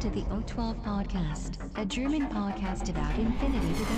To 0.00 0.08
the 0.08 0.22
O12 0.22 0.82
Podcast, 0.82 1.58
a 1.76 1.84
German 1.84 2.26
podcast 2.30 2.88
about 2.88 3.14
infinity 3.18 3.74
to 3.74 3.84
go. 3.84 3.94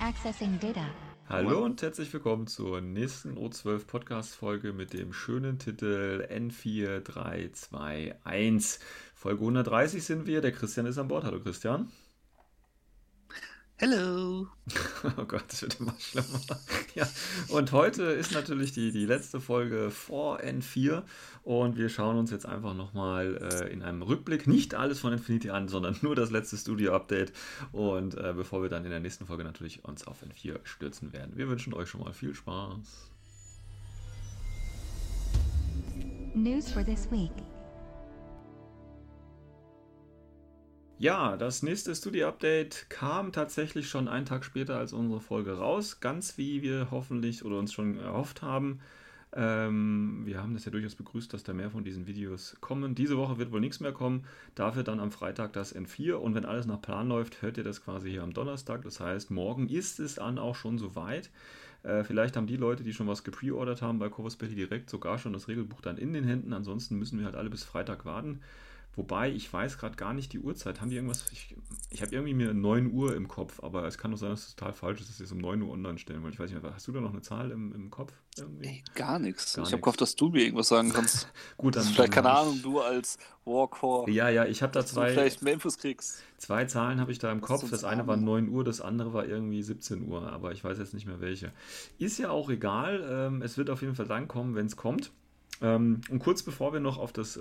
Accessing 0.00 0.60
data. 0.60 0.86
Hallo 1.28 1.64
und 1.64 1.82
herzlich 1.82 2.12
willkommen 2.12 2.46
zur 2.46 2.80
nächsten 2.80 3.36
O12 3.36 3.88
Podcast 3.88 4.36
Folge 4.36 4.72
mit 4.72 4.92
dem 4.92 5.12
schönen 5.12 5.58
Titel 5.58 6.24
N4321. 6.30 8.78
Folge 9.16 9.40
130 9.40 10.04
sind 10.04 10.28
wir. 10.28 10.40
Der 10.40 10.52
Christian 10.52 10.86
ist 10.86 10.98
an 10.98 11.08
Bord. 11.08 11.24
Hallo 11.24 11.40
Christian. 11.40 11.90
Hello. 13.80 14.48
Oh 15.16 15.24
Gott, 15.24 15.44
das 15.48 15.62
wird 15.62 15.78
immer 15.78 15.94
schlimmer. 16.00 16.40
Ja, 16.96 17.08
und 17.46 17.70
heute 17.70 18.02
ist 18.02 18.32
natürlich 18.32 18.72
die, 18.72 18.90
die 18.90 19.06
letzte 19.06 19.40
Folge 19.40 19.92
vor 19.92 20.40
N4 20.40 21.04
und 21.44 21.76
wir 21.76 21.88
schauen 21.88 22.16
uns 22.16 22.32
jetzt 22.32 22.44
einfach 22.44 22.74
nochmal 22.74 23.36
äh, 23.36 23.72
in 23.72 23.82
einem 23.82 24.02
Rückblick 24.02 24.48
nicht 24.48 24.74
alles 24.74 24.98
von 24.98 25.12
Infinity 25.12 25.50
an, 25.50 25.68
sondern 25.68 25.96
nur 26.02 26.16
das 26.16 26.32
letzte 26.32 26.56
Studio-Update 26.56 27.32
und 27.70 28.16
äh, 28.16 28.32
bevor 28.36 28.62
wir 28.62 28.68
dann 28.68 28.84
in 28.84 28.90
der 28.90 28.98
nächsten 28.98 29.26
Folge 29.26 29.44
natürlich 29.44 29.84
uns 29.84 30.04
auf 30.08 30.24
N4 30.24 30.58
stürzen 30.64 31.12
werden. 31.12 31.36
Wir 31.36 31.48
wünschen 31.48 31.72
euch 31.72 31.88
schon 31.88 32.00
mal 32.00 32.12
viel 32.12 32.34
Spaß. 32.34 32.78
News 36.34 36.70
for 36.72 36.84
this 36.84 37.08
week. 37.12 37.32
Ja, 41.00 41.36
das 41.36 41.62
nächste 41.62 41.94
Studio-Update 41.94 42.90
kam 42.90 43.30
tatsächlich 43.30 43.88
schon 43.88 44.08
einen 44.08 44.26
Tag 44.26 44.44
später 44.44 44.76
als 44.78 44.92
unsere 44.92 45.20
Folge 45.20 45.56
raus. 45.56 46.00
Ganz 46.00 46.36
wie 46.38 46.60
wir 46.60 46.88
hoffentlich 46.90 47.44
oder 47.44 47.56
uns 47.60 47.72
schon 47.72 48.00
erhofft 48.00 48.42
haben. 48.42 48.80
Ähm, 49.32 50.22
wir 50.24 50.42
haben 50.42 50.54
das 50.54 50.64
ja 50.64 50.72
durchaus 50.72 50.96
begrüßt, 50.96 51.32
dass 51.32 51.44
da 51.44 51.52
mehr 51.52 51.70
von 51.70 51.84
diesen 51.84 52.08
Videos 52.08 52.56
kommen. 52.60 52.96
Diese 52.96 53.16
Woche 53.16 53.38
wird 53.38 53.52
wohl 53.52 53.60
nichts 53.60 53.78
mehr 53.78 53.92
kommen. 53.92 54.24
Dafür 54.56 54.82
dann 54.82 54.98
am 54.98 55.12
Freitag 55.12 55.52
das 55.52 55.72
N4. 55.72 56.14
Und 56.14 56.34
wenn 56.34 56.44
alles 56.44 56.66
nach 56.66 56.82
Plan 56.82 57.08
läuft, 57.08 57.42
hört 57.42 57.58
ihr 57.58 57.64
das 57.64 57.84
quasi 57.84 58.10
hier 58.10 58.24
am 58.24 58.32
Donnerstag. 58.32 58.82
Das 58.82 58.98
heißt, 58.98 59.30
morgen 59.30 59.68
ist 59.68 60.00
es 60.00 60.16
dann 60.16 60.36
auch 60.36 60.56
schon 60.56 60.78
soweit. 60.78 61.30
Äh, 61.84 62.02
vielleicht 62.02 62.36
haben 62.36 62.48
die 62.48 62.56
Leute, 62.56 62.82
die 62.82 62.92
schon 62.92 63.06
was 63.06 63.22
gepreordert 63.22 63.82
haben 63.82 64.00
bei 64.00 64.08
Corvus 64.08 64.34
Belli 64.34 64.56
direkt 64.56 64.90
sogar 64.90 65.18
schon 65.18 65.32
das 65.32 65.46
Regelbuch 65.46 65.80
dann 65.80 65.96
in 65.96 66.12
den 66.12 66.24
Händen. 66.24 66.52
Ansonsten 66.52 66.98
müssen 66.98 67.20
wir 67.20 67.26
halt 67.26 67.36
alle 67.36 67.50
bis 67.50 67.62
Freitag 67.62 68.04
warten. 68.04 68.40
Wobei, 68.98 69.30
ich 69.30 69.52
weiß 69.52 69.78
gerade 69.78 69.94
gar 69.94 70.12
nicht 70.12 70.32
die 70.32 70.40
Uhrzeit. 70.40 70.80
Haben 70.80 70.90
die 70.90 70.96
irgendwas? 70.96 71.24
Ich, 71.30 71.54
ich 71.88 72.02
habe 72.02 72.12
irgendwie 72.12 72.34
mir 72.34 72.52
9 72.52 72.90
Uhr 72.90 73.14
im 73.14 73.28
Kopf, 73.28 73.62
aber 73.62 73.86
es 73.86 73.96
kann 73.96 74.10
doch 74.10 74.18
sein, 74.18 74.30
dass 74.30 74.48
es 74.48 74.56
total 74.56 74.72
falsch 74.72 75.00
ist, 75.00 75.08
dass 75.08 75.18
sie 75.18 75.22
es 75.22 75.30
um 75.30 75.38
9 75.38 75.62
Uhr 75.62 75.70
online 75.70 75.98
stellen, 75.98 76.24
weil 76.24 76.32
ich 76.32 76.40
weiß 76.40 76.50
nicht, 76.50 76.60
hast 76.64 76.88
du 76.88 76.90
da 76.90 77.00
noch 77.00 77.12
eine 77.12 77.22
Zahl 77.22 77.52
im, 77.52 77.72
im 77.72 77.92
Kopf? 77.92 78.12
Ey, 78.60 78.82
gar 78.96 79.20
nichts. 79.20 79.56
Ich 79.56 79.66
habe 79.66 79.78
gehofft, 79.78 80.00
dass 80.00 80.16
du 80.16 80.30
mir 80.30 80.42
irgendwas 80.42 80.66
sagen 80.66 80.92
kannst. 80.92 81.28
Gut, 81.56 81.76
dann. 81.76 81.84
Vielleicht, 81.84 82.12
keine 82.12 82.30
Ahnung, 82.30 82.60
du 82.60 82.80
als 82.80 83.18
Warcore. 83.44 84.10
Ja, 84.10 84.30
ja, 84.30 84.46
ich 84.46 84.64
habe 84.64 84.72
da 84.72 84.84
zwei, 84.84 85.12
vielleicht 85.12 85.42
Memphis 85.42 85.78
kriegst. 85.78 86.20
zwei 86.36 86.64
Zahlen 86.64 87.00
habe 87.00 87.12
ich 87.12 87.20
da 87.20 87.30
im 87.30 87.40
Kopf. 87.40 87.70
Das 87.70 87.84
eine 87.84 88.04
war 88.08 88.16
9 88.16 88.48
Uhr, 88.48 88.64
das 88.64 88.80
andere 88.80 89.12
war 89.12 89.26
irgendwie 89.26 89.62
17 89.62 90.08
Uhr, 90.08 90.32
aber 90.32 90.50
ich 90.50 90.64
weiß 90.64 90.76
jetzt 90.76 90.92
nicht 90.92 91.06
mehr 91.06 91.20
welche. 91.20 91.52
Ist 92.00 92.18
ja 92.18 92.30
auch 92.30 92.50
egal. 92.50 93.06
Ähm, 93.08 93.42
es 93.42 93.58
wird 93.58 93.70
auf 93.70 93.80
jeden 93.80 93.94
Fall 93.94 94.08
dann 94.08 94.26
kommen, 94.26 94.56
wenn 94.56 94.66
es 94.66 94.74
kommt. 94.74 95.12
Ähm, 95.60 96.00
und 96.10 96.18
kurz 96.18 96.42
bevor 96.42 96.72
wir 96.72 96.80
noch 96.80 96.98
auf 96.98 97.12
das. 97.12 97.36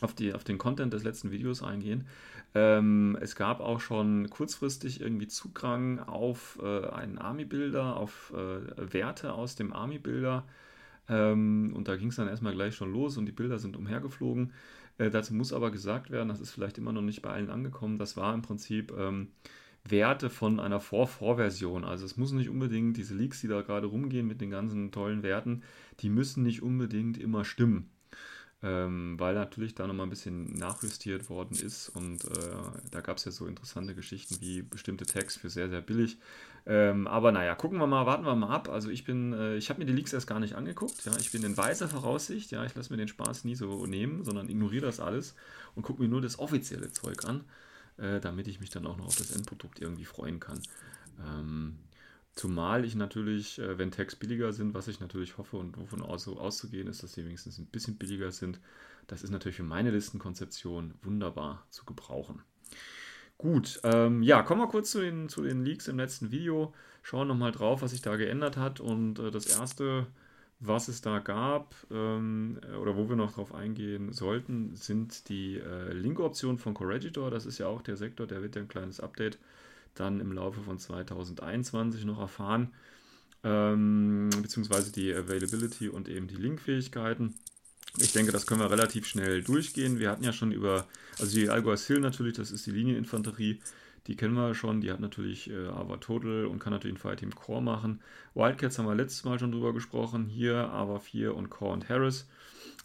Auf, 0.00 0.14
die, 0.14 0.32
auf 0.32 0.42
den 0.42 0.58
Content 0.58 0.92
des 0.92 1.04
letzten 1.04 1.30
Videos 1.30 1.62
eingehen. 1.62 2.06
Ähm, 2.54 3.16
es 3.20 3.36
gab 3.36 3.60
auch 3.60 3.80
schon 3.80 4.28
kurzfristig 4.30 5.00
irgendwie 5.00 5.28
Zugang 5.28 6.00
auf 6.00 6.58
äh, 6.62 6.88
einen 6.88 7.18
Army-Builder, 7.18 7.96
auf 7.96 8.32
äh, 8.34 8.92
Werte 8.92 9.32
aus 9.32 9.54
dem 9.54 9.72
Army-Builder. 9.72 10.44
Ähm, 11.08 11.72
und 11.74 11.88
da 11.88 11.96
ging 11.96 12.08
es 12.08 12.16
dann 12.16 12.28
erstmal 12.28 12.54
gleich 12.54 12.74
schon 12.74 12.92
los 12.92 13.16
und 13.16 13.26
die 13.26 13.32
Bilder 13.32 13.58
sind 13.58 13.76
umhergeflogen. 13.76 14.52
Äh, 14.98 15.10
dazu 15.10 15.34
muss 15.34 15.52
aber 15.52 15.70
gesagt 15.70 16.10
werden, 16.10 16.28
das 16.28 16.40
ist 16.40 16.50
vielleicht 16.50 16.78
immer 16.78 16.92
noch 16.92 17.02
nicht 17.02 17.22
bei 17.22 17.30
allen 17.30 17.50
angekommen, 17.50 17.98
das 17.98 18.16
war 18.16 18.34
im 18.34 18.42
Prinzip 18.42 18.92
ähm, 18.96 19.28
Werte 19.84 20.30
von 20.30 20.60
einer 20.60 20.80
Vor-Vor-Version. 20.80 21.84
Also 21.84 22.04
es 22.04 22.16
muss 22.16 22.32
nicht 22.32 22.50
unbedingt, 22.50 22.96
diese 22.96 23.14
Leaks, 23.14 23.40
die 23.40 23.48
da 23.48 23.62
gerade 23.62 23.86
rumgehen 23.86 24.26
mit 24.26 24.40
den 24.40 24.50
ganzen 24.50 24.92
tollen 24.92 25.22
Werten, 25.22 25.62
die 26.00 26.10
müssen 26.10 26.42
nicht 26.42 26.62
unbedingt 26.62 27.18
immer 27.18 27.44
stimmen 27.44 27.90
ähm, 28.62 29.18
weil 29.18 29.34
natürlich 29.34 29.74
da 29.74 29.86
nochmal 29.86 30.06
ein 30.06 30.10
bisschen 30.10 30.56
nachjustiert 30.56 31.28
worden 31.28 31.56
ist 31.56 31.88
und 31.88 32.24
äh, 32.24 32.28
da 32.90 33.00
gab 33.00 33.16
es 33.16 33.24
ja 33.24 33.32
so 33.32 33.46
interessante 33.46 33.94
Geschichten 33.94 34.36
wie 34.40 34.62
bestimmte 34.62 35.04
Tags 35.04 35.36
für 35.36 35.50
sehr, 35.50 35.68
sehr 35.68 35.80
billig. 35.80 36.18
Ähm, 36.64 37.08
aber 37.08 37.32
naja, 37.32 37.56
gucken 37.56 37.78
wir 37.78 37.88
mal, 37.88 38.06
warten 38.06 38.24
wir 38.24 38.36
mal 38.36 38.54
ab. 38.54 38.68
Also 38.68 38.88
ich 38.88 39.04
bin, 39.04 39.32
äh, 39.32 39.56
ich 39.56 39.68
habe 39.68 39.80
mir 39.80 39.86
die 39.86 39.92
Leaks 39.92 40.12
erst 40.12 40.28
gar 40.28 40.38
nicht 40.38 40.54
angeguckt. 40.54 41.04
Ja, 41.04 41.12
ich 41.18 41.32
bin 41.32 41.42
in 41.42 41.56
weiser 41.56 41.88
Voraussicht. 41.88 42.52
Ja, 42.52 42.64
ich 42.64 42.74
lasse 42.76 42.92
mir 42.92 42.98
den 42.98 43.08
Spaß 43.08 43.44
nie 43.44 43.56
so 43.56 43.84
nehmen, 43.86 44.22
sondern 44.24 44.48
ignoriere 44.48 44.86
das 44.86 45.00
alles 45.00 45.34
und 45.74 45.82
gucke 45.82 46.00
mir 46.00 46.08
nur 46.08 46.20
das 46.20 46.38
offizielle 46.38 46.92
Zeug 46.92 47.24
an, 47.24 47.42
äh, 47.96 48.20
damit 48.20 48.46
ich 48.46 48.60
mich 48.60 48.70
dann 48.70 48.86
auch 48.86 48.96
noch 48.96 49.06
auf 49.06 49.16
das 49.16 49.32
Endprodukt 49.32 49.80
irgendwie 49.80 50.04
freuen 50.04 50.38
kann. 50.38 50.60
Ähm, 51.20 51.78
Zumal 52.34 52.84
ich 52.84 52.94
natürlich, 52.94 53.58
äh, 53.58 53.76
wenn 53.78 53.90
Tags 53.90 54.16
billiger 54.16 54.52
sind, 54.52 54.72
was 54.74 54.88
ich 54.88 55.00
natürlich 55.00 55.36
hoffe 55.36 55.58
und 55.58 55.76
wovon 55.76 56.00
aus, 56.00 56.26
auszugehen 56.28 56.88
ist, 56.88 57.02
dass 57.02 57.12
sie 57.12 57.24
wenigstens 57.24 57.58
ein 57.58 57.66
bisschen 57.66 57.98
billiger 57.98 58.32
sind, 58.32 58.58
das 59.06 59.22
ist 59.22 59.30
natürlich 59.30 59.56
für 59.56 59.62
meine 59.62 59.90
Listenkonzeption 59.90 60.94
wunderbar 61.02 61.66
zu 61.70 61.84
gebrauchen. 61.84 62.42
Gut, 63.36 63.80
ähm, 63.82 64.22
ja, 64.22 64.42
kommen 64.42 64.60
wir 64.60 64.68
kurz 64.68 64.92
zu 64.92 65.00
den, 65.00 65.28
zu 65.28 65.42
den 65.42 65.64
Leaks 65.64 65.88
im 65.88 65.98
letzten 65.98 66.30
Video. 66.30 66.72
Schauen 67.02 67.28
nochmal 67.28 67.52
drauf, 67.52 67.82
was 67.82 67.90
sich 67.90 68.00
da 68.00 68.16
geändert 68.16 68.56
hat. 68.56 68.78
Und 68.78 69.18
äh, 69.18 69.30
das 69.30 69.46
erste, 69.46 70.06
was 70.60 70.86
es 70.86 71.00
da 71.00 71.18
gab, 71.18 71.74
ähm, 71.90 72.60
oder 72.80 72.96
wo 72.96 73.08
wir 73.08 73.16
noch 73.16 73.32
drauf 73.32 73.52
eingehen 73.52 74.12
sollten, 74.12 74.76
sind 74.76 75.28
die 75.28 75.58
äh, 75.58 75.92
Link-Optionen 75.92 76.58
von 76.58 76.72
Corregidor. 76.72 77.30
Das 77.30 77.44
ist 77.44 77.58
ja 77.58 77.66
auch 77.66 77.82
der 77.82 77.96
Sektor, 77.96 78.28
der 78.28 78.42
wird 78.42 78.54
ja 78.54 78.62
ein 78.62 78.68
kleines 78.68 79.00
Update 79.00 79.38
dann 79.94 80.20
im 80.20 80.32
Laufe 80.32 80.60
von 80.60 80.78
2021 80.78 82.04
noch 82.04 82.20
erfahren, 82.20 82.72
ähm, 83.44 84.30
beziehungsweise 84.40 84.92
die 84.92 85.12
Availability 85.12 85.88
und 85.88 86.08
eben 86.08 86.28
die 86.28 86.36
Linkfähigkeiten. 86.36 87.34
Ich 87.98 88.12
denke, 88.12 88.32
das 88.32 88.46
können 88.46 88.60
wir 88.60 88.70
relativ 88.70 89.06
schnell 89.06 89.42
durchgehen. 89.42 89.98
Wir 89.98 90.10
hatten 90.10 90.24
ja 90.24 90.32
schon 90.32 90.52
über, 90.52 90.86
also 91.18 91.36
die 91.36 91.50
Alguas 91.50 91.86
Hill 91.86 92.00
natürlich, 92.00 92.34
das 92.34 92.50
ist 92.50 92.66
die 92.66 92.70
Linieninfanterie, 92.70 93.60
die 94.06 94.16
kennen 94.16 94.34
wir 94.34 94.54
schon. 94.54 94.80
Die 94.80 94.90
hat 94.90 95.00
natürlich 95.00 95.50
äh, 95.50 95.66
Ava 95.68 95.98
Total 95.98 96.46
und 96.46 96.58
kann 96.58 96.72
natürlich 96.72 96.96
ein 96.96 97.00
Fireteam 97.00 97.34
Core 97.34 97.62
machen. 97.62 98.00
Wildcats 98.34 98.78
haben 98.78 98.86
wir 98.86 98.94
letztes 98.94 99.24
Mal 99.24 99.38
schon 99.38 99.52
drüber 99.52 99.72
gesprochen. 99.72 100.26
Hier 100.26 100.56
Ava 100.56 100.98
4 100.98 101.34
und 101.34 101.50
Core 101.50 101.72
und 101.72 101.88
Harris. 101.88 102.26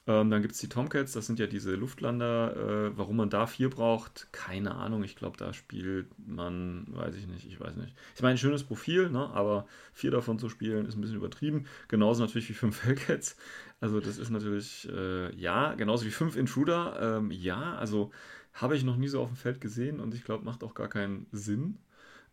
Ähm, 0.08 0.30
dann 0.30 0.42
gibt 0.42 0.54
es 0.54 0.60
die 0.62 0.70
Tomcats, 0.70 1.12
das 1.12 1.28
sind 1.28 1.38
ja 1.38 1.48
diese 1.48 1.76
Luftlander. 1.76 2.56
Äh, 2.56 2.98
warum 2.98 3.18
man 3.18 3.30
da 3.30 3.46
vier 3.46 3.70
braucht, 3.70 4.30
keine 4.32 4.76
Ahnung. 4.76 5.04
Ich 5.04 5.18
glaube, 5.18 5.36
da 5.38 5.52
spielt 5.54 6.08
man, 6.26 6.88
weiß 6.90 7.16
ich 7.16 7.28
nicht, 7.28 7.46
ich 7.46 7.60
weiß 7.60 7.76
nicht. 7.76 7.94
Ich 8.16 8.22
meine, 8.22 8.38
schönes 8.38 8.64
Profil, 8.64 9.10
ne? 9.10 9.30
aber 9.32 9.68
vier 9.94 10.12
davon 10.12 10.40
zu 10.40 10.48
spielen 10.48 10.86
ist 10.86 10.96
ein 10.96 11.02
bisschen 11.02 11.18
übertrieben. 11.18 11.66
Genauso 11.90 12.24
natürlich 12.24 12.50
wie 12.50 12.54
fünf 12.54 12.84
Hellcats. 12.86 13.36
Also, 13.82 14.00
das 14.00 14.18
ist 14.18 14.30
natürlich, 14.30 14.88
äh, 14.90 15.36
ja, 15.36 15.74
genauso 15.76 16.06
wie 16.06 16.12
fünf 16.12 16.38
Intruder. 16.38 17.18
Ähm, 17.18 17.30
ja, 17.32 17.76
also 17.76 18.12
habe 18.54 18.76
ich 18.78 18.84
noch 18.84 18.98
nie 18.98 19.10
so 19.10 19.22
auf 19.22 19.30
dem 19.30 19.36
Feld 19.36 19.62
gesehen 19.62 20.00
und 20.00 20.14
ich 20.16 20.24
glaube, 20.24 20.46
macht 20.46 20.64
auch 20.64 20.74
gar 20.74 20.88
keinen 20.88 21.28
Sinn. 21.32 21.80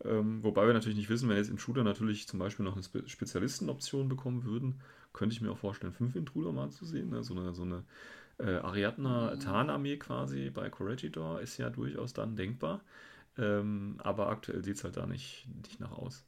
Ähm, 0.04 0.42
wobei 0.42 0.66
wir 0.66 0.74
natürlich 0.74 0.96
nicht 0.96 1.08
wissen, 1.08 1.28
wenn 1.28 1.36
jetzt 1.36 1.50
Intruder 1.50 1.84
natürlich 1.84 2.28
zum 2.28 2.38
Beispiel 2.38 2.64
noch 2.64 2.74
eine 2.74 2.82
Spe 2.82 3.02
Spezialistenoption 3.08 4.08
bekommen 4.08 4.44
würden, 4.44 4.80
könnte 5.14 5.34
ich 5.34 5.40
mir 5.40 5.50
auch 5.50 5.58
vorstellen, 5.58 5.94
fünf 5.94 6.14
Intruder 6.16 6.52
mal 6.52 6.70
zu 6.70 6.84
sehen. 6.84 7.08
Ne? 7.08 7.22
So 7.24 7.34
eine, 7.34 7.54
so 7.54 7.62
eine 7.62 7.84
äh, 8.38 8.56
Ariadna-Tarnarmee 8.56 9.96
quasi 9.96 10.50
bei 10.50 10.68
Corregidor 10.68 11.40
ist 11.40 11.56
ja 11.56 11.70
durchaus 11.70 12.12
dann 12.12 12.36
denkbar. 12.36 12.82
Ähm, 13.38 13.96
aber 13.98 14.28
aktuell 14.28 14.62
sieht 14.62 14.76
es 14.76 14.84
halt 14.84 14.96
da 14.96 15.06
nicht, 15.06 15.46
nicht 15.62 15.80
nach 15.80 15.92
aus. 15.92 16.26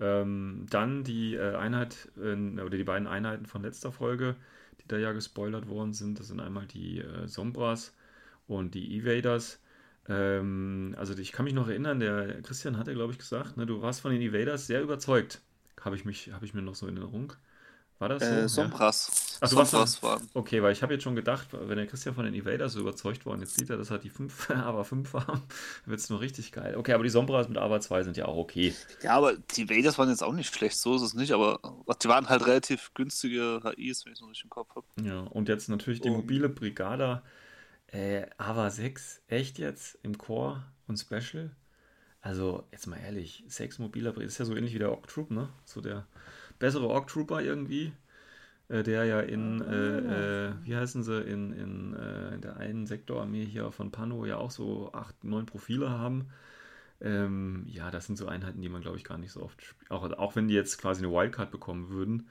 Ähm, 0.00 0.66
dann 0.70 1.04
die 1.04 1.34
äh, 1.34 1.56
Einheit 1.56 2.10
äh, 2.16 2.34
oder 2.60 2.76
die 2.76 2.84
beiden 2.84 3.06
Einheiten 3.06 3.46
von 3.46 3.62
letzter 3.62 3.92
Folge, 3.92 4.36
die 4.80 4.88
da 4.88 4.98
ja 4.98 5.12
gespoilert 5.12 5.68
worden 5.68 5.92
sind. 5.92 6.18
Das 6.18 6.28
sind 6.28 6.40
einmal 6.40 6.66
die 6.66 7.00
äh, 7.00 7.26
Sombras 7.26 7.94
und 8.46 8.74
die 8.74 8.98
Evaders. 8.98 9.60
Ähm, 10.08 10.94
also 10.98 11.16
ich 11.16 11.32
kann 11.32 11.44
mich 11.44 11.54
noch 11.54 11.68
erinnern, 11.68 12.00
der 12.00 12.42
Christian 12.42 12.76
hatte, 12.76 12.94
glaube 12.94 13.12
ich, 13.12 13.18
gesagt, 13.18 13.56
ne, 13.56 13.66
du 13.66 13.82
warst 13.82 14.00
von 14.00 14.12
den 14.12 14.22
Evaders 14.22 14.66
sehr 14.66 14.82
überzeugt. 14.82 15.40
Habe 15.80 15.96
ich, 15.96 16.04
mich, 16.04 16.32
hab 16.32 16.42
ich 16.42 16.54
mir 16.54 16.62
noch 16.62 16.74
so 16.74 16.86
in 16.86 16.96
Erinnerung. 16.96 17.32
War 17.98 18.10
das 18.10 18.22
so? 18.22 18.28
Äh, 18.28 18.40
Ja. 18.40 18.48
Sombras. 18.48 19.38
Ach, 19.40 19.48
du 19.48 19.56
warst 19.56 19.70
Sombras 19.70 20.02
waren. 20.02 20.28
Okay, 20.34 20.62
weil 20.62 20.72
ich 20.72 20.82
habe 20.82 20.92
jetzt 20.92 21.02
schon 21.02 21.16
gedacht, 21.16 21.48
wenn 21.52 21.76
der 21.78 21.86
Christian 21.86 22.14
von 22.14 22.24
den 22.24 22.34
Evaders 22.34 22.72
so 22.72 22.80
überzeugt 22.80 23.24
worden, 23.24 23.40
jetzt 23.40 23.54
sieht 23.58 23.70
er, 23.70 23.76
dass 23.78 23.90
er 23.90 23.98
die 23.98 24.10
5, 24.10 24.50
aber 24.50 24.84
5 24.84 25.12
haben, 25.14 25.42
wird 25.86 26.00
es 26.00 26.10
nur 26.10 26.20
richtig 26.20 26.52
geil. 26.52 26.76
Okay, 26.76 26.92
aber 26.92 27.04
die 27.04 27.10
Sombras 27.10 27.48
mit 27.48 27.56
AVA 27.58 27.80
2 27.80 28.02
sind 28.04 28.16
ja 28.16 28.26
auch 28.26 28.36
okay. 28.36 28.74
Ja, 29.02 29.12
aber 29.12 29.34
die 29.36 29.68
Vaders 29.68 29.98
waren 29.98 30.10
jetzt 30.10 30.22
auch 30.22 30.32
nicht 30.34 30.54
schlecht, 30.54 30.76
so 30.76 30.94
ist 30.96 31.02
es 31.02 31.14
nicht, 31.14 31.32
aber 31.32 31.58
die 32.02 32.08
waren 32.08 32.28
halt 32.28 32.46
relativ 32.46 32.92
günstige 32.94 33.60
HIs, 33.64 34.04
wenn 34.04 34.12
ich 34.12 34.18
es 34.18 34.20
noch 34.20 34.28
richtig 34.28 34.44
im 34.44 34.50
Kopf 34.50 34.74
habe. 34.74 34.86
Ja, 35.02 35.20
und 35.20 35.48
jetzt 35.48 35.68
natürlich 35.68 36.00
die 36.00 36.10
mobile 36.10 36.48
Brigada. 36.48 37.22
Äh, 37.88 38.26
AVA 38.36 38.68
6, 38.70 39.22
echt 39.28 39.58
jetzt? 39.58 39.98
Im 40.02 40.18
Core 40.18 40.64
und 40.86 40.98
Special? 40.98 41.54
Also, 42.20 42.64
jetzt 42.72 42.88
mal 42.88 42.96
ehrlich, 42.98 43.44
sechs 43.46 43.78
mobiler 43.78 44.16
ist 44.20 44.38
ja 44.38 44.44
so 44.44 44.56
ähnlich 44.56 44.74
wie 44.74 44.80
der 44.80 44.90
Orc 44.90 45.06
Troop, 45.06 45.30
ne? 45.30 45.48
So 45.64 45.80
der 45.80 46.06
bessere 46.58 46.88
Orc 46.88 47.08
Trooper 47.08 47.40
irgendwie, 47.40 47.92
äh, 48.68 48.82
der 48.82 49.04
ja 49.04 49.20
in, 49.20 49.60
äh, 49.60 50.48
äh, 50.48 50.52
wie 50.64 50.76
heißen 50.76 51.02
sie, 51.02 51.20
in, 51.22 51.52
in, 51.52 51.94
äh, 51.94 52.34
in 52.34 52.40
der 52.40 52.56
einen 52.56 52.86
Sektorarmee 52.86 53.44
hier 53.44 53.70
von 53.72 53.90
Pano 53.90 54.24
ja 54.24 54.36
auch 54.36 54.50
so 54.50 54.92
acht, 54.92 55.24
neun 55.24 55.46
Profile 55.46 55.90
haben. 55.90 56.28
Ähm, 57.00 57.64
ja, 57.68 57.90
das 57.90 58.06
sind 58.06 58.16
so 58.16 58.26
Einheiten, 58.26 58.62
die 58.62 58.68
man, 58.68 58.80
glaube 58.80 58.96
ich, 58.96 59.04
gar 59.04 59.18
nicht 59.18 59.32
so 59.32 59.42
oft 59.42 59.62
spielt. 59.62 59.90
Auch, 59.90 60.10
auch 60.12 60.36
wenn 60.36 60.48
die 60.48 60.54
jetzt 60.54 60.78
quasi 60.78 61.04
eine 61.04 61.12
Wildcard 61.12 61.50
bekommen 61.50 61.90
würden 61.90 62.28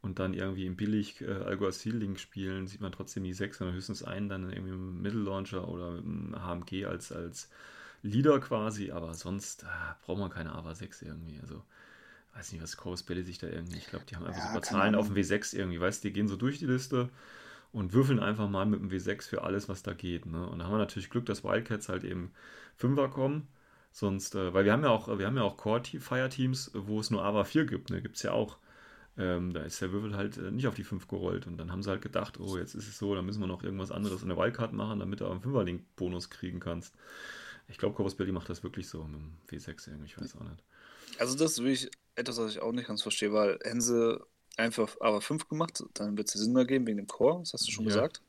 und 0.00 0.18
dann 0.18 0.34
irgendwie 0.34 0.66
im 0.66 0.76
billig 0.76 1.20
äh, 1.20 1.26
Alguacil-Link 1.26 2.18
spielen, 2.18 2.66
sieht 2.66 2.80
man 2.80 2.92
trotzdem 2.92 3.24
die 3.24 3.34
sechs, 3.34 3.58
sondern 3.58 3.76
höchstens 3.76 4.02
einen 4.02 4.28
dann 4.28 4.50
irgendwie 4.50 4.72
im 4.72 5.02
Mittellauncher 5.02 5.68
oder 5.68 5.98
im 5.98 6.34
HMG 6.34 6.86
als, 6.86 7.12
als 7.12 7.50
Leader 8.02 8.40
quasi, 8.40 8.90
aber 8.90 9.14
sonst 9.14 9.64
ah, 9.64 9.96
braucht 10.04 10.18
man 10.18 10.30
keine 10.30 10.54
AVA 10.54 10.74
6 10.74 11.02
irgendwie. 11.02 11.38
Also, 11.40 11.62
weiß 12.36 12.52
nicht, 12.52 12.62
was 12.62 12.76
Chorus 12.76 13.02
Belly 13.02 13.22
sich 13.22 13.38
da 13.38 13.48
irgendwie. 13.48 13.78
Ich 13.78 13.86
glaube, 13.88 14.04
die 14.06 14.16
haben 14.16 14.26
einfach 14.26 14.42
Ja, 14.42 14.42
super 14.42 14.60
keine 14.60 14.60
Zahlen 14.60 14.94
auf 14.94 15.06
dem 15.08 15.16
W6 15.16 15.56
irgendwie. 15.56 15.80
Weißt 15.80 16.04
du, 16.04 16.08
die 16.08 16.12
gehen 16.12 16.28
so 16.28 16.36
durch 16.36 16.58
die 16.58 16.66
Liste 16.66 17.10
und 17.72 17.92
würfeln 17.92 18.20
einfach 18.20 18.48
mal 18.48 18.66
mit 18.66 18.80
dem 18.80 18.90
W6 18.90 19.28
für 19.28 19.42
alles, 19.44 19.68
was 19.68 19.82
da 19.82 19.94
geht. 19.94 20.26
Ne? 20.26 20.46
Und 20.48 20.58
da 20.60 20.66
haben 20.66 20.72
wir 20.74 20.78
natürlich 20.78 21.10
Glück, 21.10 21.26
dass 21.26 21.44
Wildcats 21.44 21.88
halt 21.88 22.04
eben 22.04 22.32
Fünfer 22.76 23.08
kommen. 23.08 23.48
Sonst, 23.92 24.34
äh, 24.34 24.52
weil 24.54 24.64
wir 24.64 24.72
haben 24.72 24.82
ja 24.84 24.90
auch, 24.90 25.18
wir 25.18 25.26
haben 25.26 25.36
ja 25.36 25.42
auch 25.42 25.56
Core-Fire-Teams, 25.56 26.72
wo 26.74 27.00
es 27.00 27.10
nur 27.10 27.24
AVA 27.24 27.44
4 27.44 27.64
gibt. 27.66 27.90
Ne? 27.90 28.02
Gibt 28.02 28.16
es 28.16 28.22
ja 28.22 28.32
auch. 28.32 28.58
Ähm, 29.18 29.54
da 29.54 29.62
ist 29.62 29.80
der 29.80 29.92
Würfel 29.92 30.16
halt 30.16 30.36
äh, 30.38 30.50
nicht 30.50 30.66
auf 30.68 30.74
die 30.74 30.84
5 30.84 31.08
gerollt. 31.08 31.46
Und 31.46 31.58
dann 31.58 31.72
haben 31.72 31.82
sie 31.82 31.90
halt 31.90 32.02
gedacht, 32.02 32.38
oh, 32.40 32.58
jetzt 32.58 32.74
ist 32.74 32.88
es 32.88 32.98
so, 32.98 33.14
dann 33.14 33.24
müssen 33.26 33.40
wir 33.40 33.46
noch 33.46 33.62
irgendwas 33.62 33.90
anderes 33.90 34.22
in 34.22 34.28
der 34.28 34.38
Wildcard 34.38 34.72
machen, 34.74 35.00
damit 35.00 35.20
du 35.20 35.26
auch 35.26 35.32
einen 35.32 35.40
Fünferlink-Bonus 35.42 36.30
kriegen 36.30 36.60
kannst. 36.60 36.94
Ich 37.68 37.78
glaube, 37.78 37.94
Corvus 37.94 38.14
Belli 38.16 38.32
macht 38.32 38.48
das 38.50 38.62
wirklich 38.62 38.88
so 38.88 39.04
mit 39.04 39.20
dem 39.20 39.38
W6 39.48 39.88
irgendwie, 39.88 40.06
ich 40.06 40.20
weiß 40.20 40.36
auch 40.36 40.44
nicht. 40.44 40.62
Also 41.18 41.36
das 41.36 41.52
ist 41.52 41.58
wirklich 41.58 41.90
etwas, 42.14 42.38
was 42.38 42.52
ich 42.52 42.60
auch 42.60 42.72
nicht 42.72 42.88
ganz 42.88 43.02
verstehe, 43.02 43.32
weil 43.32 43.58
hätten 43.62 43.80
sie 43.80 44.18
einfach 44.56 44.96
aber 45.00 45.20
5 45.20 45.48
gemacht, 45.48 45.82
dann 45.94 46.16
wird 46.16 46.28
es 46.28 46.34
Sinn 46.34 46.56
ergeben 46.56 46.86
wegen 46.86 46.98
dem 46.98 47.06
Core, 47.06 47.40
das 47.40 47.52
hast 47.52 47.68
du 47.68 47.72
schon 47.72 47.84
Ja. 47.84 47.90
gesagt. 47.90 48.22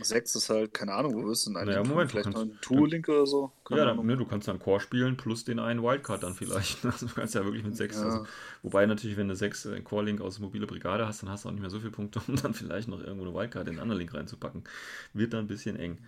6 0.00 0.34
ist 0.34 0.50
halt, 0.50 0.74
keine 0.74 0.92
Ahnung, 0.92 1.14
wo 1.14 1.24
wirst 1.28 1.46
du 1.46 1.52
denn 1.52 1.64
Naja, 1.66 1.80
einen 1.80 1.88
Moment, 1.88 2.10
vielleicht 2.10 2.30
noch 2.30 2.42
einen 2.42 2.60
Tool-Link 2.60 3.08
oder 3.08 3.26
so? 3.26 3.52
Keine 3.64 3.80
Ja, 3.80 3.86
dann, 3.86 4.04
ne, 4.04 4.16
du 4.16 4.26
kannst 4.26 4.48
dann 4.48 4.58
Core 4.58 4.80
spielen 4.80 5.16
plus 5.16 5.44
den 5.44 5.58
einen 5.58 5.82
Wildcard 5.82 6.22
dann 6.22 6.34
vielleicht. 6.34 6.84
Also 6.84 7.06
du 7.06 7.14
kannst 7.14 7.34
ja 7.34 7.44
wirklich 7.44 7.64
mit 7.64 7.76
6. 7.76 7.96
Ja. 7.96 8.02
Also, 8.02 8.26
wobei 8.62 8.86
natürlich, 8.86 9.16
wenn 9.16 9.28
du 9.28 9.36
6 9.36 9.64
äh, 9.66 9.80
Core-Link 9.80 10.20
aus 10.20 10.38
mobile 10.40 10.66
Brigade 10.66 11.06
hast, 11.06 11.22
dann 11.22 11.30
hast 11.30 11.44
du 11.44 11.48
auch 11.48 11.52
nicht 11.52 11.60
mehr 11.62 11.70
so 11.70 11.78
viele 11.78 11.92
Punkte, 11.92 12.20
um 12.28 12.36
dann 12.36 12.54
vielleicht 12.54 12.88
noch 12.88 13.00
irgendwo 13.00 13.24
eine 13.24 13.34
Wildcard 13.34 13.66
in 13.68 13.74
einen 13.74 13.80
anderen 13.80 14.00
Link 14.00 14.14
reinzupacken. 14.14 14.64
Wird 15.12 15.32
dann 15.32 15.44
ein 15.44 15.48
bisschen 15.48 15.76
eng. 15.76 15.98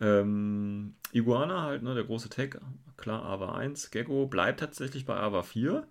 Ähm, 0.00 0.94
Iguana 1.12 1.62
halt, 1.62 1.82
ne, 1.82 1.94
der 1.94 2.04
große 2.04 2.28
Tag, 2.28 2.60
klar, 2.96 3.24
AVA 3.24 3.54
1. 3.54 3.90
Gecko 3.90 4.26
bleibt 4.26 4.60
tatsächlich 4.60 5.04
bei 5.04 5.16
AVA 5.16 5.42
4. 5.42 5.86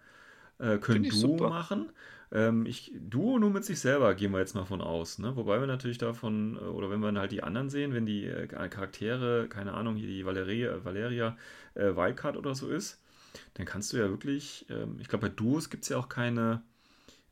Äh, 0.60 0.78
können 0.78 1.04
Duo 1.04 1.12
super. 1.12 1.50
machen. 1.50 1.92
Ähm, 2.32 2.66
ich, 2.66 2.92
Duo 2.96 3.38
nur 3.38 3.52
mit 3.52 3.64
sich 3.64 3.80
selber, 3.80 4.16
gehen 4.16 4.32
wir 4.32 4.40
jetzt 4.40 4.56
mal 4.56 4.66
von 4.66 4.82
aus. 4.82 5.20
Ne? 5.20 5.36
Wobei 5.36 5.60
wir 5.60 5.68
natürlich 5.68 6.00
davon, 6.00 6.58
äh, 6.58 6.66
oder 6.66 6.90
wenn 6.90 7.00
wir 7.00 7.08
dann 7.08 7.20
halt 7.20 7.32
die 7.32 7.44
anderen 7.44 7.70
sehen, 7.70 7.94
wenn 7.94 8.06
die 8.06 8.26
äh, 8.26 8.48
Charaktere, 8.48 9.48
keine 9.50 9.74
Ahnung, 9.74 9.96
hier 9.96 10.08
die 10.08 10.26
Valeria, 10.26 10.84
Valeria 10.84 11.38
äh, 11.76 11.96
Wildcard 11.96 12.38
oder 12.38 12.56
so 12.56 12.70
ist, 12.70 13.02
dann 13.56 13.66
kannst 13.66 13.94
du 13.94 13.98
ja 13.98 14.10
wirklich, 14.10 14.66
ähm, 14.70 14.98
ich 15.00 15.08
glaube 15.08 15.28
bei 15.28 15.34
Duos 15.34 15.70
gibt 15.70 15.84
es 15.84 15.90
ja 15.90 15.98
auch 15.98 16.10
keine, 16.10 16.64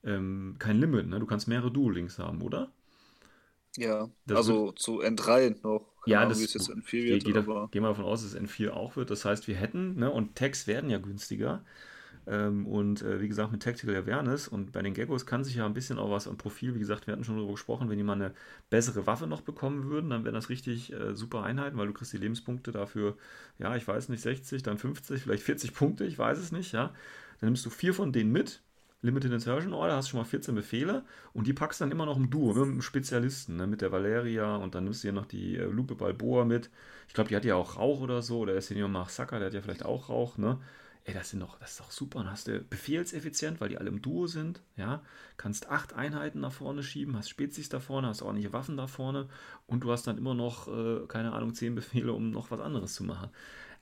ähm, 0.03 0.56
kein 0.59 0.79
Limit, 0.79 1.07
ne? 1.07 1.19
Du 1.19 1.25
kannst 1.25 1.47
mehrere 1.47 1.71
Duo-Links 1.71 2.19
haben, 2.19 2.41
oder? 2.41 2.71
Ja, 3.77 4.09
Das 4.25 4.38
also 4.38 4.71
zu 4.73 5.01
N3 5.01 5.50
noch. 5.63 5.85
Ja, 6.06 6.19
Ahnung, 6.19 6.29
das 6.29 6.39
wie 6.39 6.44
es 6.45 6.53
jetzt 6.53 6.69
N4 6.69 7.03
Geh, 7.03 7.09
wird, 7.13 7.25
geh, 7.25 7.33
da, 7.33 7.39
aber 7.41 7.69
geh 7.71 7.79
mal 7.79 7.89
davon 7.89 8.06
aus, 8.06 8.21
dass 8.23 8.31
es 8.33 8.38
N4 8.38 8.71
auch 8.71 8.95
wird. 8.95 9.12
Das 9.12 9.23
heißt, 9.25 9.47
wir 9.47 9.56
hätten, 9.56 9.95
ne, 9.97 10.09
und 10.12 10.35
Tags 10.35 10.68
werden 10.68 10.89
ja 10.89 10.97
günstiger. 10.97 11.63
Ähm, 12.27 12.68
und 12.68 13.01
äh, 13.03 13.21
wie 13.21 13.27
gesagt, 13.27 13.51
mit 13.51 13.63
Tactical 13.63 13.95
Awareness 13.95 14.47
und 14.47 14.71
bei 14.73 14.81
den 14.83 14.94
Geckos 14.94 15.25
kann 15.25 15.44
sich 15.44 15.56
ja 15.56 15.65
ein 15.65 15.73
bisschen 15.73 16.00
auch 16.00 16.12
was 16.12 16.27
am 16.27 16.38
Profil, 16.38 16.75
wie 16.75 16.79
gesagt, 16.79 17.07
wir 17.07 17.13
hatten 17.13 17.23
schon 17.23 17.35
darüber 17.38 17.53
gesprochen, 17.53 17.89
wenn 17.89 17.97
die 17.97 18.03
mal 18.03 18.13
eine 18.13 18.33
bessere 18.69 19.07
Waffe 19.07 19.27
noch 19.27 19.41
bekommen 19.41 19.85
würden, 19.89 20.12
dann 20.12 20.24
wären 20.24 20.35
das 20.35 20.50
richtig 20.50 20.94
äh, 20.94 21.15
super 21.15 21.44
Einheiten, 21.44 21.77
weil 21.77 21.88
du 21.88 21.94
kriegst 21.94 22.13
die 22.13 22.17
Lebenspunkte 22.17 22.71
dafür, 22.71 23.17
ja, 23.59 23.75
ich 23.75 23.88
weiß 23.88 24.09
nicht, 24.09 24.21
60, 24.21 24.63
dann 24.63 24.77
50, 24.77 25.24
vielleicht 25.24 25.44
40 25.44 25.74
Punkte, 25.74 26.06
ich 26.06 26.17
weiß 26.19 26.38
es 26.39 26.51
nicht, 26.51 26.74
ja. 26.74 26.94
Dann 27.39 27.50
nimmst 27.50 27.65
du 27.65 27.69
vier 27.71 27.94
von 27.94 28.12
denen 28.13 28.31
mit, 28.31 28.62
Limited 29.01 29.31
Insertion 29.31 29.74
Order, 29.74 29.95
hast 29.95 30.09
schon 30.09 30.19
mal 30.19 30.25
14 30.25 30.53
Befehle 30.53 31.03
und 31.33 31.48
die 31.48 31.53
packst 31.53 31.81
dann 31.81 31.92
immer 31.92 32.06
noch 32.06 32.18
im 32.18 32.30
Duo, 32.30 32.53
mit 32.53 32.63
einem 32.63 32.81
Spezialisten, 32.81 33.56
ne, 33.56 33.65
mit 33.65 33.81
der 33.81 33.92
Valeria 33.92 34.56
und 34.57 34.75
dann 34.75 34.83
nimmst 34.83 35.03
du 35.03 35.07
hier 35.07 35.13
noch 35.13 35.25
die 35.25 35.57
äh, 35.57 35.65
Lupe 35.65 35.95
Balboa 35.95 36.45
mit. 36.45 36.69
Ich 37.07 37.13
glaube, 37.13 37.30
die 37.30 37.36
hat 37.36 37.45
ja 37.45 37.56
auch 37.56 37.77
Rauch 37.77 38.01
oder 38.01 38.21
so, 38.21 38.39
oder 38.39 38.53
der 38.53 38.62
Senior 38.62 38.89
Mark 38.89 39.09
Sacker, 39.09 39.39
der 39.39 39.48
hat 39.48 39.53
ja 39.53 39.62
vielleicht 39.62 39.86
auch 39.86 40.09
Rauch, 40.09 40.38
ne? 40.38 40.59
Ey, 41.03 41.15
das, 41.15 41.31
sind 41.31 41.39
doch, 41.39 41.57
das 41.57 41.71
ist 41.71 41.80
doch 41.80 41.89
super. 41.89 42.19
Dann 42.19 42.30
hast 42.30 42.48
du 42.48 42.59
befehlseffizient, 42.59 43.59
weil 43.59 43.69
die 43.69 43.80
alle 43.80 43.89
im 43.89 44.03
Duo 44.03 44.27
sind, 44.27 44.62
ja. 44.75 45.01
Kannst 45.36 45.68
acht 45.69 45.94
Einheiten 45.94 46.39
nach 46.39 46.51
vorne 46.51 46.83
schieben, 46.83 47.18
hast 47.18 47.30
Spezies 47.30 47.69
da 47.69 47.80
vorne, 47.80 48.07
hast 48.07 48.21
ordentliche 48.21 48.53
Waffen 48.53 48.77
da 48.77 48.86
vorne 48.86 49.27
und 49.65 49.83
du 49.83 49.92
hast 49.92 50.06
dann 50.06 50.19
immer 50.19 50.36
noch, 50.36 50.68
äh, 50.68 51.07
keine 51.07 51.33
Ahnung, 51.33 51.56
zehn 51.56 51.74
Befehle, 51.74 52.13
um 52.13 52.30
noch 52.30 52.51
was 52.51 52.59
anderes 52.59 52.94
zu 52.94 53.03
machen. 53.03 53.30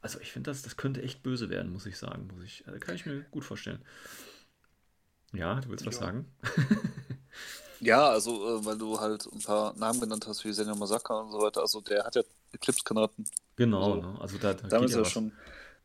Also 0.02 0.20
ich 0.22 0.32
finde, 0.32 0.50
das, 0.50 0.62
das 0.62 0.78
könnte 0.78 1.02
echt 1.02 1.22
böse 1.22 1.50
werden, 1.50 1.74
muss 1.74 1.86
ich 1.86 1.98
sagen. 1.98 2.30
Muss 2.34 2.44
ich, 2.46 2.66
also 2.66 2.80
kann 2.80 2.96
ich 2.96 3.06
mir 3.06 3.20
gut 3.32 3.44
vorstellen. 3.44 3.80
Ja, 5.34 5.60
du 5.60 5.70
willst 5.70 5.86
was 5.86 5.96
Ja. 5.96 6.02
sagen? 6.02 6.26
ja, 7.82 8.10
also 8.10 8.60
äh, 8.60 8.66
weil 8.66 8.78
du 8.78 9.00
halt 9.00 9.26
ein 9.32 9.40
paar 9.42 9.74
Namen 9.78 10.00
genannt 10.00 10.26
hast, 10.28 10.44
wie 10.46 10.52
Senja 10.54 10.76
Masaka 10.76 11.20
und 11.20 11.32
so 11.32 11.40
weiter. 11.40 11.62
Also 11.62 11.82
der 11.82 12.04
hat 12.04 12.16
ja 12.16 12.24
Eclipse-Granaten. 12.54 13.26
Genau, 13.56 13.96
Also, 13.96 14.08
ne? 14.12 14.22
Also 14.22 14.38
da, 14.38 14.54
da 14.54 14.68
Damit 14.68 14.72
geht 14.72 14.90
ist 14.90 14.92
ja 14.92 14.98
ja 15.00 15.06
was. 15.06 15.12
schon. 15.12 15.32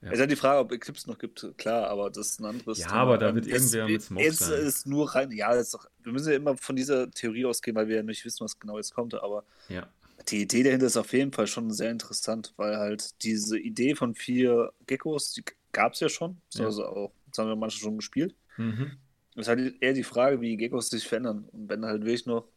Ja. 0.01 0.09
Es 0.09 0.15
ist 0.15 0.21
ja 0.21 0.27
die 0.27 0.37
Frage, 0.37 0.59
ob 0.61 0.73
Eclipse 0.73 1.09
noch 1.09 1.19
gibt, 1.19 1.47
klar, 1.57 1.89
aber 1.89 2.11
das 2.11 2.29
ist 2.31 2.41
ein 2.41 2.45
anderes 2.47 2.79
Ja, 2.79 2.89
Thema. 2.89 2.99
aber 3.01 3.19
da 3.19 3.35
wird 3.35 3.47
irgendwer 3.47 3.89
mit 3.89 4.03
Smoke 4.03 4.25
Jetzt 4.27 4.39
sein. 4.41 4.53
ist 4.61 4.87
nur 4.87 5.15
rein, 5.15 5.31
ja, 5.33 5.53
ist 5.53 5.73
doch, 5.73 5.87
wir 6.03 6.13
müssen 6.13 6.31
ja 6.31 6.37
immer 6.37 6.57
von 6.59 6.77
dieser 6.77 7.11
Theorie 7.11 7.47
ausgehen, 7.47 7.75
weil 7.75 7.89
wir 7.89 7.97
ja 7.97 8.03
nicht 8.03 8.23
wissen, 8.25 8.45
was 8.45 8.59
genau 8.59 8.77
jetzt 8.77 8.95
kommt, 8.95 9.15
aber 9.15 9.45
Ja, 9.69 9.89
die 10.29 10.43
Idee 10.43 10.63
dahinter 10.63 10.87
ist 10.87 10.97
auf 10.99 11.13
jeden 11.15 11.33
Fall 11.33 11.47
schon 11.47 11.71
sehr 11.71 11.91
interessant, 11.91 12.53
weil 12.57 12.77
halt 12.77 13.23
diese 13.23 13.59
Idee 13.59 13.95
von 13.95 14.15
vier 14.15 14.73
Geckos, 14.87 15.33
die 15.33 15.45
gab 15.73 15.95
es 15.95 16.01
ja 16.01 16.09
schon, 16.11 16.39
Ja. 16.55 16.67
also 16.67 16.85
auch, 16.87 17.13
das 17.29 17.39
haben 17.39 17.49
wir 17.49 17.57
manche 17.57 17.79
schon 17.79 17.97
gespielt. 17.97 18.35
mhm. 18.59 18.99
Es 19.35 19.43
ist 19.43 19.49
halt 19.49 19.83
eher 19.83 19.93
die 19.93 20.03
Frage, 20.05 20.41
wie 20.41 20.51
die 20.51 20.57
Geckos 20.57 20.89
sich 20.91 21.07
verändern. 21.09 21.49
Und 21.53 21.69
wenn 21.69 21.83
du 21.83 21.89
halt 21.89 22.03
wirklich 22.03 22.27
noch 22.27 22.49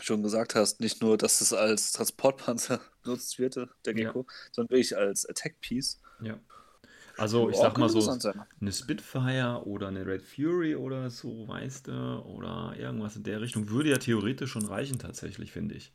schon 0.00 0.22
gesagt 0.22 0.54
hast, 0.54 0.80
nicht 0.80 1.02
nur, 1.02 1.16
dass 1.18 1.40
es 1.40 1.52
als 1.52 1.90
Transportpanzer 1.92 2.80
benutzt 3.02 3.38
wird, 3.40 3.56
der 3.84 3.94
Ja. 3.94 4.14
Gecko, 4.14 4.26
sondern 4.52 4.70
wirklich 4.70 4.96
als 4.96 5.26
Attack 5.28 5.60
Piece. 5.60 6.00
ja. 6.20 6.38
Also 7.16 7.50
ich 7.50 7.58
Oh, 7.58 7.60
sag 7.60 7.78
mal 7.78 7.88
so, 7.90 8.18
sein. 8.20 8.46
eine 8.60 8.72
Spitfire 8.72 9.62
oder 9.66 9.88
eine 9.88 10.06
Red 10.06 10.22
Fury 10.22 10.76
oder 10.76 11.10
so, 11.10 11.48
weißt 11.48 11.88
du, 11.88 11.92
oder 12.26 12.74
irgendwas 12.78 13.16
in 13.16 13.24
der 13.24 13.40
Richtung 13.40 13.70
würde 13.70 13.90
ja 13.90 13.98
theoretisch 13.98 14.52
schon 14.52 14.66
reichen 14.66 14.98
tatsächlich, 14.98 15.52
finde 15.52 15.76
ich. 15.76 15.92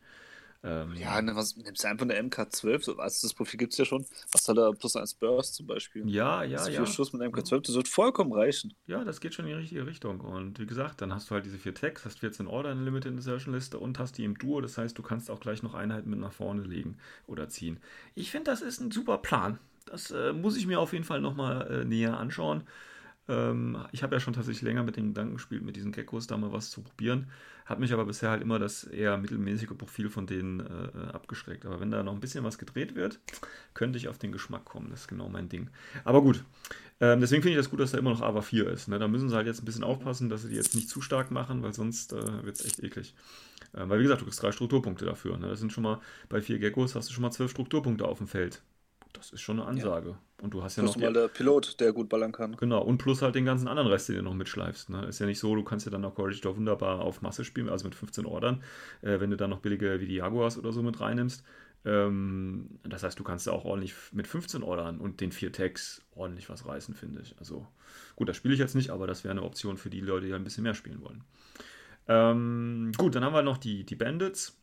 Ähm, 0.62 0.94
Ja, 0.96 1.22
ne, 1.22 1.36
was, 1.36 1.56
nimmst 1.56 1.84
du 1.84 1.88
einfach 1.88 2.06
eine 2.06 2.20
MK12, 2.20 2.84
so, 2.84 2.98
also 2.98 3.28
das 3.28 3.34
Profil 3.34 3.58
gibt 3.58 3.72
es 3.74 3.78
ja 3.78 3.86
schon. 3.86 4.06
Was 4.32 4.48
hat 4.48 4.58
da 4.58 4.72
plus 4.72 4.96
eins 4.96 5.14
Burst 5.14 5.56
zum 5.56 5.68
Beispiel? 5.68 6.08
ja, 6.10 6.44
ja, 6.44 6.58
das 6.58 6.68
ja. 6.68 6.84
vier 6.84 6.86
Schuss 6.86 7.14
mit 7.14 7.22
MK12, 7.22 7.62
das 7.66 7.76
wird 7.76 7.88
vollkommen 7.88 8.34
reichen. 8.34 8.74
Ja, 8.86 9.04
das 9.04 9.22
geht 9.22 9.34
schon 9.34 9.46
in 9.46 9.52
die 9.52 9.58
richtige 9.58 9.86
Richtung. 9.86 10.20
Und 10.20 10.60
wie 10.60 10.66
gesagt, 10.66 11.02
dann 11.02 11.14
hast 11.14 11.30
du 11.30 11.36
halt 11.36 11.46
diese 11.46 11.58
vier 11.58 11.74
Tags, 11.74 12.04
hast 12.06 12.20
14 12.20 12.48
Order 12.48 12.72
in 12.72 12.80
der 12.80 12.86
Limited 12.86 13.14
Insertion 13.14 13.54
Liste 13.54 13.80
und 13.80 14.00
hast 14.00 14.18
die 14.18 14.26
im 14.26 14.38
Duo. 14.38 14.60
Das 14.60 14.78
heißt, 14.78 14.98
du 14.98 15.02
kannst 15.02 15.32
auch 15.32 15.40
gleich 15.40 15.64
noch 15.64 15.76
Einheiten 15.76 16.10
mit 16.10 16.20
nach 16.20 16.34
vorne 16.34 16.64
legen 16.64 16.98
oder 17.26 17.48
ziehen. 17.48 17.80
Ich 18.16 18.32
finde, 18.32 18.52
das 18.52 18.62
ist 18.62 18.82
ein 18.82 18.92
super 18.92 19.18
Plan. 19.20 19.60
Das 19.86 20.12
äh, 20.12 20.34
muss 20.34 20.58
ich 20.58 20.68
mir 20.68 20.80
auf 20.80 20.94
jeden 20.94 21.06
Fall 21.06 21.22
nochmal 21.22 21.72
äh, 21.72 21.86
näher 21.86 22.18
anschauen. 22.18 22.64
Ähm, 23.30 23.78
ich 23.92 24.04
habe 24.04 24.16
ja 24.16 24.20
schon 24.20 24.34
tatsächlich 24.34 24.64
länger 24.64 24.84
mit 24.84 24.98
den 24.98 25.10
Gedanken 25.10 25.36
gespielt, 25.36 25.64
mit 25.64 25.76
diesen 25.76 25.92
Geckos 25.92 26.28
da 26.28 26.36
mal 26.36 26.52
was 26.52 26.72
zu 26.72 26.82
probieren. 26.82 27.28
Hat 27.66 27.80
mich 27.80 27.94
aber 27.94 28.06
bisher 28.06 28.32
halt 28.32 28.42
immer 28.42 28.58
das 28.58 28.84
eher 28.84 29.18
mittelmäßige 29.18 29.78
Profil 29.78 30.10
von 30.10 30.26
denen 30.26 30.60
äh, 30.60 31.12
abgeschreckt. 31.14 31.66
Aber 31.66 31.80
wenn 31.80 31.92
da 31.92 32.02
noch 32.02 32.14
ein 32.14 32.20
bisschen 32.20 32.44
was 32.44 32.58
gedreht 32.58 32.96
wird, 32.96 33.20
könnte 33.76 34.00
ich 34.00 34.08
auf 34.10 34.18
den 34.18 34.32
Geschmack 34.32 34.66
kommen. 34.66 34.90
Das 34.90 35.02
ist 35.02 35.08
genau 35.08 35.30
mein 35.30 35.48
Ding. 35.48 35.70
Aber 36.04 36.24
gut, 36.24 36.44
ähm, 37.00 37.22
deswegen 37.22 37.44
finde 37.44 37.58
ich 37.58 37.64
das 37.64 37.70
gut, 37.70 37.80
dass 37.80 37.92
da 37.92 38.00
immer 38.00 38.10
noch 38.10 38.22
AVA 38.22 38.42
4 38.42 38.68
ist. 38.70 38.88
Ne? 38.88 38.98
Da 38.98 39.08
müssen 39.08 39.30
sie 39.30 39.36
halt 39.36 39.46
jetzt 39.46 39.62
ein 39.62 39.66
bisschen 39.66 39.84
aufpassen, 39.84 40.30
dass 40.30 40.42
sie 40.42 40.50
die 40.50 40.56
jetzt 40.56 40.74
nicht 40.74 40.90
zu 40.90 41.02
stark 41.02 41.30
machen, 41.30 41.62
weil 41.62 41.74
sonst 41.74 42.12
äh, 42.12 42.44
wird 42.44 42.60
es 42.60 42.66
echt 42.66 42.80
eklig. 42.84 43.14
Äh, 43.74 43.88
weil 43.88 44.00
wie 44.00 44.04
gesagt, 44.04 44.22
du 44.22 44.26
kriegst 44.26 44.42
drei 44.42 44.52
Strukturpunkte 44.52 45.06
dafür. 45.06 45.38
Ne? 45.38 45.48
Das 45.48 45.60
sind 45.60 45.72
schon 45.72 45.84
mal, 45.84 46.02
bei 46.28 46.42
vier 46.42 46.58
Geckos 46.58 46.96
hast 46.96 47.10
du 47.10 47.14
schon 47.14 47.22
mal 47.22 47.32
zwölf 47.32 47.52
Strukturpunkte 47.52 48.06
auf 48.06 48.18
dem 48.18 48.28
Feld. 48.28 48.64
Das 49.14 49.32
ist 49.32 49.42
schon 49.42 49.60
eine 49.60 49.68
Ansage. 49.68 50.18
Und 50.42 50.54
du 50.54 50.64
hast 50.64 50.78
ja 50.78 50.84
Plus 50.84 50.96
noch 50.96 51.02
mal 51.02 51.14
der 51.14 51.28
Pilot, 51.28 51.80
der 51.80 51.92
gut 51.94 52.10
ballern 52.10 52.32
kann. 52.32 52.56
Genau, 52.56 52.82
und 52.82 52.98
plus 53.00 53.22
halt 53.22 53.36
den 53.36 53.46
ganzen 53.46 53.68
anderen 53.68 53.90
Rest, 53.90 54.08
den 54.08 54.18
du 54.18 54.22
noch 54.22 54.34
mitschleifst. 54.34 54.90
Ne? 54.90 55.06
Ist 55.06 55.20
ja 55.20 55.26
nicht 55.26 55.40
so, 55.40 55.56
du 55.56 55.64
kannst 55.64 55.86
ja 55.86 55.92
dann 55.92 56.06
auch 56.06 56.16
Courage 56.16 56.42
doch 56.42 56.56
wunderbar 56.56 57.02
auf 57.02 57.22
Masse 57.22 57.44
spielen, 57.44 57.70
also 57.70 57.86
mit 57.86 57.96
15 57.96 58.26
Ordern, 58.26 58.64
äh, 59.02 59.20
wenn 59.20 59.32
du 59.32 59.38
dann 59.38 59.50
noch 59.50 59.60
billige 59.60 60.00
wie 60.00 60.08
die 60.08 60.16
Jaguars 60.16 60.58
oder 60.58 60.72
so 60.72 60.82
mit 60.82 61.00
reinnimmst. 61.00 61.44
Ähm, 61.86 62.80
das 62.84 63.04
heißt, 63.04 63.18
du 63.20 63.24
kannst 63.24 63.48
da 63.48 63.52
auch 63.52 63.66
ordentlich 63.66 63.94
mit 64.12 64.28
15 64.28 64.64
Ordern 64.64 65.00
und 65.00 65.22
den 65.22 65.32
vier 65.32 65.52
Tags 65.52 66.02
ordentlich 66.12 66.50
was 66.50 66.66
reißen, 66.66 66.94
finde 66.94 67.22
ich. 67.22 67.38
Also 67.40 67.68
gut, 68.16 68.30
das 68.30 68.38
spiele 68.38 68.54
ich 68.54 68.60
jetzt 68.60 68.76
nicht, 68.76 68.90
aber 68.90 69.08
das 69.08 69.24
wäre 69.24 69.32
eine 69.32 69.44
Option 69.44 69.78
für 69.78 69.90
die 69.90 70.02
Leute, 70.02 70.28
die 70.28 70.34
ein 70.34 70.44
bisschen 70.44 70.64
mehr 70.64 70.74
spielen 70.74 71.02
wollen. 71.02 71.24
Ähm, 72.08 72.92
gut, 72.98 73.16
dann 73.16 73.24
haben 73.24 73.34
wir 73.34 73.44
noch 73.44 73.58
die, 73.58 73.86
die 73.86 73.96
Bandits. 73.96 74.59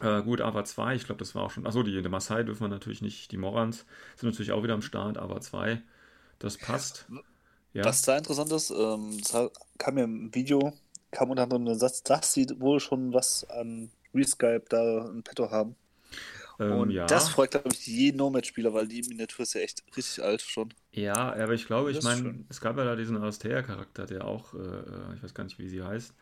Äh, 0.00 0.22
gut, 0.22 0.40
Ava 0.40 0.64
2, 0.64 0.94
ich 0.94 1.04
glaube, 1.04 1.18
das 1.18 1.34
war 1.34 1.44
auch 1.44 1.50
schon. 1.50 1.66
Achso, 1.66 1.82
die, 1.82 2.02
die 2.02 2.08
Maasai 2.08 2.42
dürfen 2.42 2.62
wir 2.62 2.68
natürlich 2.68 3.02
nicht. 3.02 3.32
Die 3.32 3.38
Morans 3.38 3.86
sind 4.16 4.28
natürlich 4.30 4.52
auch 4.52 4.62
wieder 4.62 4.74
am 4.74 4.82
Start. 4.82 5.16
Ava 5.16 5.40
2, 5.40 5.80
das 6.38 6.58
passt. 6.58 7.06
Ja. 7.72 7.84
Was 7.84 8.02
da 8.02 8.16
interessant 8.16 8.52
ist, 8.52 8.70
ähm, 8.70 9.18
das 9.18 9.50
kam 9.78 9.98
ja 9.98 10.04
im 10.04 10.34
Video, 10.34 10.72
kam 11.10 11.30
unter 11.30 11.44
anderem 11.44 11.66
ein 11.68 11.78
Satz, 11.78 12.02
dass 12.02 12.32
sie 12.32 12.46
wohl 12.58 12.80
schon 12.80 13.12
was 13.12 13.48
an 13.50 13.90
Reskype 14.14 14.64
da 14.68 15.08
in 15.08 15.22
petto 15.22 15.50
haben. 15.50 15.76
Ähm, 16.58 16.72
und 16.72 16.90
ja. 16.90 17.06
das 17.06 17.28
freut, 17.28 17.50
glaube 17.50 17.68
ich, 17.72 17.86
jeden 17.86 18.18
Nomad-Spieler, 18.18 18.72
weil 18.72 18.88
die 18.88 19.02
Miniatur 19.02 19.42
ist 19.42 19.54
ja 19.54 19.60
echt 19.60 19.84
richtig 19.96 20.24
alt 20.24 20.40
schon. 20.40 20.72
Ja, 20.92 21.34
aber 21.34 21.52
ich 21.52 21.66
glaube, 21.66 21.90
ich 21.90 22.02
meine, 22.02 22.44
es 22.48 22.60
gab 22.60 22.78
ja 22.78 22.84
da 22.84 22.96
diesen 22.96 23.16
Alastea-Charakter, 23.16 24.06
der 24.06 24.24
auch, 24.24 24.54
äh, 24.54 24.58
äh, 24.58 25.14
ich 25.16 25.22
weiß 25.22 25.34
gar 25.34 25.44
nicht, 25.44 25.58
wie 25.58 25.68
sie 25.68 25.82
heißt, 25.82 26.14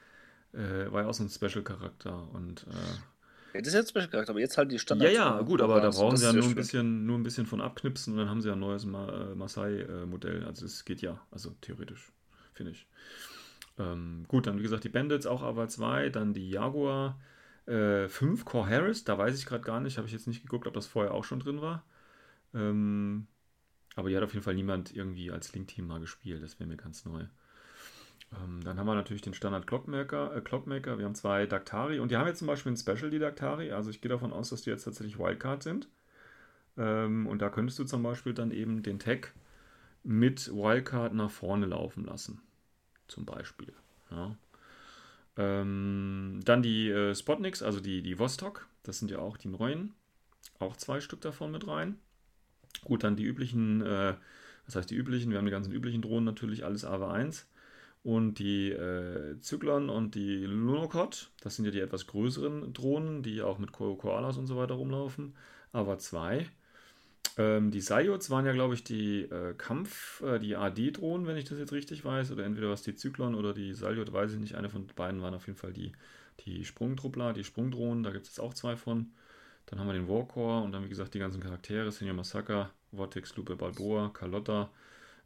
äh, 0.54 0.90
war 0.90 1.02
ja 1.02 1.08
auch 1.08 1.14
so 1.14 1.22
ein 1.22 1.30
Special-Charakter 1.30 2.28
und 2.32 2.66
äh, 2.68 2.98
ja, 3.54 3.60
das 3.60 3.68
ist 3.68 3.74
jetzt 3.74 3.90
Special-Charakter, 3.90 4.30
aber 4.30 4.40
jetzt 4.40 4.58
halt 4.58 4.72
die 4.72 4.78
Standard. 4.78 5.12
Ja, 5.12 5.36
ja, 5.36 5.42
gut, 5.42 5.60
aber 5.60 5.80
da 5.80 5.90
brauchen 5.90 6.16
sie 6.16 6.26
ja 6.26 6.32
nur 6.32 6.44
ein, 6.44 6.54
bisschen, 6.54 7.06
nur 7.06 7.16
ein 7.16 7.22
bisschen 7.22 7.46
von 7.46 7.60
abknipsen 7.60 8.12
und 8.12 8.18
dann 8.18 8.28
haben 8.28 8.40
sie 8.40 8.48
ja 8.48 8.54
ein 8.54 8.60
neues 8.60 8.84
Ma 8.84 9.30
äh, 9.30 9.34
Masai-Modell. 9.34 10.44
Also 10.44 10.66
es 10.66 10.84
geht 10.84 11.00
ja, 11.02 11.20
also 11.30 11.50
theoretisch, 11.60 12.12
finde 12.52 12.72
ich. 12.72 12.88
Ähm, 13.78 14.24
gut, 14.26 14.46
dann 14.48 14.58
wie 14.58 14.62
gesagt 14.62 14.82
die 14.84 14.88
Bandits, 14.88 15.26
auch 15.26 15.42
aber 15.42 15.68
2, 15.68 16.08
dann 16.08 16.34
die 16.34 16.50
Jaguar 16.50 17.20
äh, 17.66 18.08
5, 18.08 18.44
Core 18.44 18.68
Harris, 18.68 19.04
da 19.04 19.16
weiß 19.18 19.38
ich 19.38 19.46
gerade 19.46 19.64
gar 19.64 19.80
nicht, 19.80 19.98
habe 19.98 20.06
ich 20.06 20.12
jetzt 20.12 20.26
nicht 20.26 20.42
geguckt, 20.42 20.66
ob 20.66 20.74
das 20.74 20.86
vorher 20.86 21.14
auch 21.14 21.24
schon 21.24 21.40
drin 21.40 21.60
war. 21.60 21.84
Ähm, 22.54 23.28
aber 23.94 24.08
die 24.08 24.16
hat 24.16 24.24
auf 24.24 24.32
jeden 24.32 24.44
Fall 24.44 24.54
niemand 24.54 24.94
irgendwie 24.94 25.30
als 25.30 25.52
Link-Team 25.52 25.86
mal 25.86 26.00
gespielt, 26.00 26.42
das 26.42 26.58
wäre 26.58 26.68
mir 26.68 26.76
ganz 26.76 27.04
neu. 27.04 27.24
Ähm, 28.32 28.62
dann 28.64 28.78
haben 28.78 28.86
wir 28.86 28.94
natürlich 28.94 29.22
den 29.22 29.34
Standard 29.34 29.66
Clockmaker, 29.66 30.36
äh, 30.36 30.40
Clockmaker. 30.40 30.98
Wir 30.98 31.04
haben 31.04 31.14
zwei 31.14 31.46
Daktari 31.46 32.00
und 32.00 32.10
die 32.10 32.16
haben 32.16 32.26
jetzt 32.26 32.38
zum 32.38 32.48
Beispiel 32.48 32.72
ein 32.72 32.76
Special, 32.76 33.10
die 33.10 33.18
Daktari. 33.18 33.72
Also 33.72 33.90
ich 33.90 34.00
gehe 34.00 34.08
davon 34.08 34.32
aus, 34.32 34.50
dass 34.50 34.62
die 34.62 34.70
jetzt 34.70 34.84
tatsächlich 34.84 35.18
Wildcard 35.18 35.62
sind. 35.62 35.88
Ähm, 36.76 37.26
und 37.26 37.40
da 37.42 37.50
könntest 37.50 37.78
du 37.78 37.84
zum 37.84 38.02
Beispiel 38.02 38.34
dann 38.34 38.50
eben 38.50 38.82
den 38.82 38.98
Tag 38.98 39.32
mit 40.02 40.52
Wildcard 40.52 41.14
nach 41.14 41.30
vorne 41.30 41.66
laufen 41.66 42.04
lassen. 42.04 42.40
Zum 43.08 43.24
Beispiel. 43.24 43.72
Ja. 44.10 44.36
Ähm, 45.36 46.40
dann 46.44 46.62
die 46.62 46.90
äh, 46.90 47.14
Spotniks, 47.14 47.62
also 47.62 47.80
die, 47.80 48.02
die 48.02 48.18
Vostok. 48.18 48.66
Das 48.82 48.98
sind 48.98 49.10
ja 49.10 49.18
auch 49.18 49.36
die 49.36 49.48
neuen. 49.48 49.94
Auch 50.58 50.76
zwei 50.76 51.00
Stück 51.00 51.20
davon 51.20 51.50
mit 51.50 51.66
rein. 51.66 51.98
Gut, 52.84 53.02
dann 53.02 53.16
die 53.16 53.24
üblichen, 53.24 53.80
äh, 53.82 54.14
das 54.66 54.76
heißt 54.76 54.90
die 54.90 54.96
üblichen, 54.96 55.30
wir 55.30 55.38
haben 55.38 55.46
die 55.46 55.50
ganzen 55.50 55.72
üblichen 55.72 56.02
Drohnen 56.02 56.24
natürlich, 56.24 56.64
alles 56.64 56.84
AW1. 56.84 57.44
Und 58.04 58.38
die 58.38 58.70
äh, 58.70 59.40
Zyklon 59.40 59.88
und 59.88 60.14
die 60.14 60.44
Lunokot, 60.44 61.30
das 61.40 61.56
sind 61.56 61.64
ja 61.64 61.70
die 61.70 61.80
etwas 61.80 62.06
größeren 62.06 62.74
Drohnen, 62.74 63.22
die 63.22 63.40
auch 63.40 63.58
mit 63.58 63.72
Ko 63.72 63.96
Koalas 63.96 64.36
und 64.36 64.46
so 64.46 64.58
weiter 64.58 64.74
rumlaufen. 64.74 65.34
Aber 65.72 65.98
zwei. 65.98 66.46
Ähm, 67.38 67.70
die 67.70 67.80
Sayots 67.80 68.28
waren 68.28 68.44
ja, 68.44 68.52
glaube 68.52 68.74
ich, 68.74 68.84
die 68.84 69.22
äh, 69.22 69.54
Kampf-, 69.54 70.22
äh, 70.22 70.38
die 70.38 70.54
AD-Drohnen, 70.54 71.26
wenn 71.26 71.38
ich 71.38 71.46
das 71.46 71.58
jetzt 71.58 71.72
richtig 71.72 72.04
weiß. 72.04 72.30
Oder 72.30 72.44
entweder 72.44 72.68
was 72.68 72.82
die 72.82 72.94
Zyklon 72.94 73.34
oder 73.34 73.54
die 73.54 73.72
Sayot, 73.72 74.12
weiß 74.12 74.34
ich 74.34 74.38
nicht. 74.38 74.54
Eine 74.54 74.68
von 74.68 74.86
beiden 74.94 75.22
waren 75.22 75.32
auf 75.32 75.46
jeden 75.46 75.58
Fall 75.58 75.72
die, 75.72 75.92
die 76.40 76.66
Sprungtruppler, 76.66 77.32
die 77.32 77.42
Sprungdrohnen. 77.42 78.02
Da 78.02 78.10
gibt 78.10 78.24
es 78.26 78.32
jetzt 78.32 78.40
auch 78.40 78.52
zwei 78.52 78.76
von. 78.76 79.12
Dann 79.64 79.80
haben 79.80 79.86
wir 79.86 79.94
den 79.94 80.08
Warcore 80.08 80.62
und 80.62 80.72
dann, 80.72 80.84
wie 80.84 80.90
gesagt, 80.90 81.14
die 81.14 81.20
ganzen 81.20 81.40
Charaktere: 81.40 81.90
Senior 81.90 82.16
Massacre, 82.16 82.68
Vortex, 82.94 83.34
Lupe 83.36 83.56
Balboa, 83.56 84.10
Carlotta 84.10 84.70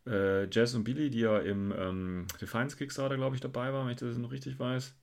äh, 0.09 0.49
Jazz 0.50 0.75
und 0.75 0.85
Billy, 0.85 1.11
die 1.11 1.21
ja 1.21 1.38
im 1.38 1.73
ähm, 1.77 2.27
Defiance 2.41 2.77
Kickstarter, 2.77 3.17
glaube 3.17 3.37
ich, 3.37 3.41
dabei 3.41 3.73
waren, 3.73 3.87
wenn 3.87 3.93
ich 3.93 3.99
das 3.99 4.17
noch 4.17 4.33
richtig 4.33 4.59
weiß. 4.59 4.95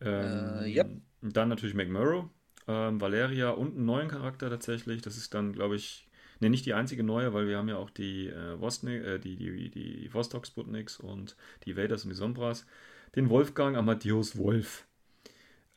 Ähm, 0.00 0.64
äh, 0.64 0.74
yep. 0.74 0.90
Dann 1.22 1.48
natürlich 1.48 1.74
McMurrow, 1.74 2.28
ähm, 2.66 3.00
Valeria 3.00 3.50
und 3.50 3.76
einen 3.76 3.84
neuen 3.84 4.08
Charakter 4.08 4.50
tatsächlich. 4.50 5.02
Das 5.02 5.16
ist 5.16 5.32
dann, 5.34 5.52
glaube 5.52 5.76
ich, 5.76 6.08
ne, 6.40 6.50
nicht 6.50 6.66
die 6.66 6.74
einzige 6.74 7.04
neue, 7.04 7.32
weil 7.32 7.46
wir 7.46 7.58
haben 7.58 7.68
ja 7.68 7.76
auch 7.76 7.90
die, 7.90 8.28
äh, 8.28 8.60
Vostnik, 8.60 9.02
äh, 9.04 9.18
die, 9.18 9.36
die, 9.36 9.70
die 9.70 10.12
Vostok 10.12 10.46
Sputniks 10.46 10.98
und 10.98 11.36
die 11.64 11.76
Vaders 11.76 12.04
und 12.04 12.10
die 12.10 12.16
Sombras. 12.16 12.66
Den 13.14 13.30
Wolfgang 13.30 13.76
Amadeus 13.76 14.36
Wolf. 14.36 14.86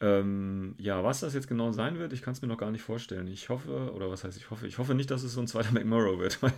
Ähm, 0.02 0.76
ja, 0.78 1.04
was 1.04 1.22
das 1.22 1.34
jetzt 1.34 1.48
genau 1.48 1.72
sein 1.72 2.00
wird, 2.00 2.12
ich 2.12 2.22
kann 2.22 2.34
es 2.34 2.42
mir 2.42 2.48
noch 2.50 2.58
gar 2.58 2.72
nicht 2.72 2.82
vorstellen. 2.82 3.28
Ich 3.28 3.50
hoffe, 3.50 3.94
oder 3.94 4.10
was 4.10 4.24
heißt 4.24 4.38
ich 4.38 4.50
hoffe, 4.52 4.68
ich 4.68 4.78
hoffe 4.78 4.94
nicht, 4.94 5.10
dass 5.10 5.24
es 5.24 5.34
so 5.34 5.42
ein 5.42 5.48
zweiter 5.48 5.72
McMurrow 5.74 6.20
wird. 6.20 6.42
Weil, 6.42 6.54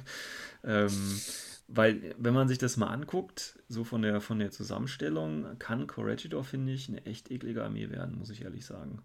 ähm, 0.64 1.20
weil, 1.68 2.16
wenn 2.18 2.34
man 2.34 2.48
sich 2.48 2.58
das 2.58 2.78
mal 2.78 2.88
anguckt, 2.88 3.60
so 3.68 3.84
von 3.84 4.02
der, 4.02 4.22
von 4.22 4.40
der 4.40 4.52
Zusammenstellung, 4.52 5.46
kann 5.60 5.88
Corregidor, 5.88 6.44
finde 6.44 6.72
ich, 6.72 6.88
eine 6.88 7.06
echt 7.06 7.30
eklige 7.30 7.64
Armee 7.64 7.90
werden, 7.90 8.18
muss 8.18 8.30
ich 8.30 8.44
ehrlich 8.44 8.66
sagen. 8.66 9.02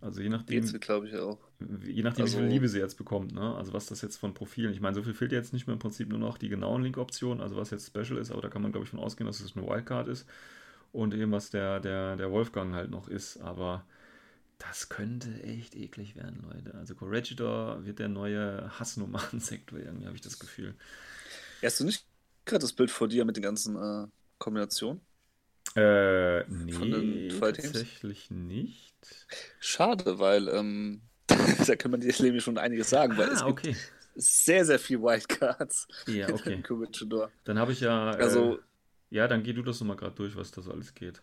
Also 0.00 0.22
je 0.22 0.28
nachdem. 0.28 0.64
glaube 0.80 1.08
ich 1.08 1.16
auch. 1.16 1.38
Je 1.84 2.02
nachdem, 2.02 2.24
also, 2.24 2.38
wie 2.38 2.42
viel 2.42 2.50
Liebe 2.50 2.68
sie 2.68 2.78
jetzt 2.78 2.96
bekommt, 2.96 3.34
ne? 3.34 3.54
Also 3.56 3.72
was 3.72 3.86
das 3.86 4.00
jetzt 4.00 4.16
von 4.16 4.32
Profilen. 4.32 4.72
Ich 4.72 4.80
meine, 4.80 4.94
so 4.94 5.02
viel 5.02 5.12
fehlt 5.14 5.32
jetzt 5.32 5.52
nicht 5.52 5.66
mehr 5.66 5.74
im 5.74 5.80
Prinzip 5.80 6.08
nur 6.08 6.20
noch 6.20 6.38
die 6.38 6.48
genauen 6.48 6.82
Link-Optionen, 6.84 7.42
also 7.42 7.56
was 7.56 7.70
jetzt 7.70 7.88
Special 7.88 8.18
ist, 8.18 8.30
aber 8.30 8.40
da 8.40 8.48
kann 8.48 8.62
man, 8.62 8.70
glaube 8.70 8.84
ich, 8.84 8.90
von 8.90 9.00
ausgehen, 9.00 9.26
dass 9.26 9.40
es 9.40 9.56
eine 9.56 9.66
Wildcard 9.66 10.08
ist. 10.08 10.26
Und 10.92 11.14
eben 11.14 11.32
was 11.32 11.50
der, 11.50 11.80
der, 11.80 12.16
der 12.16 12.30
Wolfgang 12.30 12.74
halt 12.74 12.90
noch 12.90 13.08
ist. 13.08 13.38
Aber 13.38 13.84
das 14.58 14.88
könnte 14.88 15.42
echt 15.42 15.74
eklig 15.74 16.16
werden, 16.16 16.44
Leute. 16.48 16.74
Also 16.78 16.94
Corregidor 16.94 17.84
wird 17.84 17.98
der 17.98 18.08
neue 18.08 18.70
Hassnummern-Sektor 18.78 19.78
irgendwie, 19.84 20.06
habe 20.06 20.16
ich 20.16 20.22
das 20.22 20.38
Gefühl. 20.38 20.74
Hast 21.62 21.80
du 21.80 21.84
nicht 21.84 22.06
gerade 22.44 22.62
das 22.62 22.72
Bild 22.72 22.90
vor 22.90 23.08
dir 23.08 23.24
mit 23.24 23.36
den 23.36 23.42
ganzen 23.42 23.76
äh, 23.76 24.06
Kombinationen? 24.38 25.00
Äh, 25.76 26.44
nee, 26.48 27.28
tatsächlich 27.28 28.30
nicht. 28.30 28.94
Schade, 29.60 30.18
weil 30.18 30.48
ähm, 30.48 31.02
da 31.66 31.76
kann 31.76 31.90
man 31.90 32.00
dir 32.00 32.14
nämlich 32.20 32.42
schon 32.42 32.58
einiges 32.58 32.90
sagen, 32.90 33.16
weil 33.16 33.28
ah, 33.28 33.32
es 33.32 33.42
okay. 33.42 33.72
gibt 33.72 33.92
sehr, 34.16 34.64
sehr 34.64 34.78
viel 34.78 35.00
Wildcards 35.00 35.86
ja, 36.06 36.28
okay. 36.30 36.62
Dann 37.44 37.58
habe 37.58 37.72
ich 37.72 37.80
ja. 37.80 38.10
Also, 38.10 38.56
äh, 38.56 38.60
ja, 39.10 39.28
dann 39.28 39.42
geh 39.42 39.52
du 39.52 39.62
das 39.62 39.80
nochmal 39.80 39.96
gerade 39.96 40.16
durch, 40.16 40.36
was 40.36 40.50
da 40.50 40.62
so 40.62 40.72
alles 40.72 40.94
geht. 40.94 41.22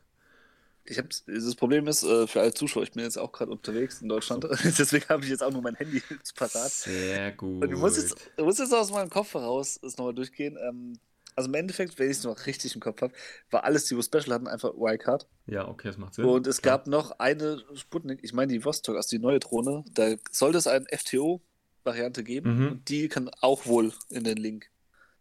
Ich 0.87 0.97
habe 0.99 1.09
das 1.25 1.55
Problem 1.55 1.87
ist 1.87 2.03
äh, 2.03 2.27
für 2.27 2.41
alle 2.41 2.53
Zuschauer, 2.53 2.83
ich 2.83 2.91
bin 2.91 3.03
jetzt 3.03 3.17
auch 3.17 3.31
gerade 3.31 3.51
unterwegs 3.51 4.01
in 4.01 4.09
Deutschland, 4.09 4.43
deswegen 4.63 5.09
habe 5.09 5.23
ich 5.23 5.29
jetzt 5.29 5.43
auch 5.43 5.51
nur 5.51 5.61
mein 5.61 5.75
Handy 5.75 6.01
parat. 6.35 6.71
Sehr 6.71 7.31
gut. 7.31 7.63
Und 7.63 7.71
du 7.71 7.77
musst 7.77 7.97
jetzt, 7.97 8.15
du 8.37 8.45
musst 8.45 8.59
jetzt 8.59 8.73
aus 8.73 8.91
meinem 8.91 9.09
Kopf 9.09 9.33
heraus 9.33 9.79
das 9.81 9.97
nochmal 9.97 10.13
durchgehen. 10.13 10.57
Ähm, 10.61 10.99
also 11.35 11.49
im 11.49 11.55
Endeffekt, 11.55 11.99
wenn 11.99 12.09
ich 12.09 12.17
es 12.17 12.23
noch 12.23 12.45
richtig 12.45 12.73
im 12.75 12.81
Kopf 12.81 13.01
habe, 13.01 13.13
war 13.51 13.63
alles, 13.65 13.85
die 13.85 13.97
wo 13.97 14.01
Special 14.01 14.33
hatten, 14.33 14.47
einfach 14.47 14.73
Wildcard. 14.73 15.27
Ja, 15.47 15.67
okay, 15.67 15.89
das 15.89 15.97
macht 15.97 16.13
Sinn. 16.13 16.25
Und 16.25 16.47
es 16.47 16.61
Klar. 16.61 16.77
gab 16.77 16.87
noch 16.87 17.19
eine 17.19 17.61
Sputnik, 17.73 18.19
ich 18.23 18.33
meine 18.33 18.53
die 18.53 18.63
Vostok, 18.63 18.95
also 18.95 19.09
die 19.09 19.21
neue 19.21 19.39
Drohne, 19.39 19.83
da 19.93 20.15
sollte 20.31 20.57
es 20.57 20.67
eine 20.67 20.85
FTO-Variante 20.85 22.23
geben 22.23 22.57
mhm. 22.57 22.67
und 22.67 22.89
die 22.89 23.09
kann 23.09 23.29
auch 23.41 23.65
wohl 23.65 23.91
in 24.09 24.23
den 24.23 24.37
Link. 24.37 24.69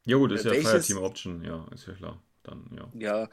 Ja 0.05 0.19
gut, 0.19 0.33
ist 0.33 0.45
ja 0.45 0.53
Fireteam 0.53 0.99
Option, 0.99 1.43
ja, 1.43 1.67
ist 1.73 1.87
ja 1.87 1.95
klar. 1.95 2.23
Dann, 2.45 2.71
ja. 2.77 2.89
Ja, 2.95 3.29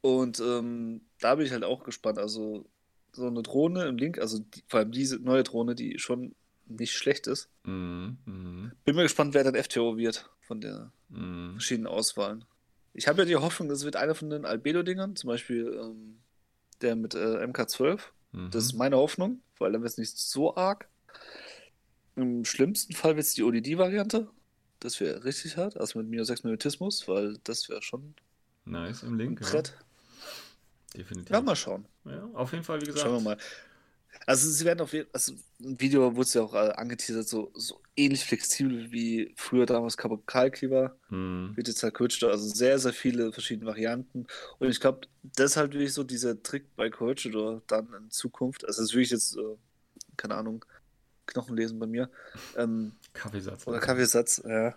und 0.00 0.40
ähm, 0.40 1.02
da 1.20 1.34
bin 1.34 1.46
ich 1.46 1.52
halt 1.52 1.64
auch 1.64 1.84
gespannt. 1.84 2.18
Also 2.18 2.66
so 3.12 3.26
eine 3.26 3.42
Drohne 3.42 3.86
im 3.86 3.96
Link, 3.96 4.18
also 4.18 4.38
die, 4.38 4.62
vor 4.68 4.80
allem 4.80 4.92
diese 4.92 5.18
neue 5.18 5.42
Drohne, 5.42 5.74
die 5.74 5.98
schon 5.98 6.34
nicht 6.66 6.92
schlecht 6.92 7.26
ist. 7.26 7.48
Mm, 7.64 8.10
mm. 8.26 8.72
Bin 8.84 8.96
mir 8.96 9.02
gespannt, 9.02 9.34
wer 9.34 9.44
dann 9.44 9.54
FTO 9.54 9.96
wird 9.96 10.30
von 10.40 10.60
den 10.60 10.90
mm. 11.08 11.52
verschiedenen 11.52 11.86
Auswahlen. 11.86 12.44
Ich 12.92 13.08
habe 13.08 13.20
ja 13.20 13.24
die 13.24 13.36
Hoffnung, 13.36 13.68
das 13.68 13.84
wird 13.84 13.96
einer 13.96 14.14
von 14.14 14.30
den 14.30 14.44
Albedo-Dingern, 14.44 15.16
zum 15.16 15.28
Beispiel 15.28 15.78
ähm, 15.80 16.18
der 16.82 16.94
mit 16.94 17.14
äh, 17.14 17.44
MK12. 17.44 18.00
-hmm. 18.32 18.50
Das 18.50 18.64
ist 18.64 18.74
meine 18.74 18.96
Hoffnung, 18.96 19.40
weil 19.58 19.72
dann 19.72 19.82
wird 19.82 19.92
es 19.92 19.98
nicht 19.98 20.16
so 20.16 20.56
arg. 20.56 20.88
Im 22.16 22.44
schlimmsten 22.44 22.94
Fall 22.94 23.16
wird 23.16 23.26
es 23.26 23.34
die 23.34 23.44
ODD-Variante. 23.44 24.28
Das 24.80 25.00
wäre 25.00 25.24
richtig 25.24 25.56
hart, 25.56 25.76
also 25.76 25.98
mit 25.98 26.08
minus 26.08 26.28
6 26.28 26.44
Magnetismus, 26.44 27.08
weil 27.08 27.38
das 27.44 27.68
wäre 27.68 27.82
schon 27.82 28.14
nice 28.64 29.02
im 29.02 29.18
Link. 29.18 29.40
Ein 29.40 29.50
Brett. 29.50 29.76
Ja. 29.76 29.86
Definitiv. 30.96 31.30
Ja, 31.30 31.40
mal 31.40 31.56
schauen. 31.56 31.86
Ja, 32.04 32.28
auf 32.34 32.52
jeden 32.52 32.64
Fall, 32.64 32.80
wie 32.80 32.86
gesagt. 32.86 33.04
Schauen 33.04 33.16
wir 33.16 33.20
mal. 33.20 33.38
Also 34.26 34.50
sie 34.50 34.64
werden 34.64 34.80
auf 34.80 34.92
jeden 34.92 35.04
Fall, 35.06 35.14
also 35.14 35.32
im 35.60 35.80
Video 35.80 36.14
wurde 36.14 36.26
es 36.26 36.34
ja 36.34 36.42
auch 36.42 36.54
äh, 36.54 36.70
angeteasert, 36.72 37.28
so, 37.28 37.50
so 37.54 37.80
ähnlich 37.96 38.24
flexibel 38.24 38.90
wie 38.90 39.32
früher 39.36 39.66
damals 39.66 39.96
Kalkleber, 39.96 40.96
hm. 41.08 41.52
wird 41.54 41.68
jetzt 41.68 41.82
halt 41.82 41.94
Coachidor, 41.94 42.30
also 42.30 42.48
sehr, 42.48 42.78
sehr 42.78 42.92
viele 42.92 43.32
verschiedene 43.32 43.66
Varianten. 43.66 44.26
Und 44.58 44.68
ich 44.68 44.80
glaube, 44.80 45.02
das 45.22 45.52
ist 45.52 45.56
halt 45.56 45.72
wirklich 45.72 45.92
so 45.92 46.04
dieser 46.04 46.42
Trick 46.42 46.74
bei 46.76 46.90
Coachidor 46.90 47.62
dann 47.66 47.92
in 47.94 48.10
Zukunft. 48.10 48.64
Also 48.66 48.82
das 48.82 48.90
ist 48.90 48.94
wirklich 48.94 49.10
jetzt, 49.10 49.36
äh, 49.36 49.56
keine 50.16 50.34
Ahnung, 50.34 50.64
Knochenlesen 51.26 51.78
bei 51.78 51.86
mir. 51.86 52.10
Ähm, 52.56 52.92
Kaffeesatz. 53.12 53.66
Oder 53.66 53.78
Kaffeesatz, 53.78 54.42
ja. 54.44 54.74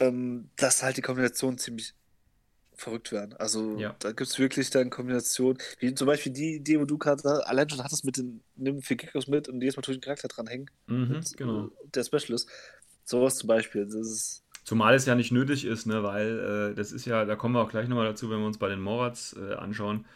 Ähm, 0.00 0.50
dass 0.56 0.82
halt 0.82 0.96
die 0.96 1.02
Kombination 1.02 1.56
ziemlich 1.56 1.94
verrückt 2.76 3.12
werden. 3.12 3.34
Also 3.34 3.76
ja. 3.78 3.94
da 3.98 4.08
gibt 4.10 4.30
es 4.30 4.38
wirklich 4.38 4.70
dann 4.70 4.90
Kombinationen, 4.90 5.58
wie 5.78 5.94
zum 5.94 6.06
Beispiel 6.06 6.32
die 6.32 6.56
Idee, 6.56 6.80
wo 6.80 6.84
du 6.84 6.98
gerade 6.98 7.46
allein 7.46 7.68
schon 7.68 7.82
hattest 7.82 8.04
mit 8.04 8.16
den, 8.16 8.42
nimm 8.56 8.82
vier 8.82 8.96
Geckos 8.96 9.26
mit 9.26 9.48
und 9.48 9.60
jedes 9.60 9.76
Mal 9.76 9.82
durch 9.82 9.98
den 9.98 10.02
Charakter 10.02 10.28
dranhängen. 10.28 10.70
Mhm, 10.86 11.20
genau. 11.36 11.70
Der 11.94 12.04
Specialist. 12.04 12.48
Sowas 13.04 13.36
zum 13.36 13.48
Beispiel. 13.48 13.84
Das 13.84 13.94
ist 13.94 14.44
Zumal 14.64 14.94
es 14.94 15.04
ja 15.04 15.14
nicht 15.14 15.30
nötig 15.30 15.66
ist, 15.66 15.86
ne, 15.86 16.02
weil 16.02 16.70
äh, 16.72 16.74
das 16.74 16.90
ist 16.90 17.04
ja, 17.04 17.26
da 17.26 17.36
kommen 17.36 17.54
wir 17.54 17.60
auch 17.60 17.68
gleich 17.68 17.86
nochmal 17.86 18.06
dazu, 18.06 18.30
wenn 18.30 18.38
wir 18.38 18.46
uns 18.46 18.56
bei 18.56 18.70
den 18.70 18.80
Morats 18.80 19.36
äh, 19.38 19.54
anschauen. 19.54 20.06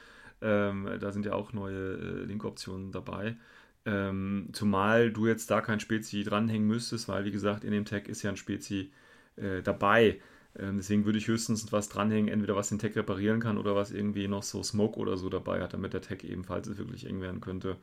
Ähm, 0.40 0.88
da 1.00 1.12
sind 1.12 1.26
ja 1.26 1.34
auch 1.34 1.52
neue 1.52 1.76
äh, 1.76 2.24
Link-Optionen 2.24 2.90
dabei. 2.90 3.36
Ähm, 3.84 4.48
zumal 4.52 5.12
du 5.12 5.26
jetzt 5.26 5.50
da 5.50 5.60
kein 5.60 5.80
Spezi 5.80 6.22
dranhängen 6.22 6.66
müsstest, 6.66 7.08
weil 7.08 7.24
wie 7.26 7.30
gesagt, 7.30 7.62
in 7.62 7.72
dem 7.72 7.84
Tag 7.84 8.08
ist 8.08 8.22
ja 8.22 8.30
ein 8.30 8.36
Spezi 8.38 8.90
äh, 9.36 9.62
dabei. 9.62 10.20
Ähm, 10.58 10.76
deswegen 10.76 11.04
würde 11.04 11.18
ich 11.18 11.28
höchstens 11.28 11.70
was 11.72 11.88
dranhängen, 11.88 12.28
entweder 12.28 12.56
was 12.56 12.68
den 12.68 12.78
Tag 12.78 12.96
reparieren 12.96 13.40
kann 13.40 13.58
oder 13.58 13.76
was 13.76 13.90
irgendwie 13.90 14.26
noch 14.26 14.42
so 14.42 14.62
Smoke 14.62 14.98
oder 14.98 15.16
so 15.16 15.28
dabei 15.28 15.60
hat, 15.60 15.72
damit 15.72 15.92
der 15.92 16.02
Tag 16.02 16.24
ebenfalls 16.24 16.76
wirklich 16.76 17.06
eng 17.06 17.20
werden 17.20 17.40
könnte, 17.40 17.76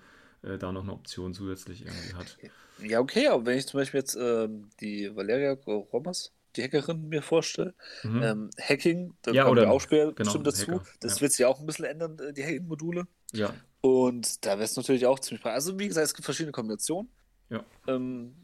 äh, 0.43 0.57
da 0.57 0.71
noch 0.71 0.83
eine 0.83 0.93
Option 0.93 1.33
zusätzlich 1.33 1.85
irgendwie 1.85 2.13
hat. 2.15 2.37
Ja, 2.83 2.99
okay, 2.99 3.27
aber 3.27 3.45
wenn 3.45 3.57
ich 3.57 3.67
zum 3.67 3.79
Beispiel 3.79 4.01
jetzt 4.01 4.17
ähm, 4.19 4.69
die 4.81 5.15
Valeria 5.15 5.53
Romas, 5.53 6.33
die 6.55 6.63
Hackerin, 6.63 7.07
mir 7.07 7.21
vorstelle, 7.21 7.73
mhm. 8.03 8.23
ähm, 8.23 8.49
Hacking, 8.59 9.13
da 9.21 9.31
ja, 9.31 9.45
kommt 9.45 9.59
auch 9.59 9.79
später 9.79 10.11
genau, 10.11 10.15
bestimmt 10.15 10.47
dazu. 10.47 10.71
Hacker, 10.73 10.85
das 10.99 11.15
ja. 11.15 11.21
wird 11.21 11.31
sich 11.31 11.45
auch 11.45 11.59
ein 11.59 11.65
bisschen 11.65 11.85
ändern, 11.85 12.19
äh, 12.19 12.33
die 12.33 12.43
Hacking-Module. 12.43 13.07
Ja. 13.33 13.53
Und 13.81 14.45
da 14.45 14.51
wäre 14.51 14.63
es 14.63 14.75
natürlich 14.75 15.05
auch 15.05 15.19
ziemlich. 15.19 15.45
Also, 15.45 15.77
wie 15.79 15.87
gesagt, 15.87 16.07
es 16.07 16.13
gibt 16.13 16.25
verschiedene 16.25 16.51
Kombinationen. 16.51 17.09
Ja. 17.49 17.63
Ähm, 17.87 18.35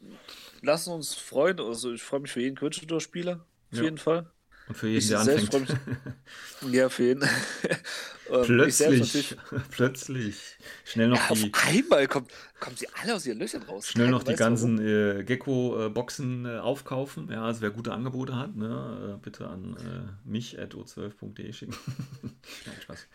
lassen 0.60 0.92
uns 0.92 1.14
freuen. 1.14 1.58
Also, 1.58 1.92
ich 1.92 2.02
freue 2.02 2.20
mich 2.20 2.30
für 2.30 2.40
jeden 2.40 2.56
Quinch-Spieler. 2.56 3.44
Auf 3.72 3.78
ja. 3.78 3.84
jeden 3.84 3.98
Fall. 3.98 4.30
Und 4.68 4.76
für 4.76 4.88
jeden, 4.88 4.98
ich 4.98 5.08
der 5.08 5.20
anfängt. 5.20 5.70
Mich, 6.62 6.72
ja, 6.72 6.88
für 6.88 7.02
jeden. 7.02 7.28
plötzlich, 8.44 9.36
plötzlich. 9.70 10.56
Schnell 10.84 11.08
noch 11.08 11.30
ja, 11.30 11.34
die. 11.34 11.52
Auf 11.52 11.66
einmal 11.66 12.06
kommt, 12.06 12.30
kommen 12.60 12.76
sie 12.76 12.86
alle 13.00 13.14
aus 13.14 13.26
ihren 13.26 13.38
Löchern 13.38 13.62
raus. 13.64 13.88
Schnell 13.88 14.08
noch 14.08 14.22
die 14.22 14.34
ganzen 14.34 14.78
äh, 14.78 15.24
Gecko-Boxen 15.24 16.46
äh, 16.46 16.58
aufkaufen. 16.58 17.30
Ja, 17.30 17.44
also 17.44 17.60
wer 17.60 17.70
gute 17.70 17.92
Angebote 17.92 18.36
hat, 18.36 18.54
ne, 18.54 19.14
äh, 19.14 19.22
bitte 19.22 19.48
an 19.48 19.76
äh, 19.78 20.28
mich 20.28 20.58
at 20.58 20.74
o12.de 20.74 21.52
schicken. 21.52 21.74
Nein, 22.22 22.76
Spaß. 22.82 23.06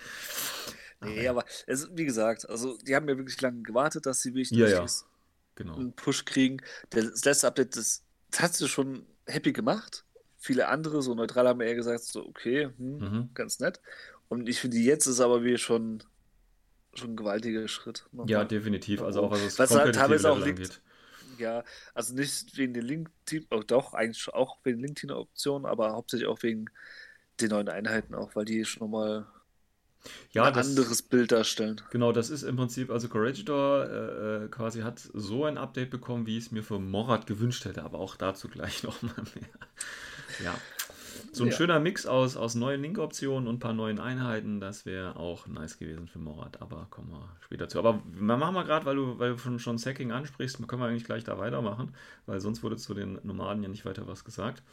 Nee, 1.02 1.28
aber 1.28 1.46
es, 1.68 1.90
wie 1.94 2.06
gesagt, 2.06 2.50
also 2.50 2.78
die 2.80 2.96
haben 2.96 3.08
ja 3.08 3.18
wirklich 3.18 3.40
lange 3.40 3.62
gewartet, 3.62 4.06
dass 4.06 4.22
sie 4.22 4.34
wirklich 4.34 4.52
ja, 4.52 4.68
ja. 4.68 4.86
Genau. 5.56 5.76
einen 5.76 5.94
Push 5.94 6.26
kriegen. 6.26 6.62
Das 6.90 7.24
letzte 7.24 7.48
Update, 7.48 7.76
das, 7.78 8.04
das 8.32 8.42
hat 8.42 8.54
sie 8.56 8.68
schon 8.68 9.06
happy 9.26 9.54
gemacht. 9.54 10.04
Viele 10.48 10.70
andere, 10.70 11.02
so 11.02 11.14
neutral, 11.14 11.46
haben 11.46 11.60
eher 11.60 11.76
gesagt, 11.76 12.06
so, 12.06 12.26
okay, 12.26 12.70
hm, 12.78 12.98
mhm. 13.00 13.30
ganz 13.34 13.60
nett. 13.60 13.82
Und 14.30 14.48
ich 14.48 14.62
finde, 14.62 14.78
jetzt 14.78 15.06
ist 15.06 15.20
aber 15.20 15.44
wie 15.44 15.58
schon, 15.58 16.02
schon 16.94 17.12
ein 17.12 17.16
gewaltiger 17.18 17.68
Schritt. 17.68 18.06
Nochmal. 18.14 18.30
Ja, 18.32 18.46
definitiv. 18.46 19.02
Also 19.02 19.24
auch 19.24 19.32
was 19.32 19.42
es 19.42 19.60
was 19.60 19.76
halt 19.76 19.94
teilweise 19.94 20.32
auch 20.32 20.40
liegt. 20.40 20.60
Angeht. 20.60 20.82
Ja, 21.38 21.66
also 21.94 22.16
nicht 22.16 22.58
wegen 22.58 22.74
den 22.74 22.86
Link-Team, 22.86 23.46
oh, 23.52 23.62
doch, 23.68 23.94
eigentlich 23.94 24.26
auch 24.34 24.60
wegen 24.64 24.80
LinkedIn-Optionen, 24.80 25.66
aber 25.66 25.92
hauptsächlich 25.92 26.30
auch 26.30 26.42
wegen 26.44 26.70
den 27.42 27.50
neuen 27.50 27.68
Einheiten 27.68 28.16
auch, 28.16 28.34
weil 28.34 28.46
die 28.46 28.64
schon 28.64 28.84
nochmal 28.84 29.28
ja, 30.32 30.46
ein 30.46 30.54
das, 30.54 30.70
anderes 30.70 31.02
Bild 31.02 31.34
darstellen. 31.34 31.82
Genau, 31.92 32.14
das 32.14 32.30
ist 32.30 32.44
im 32.44 32.56
Prinzip, 32.56 32.90
also 32.90 33.10
Corregidor 33.10 33.86
äh, 33.86 34.46
äh, 34.46 34.48
quasi 34.48 34.80
hat 34.80 35.00
so 35.14 35.44
ein 35.44 35.58
Update 35.58 35.90
bekommen, 35.90 36.26
wie 36.26 36.38
ich 36.38 36.46
es 36.46 36.52
mir 36.52 36.64
für 36.64 36.80
Morat 36.80 37.28
gewünscht 37.28 37.66
hätte, 37.66 37.84
aber 37.84 38.00
auch 38.00 38.16
dazu 38.16 38.48
gleich 38.48 38.84
nochmal 38.84 39.14
mehr. 39.36 39.50
Ja. 40.44 40.56
So 41.32 41.44
ein 41.44 41.50
ja. 41.52 41.56
schöner 41.56 41.80
Mix 41.80 42.06
aus, 42.06 42.36
aus 42.36 42.56
neuen 42.56 42.82
Link-Optionen 42.82 43.48
und 43.48 43.56
ein 43.56 43.60
paar 43.60 43.74
neuen 43.74 44.00
Einheiten, 44.00 44.60
das 44.60 44.86
wäre 44.86 45.16
auch 45.18 45.48
nice 45.48 45.78
gewesen 45.78 46.08
für 46.08 46.20
Morat, 46.20 46.62
aber 46.62 46.88
kommen 46.90 47.12
wir 47.12 47.30
später 47.42 47.68
zu. 47.70 47.80
Aber 47.80 48.02
machen 48.12 48.56
wir 48.56 48.64
gerade, 48.64 48.86
weil 48.86 48.96
du, 48.96 49.20
weil 49.20 49.32
du 49.34 49.38
schon, 49.38 49.60
schon 49.60 49.78
Sacking 49.78 50.12
ansprichst, 50.12 50.66
können 50.68 50.82
wir 50.82 50.88
eigentlich 50.88 51.04
gleich 51.04 51.24
da 51.24 51.38
weitermachen, 51.38 51.94
weil 52.26 52.40
sonst 52.40 52.64
wurde 52.64 52.78
zu 52.78 52.94
den 52.94 53.20
Nomaden 53.24 53.62
ja 53.62 53.70
nicht 53.70 53.86
weiter 53.86 54.08
was 54.08 54.26
gesagt. 54.26 54.64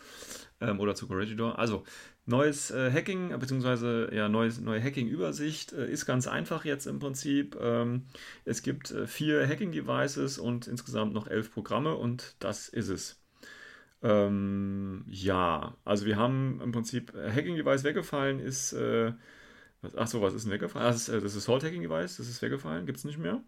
Ähm, 0.60 0.80
oder 0.80 0.94
zu 0.94 1.06
Corregidor. 1.06 1.58
Also, 1.58 1.84
neues 2.26 2.70
äh, 2.70 2.90
Hacking, 2.90 3.38
beziehungsweise 3.38 4.08
ja, 4.12 4.28
neues, 4.28 4.60
neue 4.60 4.82
Hacking-Übersicht 4.82 5.72
äh, 5.72 5.90
ist 5.90 6.06
ganz 6.06 6.26
einfach 6.26 6.64
jetzt 6.64 6.86
im 6.86 6.98
Prinzip. 6.98 7.56
Ähm, 7.60 8.06
es 8.44 8.62
gibt 8.62 8.90
äh, 8.90 9.06
vier 9.06 9.46
Hacking-Devices 9.46 10.38
und 10.38 10.66
insgesamt 10.66 11.12
noch 11.12 11.26
elf 11.26 11.52
Programme 11.52 11.94
und 11.94 12.36
das 12.38 12.68
ist 12.68 12.88
es. 12.88 13.23
Ähm, 14.04 15.02
ja, 15.08 15.74
also 15.86 16.04
wir 16.04 16.16
haben 16.16 16.60
im 16.62 16.72
Prinzip 16.72 17.14
äh, 17.14 17.30
Hacking 17.30 17.56
Device 17.56 17.84
weggefallen 17.84 18.38
ist. 18.38 18.74
Äh, 18.74 19.12
ach 19.96 20.06
so, 20.06 20.20
was 20.20 20.34
ist 20.34 20.44
denn 20.44 20.52
weggefallen? 20.52 20.86
Das 20.86 20.96
ist, 20.96 21.08
äh, 21.08 21.20
das 21.22 21.34
ist 21.34 21.44
Salt 21.44 21.64
Hacking 21.64 21.80
Device, 21.80 22.18
das 22.18 22.28
ist 22.28 22.42
weggefallen, 22.42 22.84
gibt 22.84 22.98
es 22.98 23.04
nicht 23.04 23.16
mehr. 23.16 23.42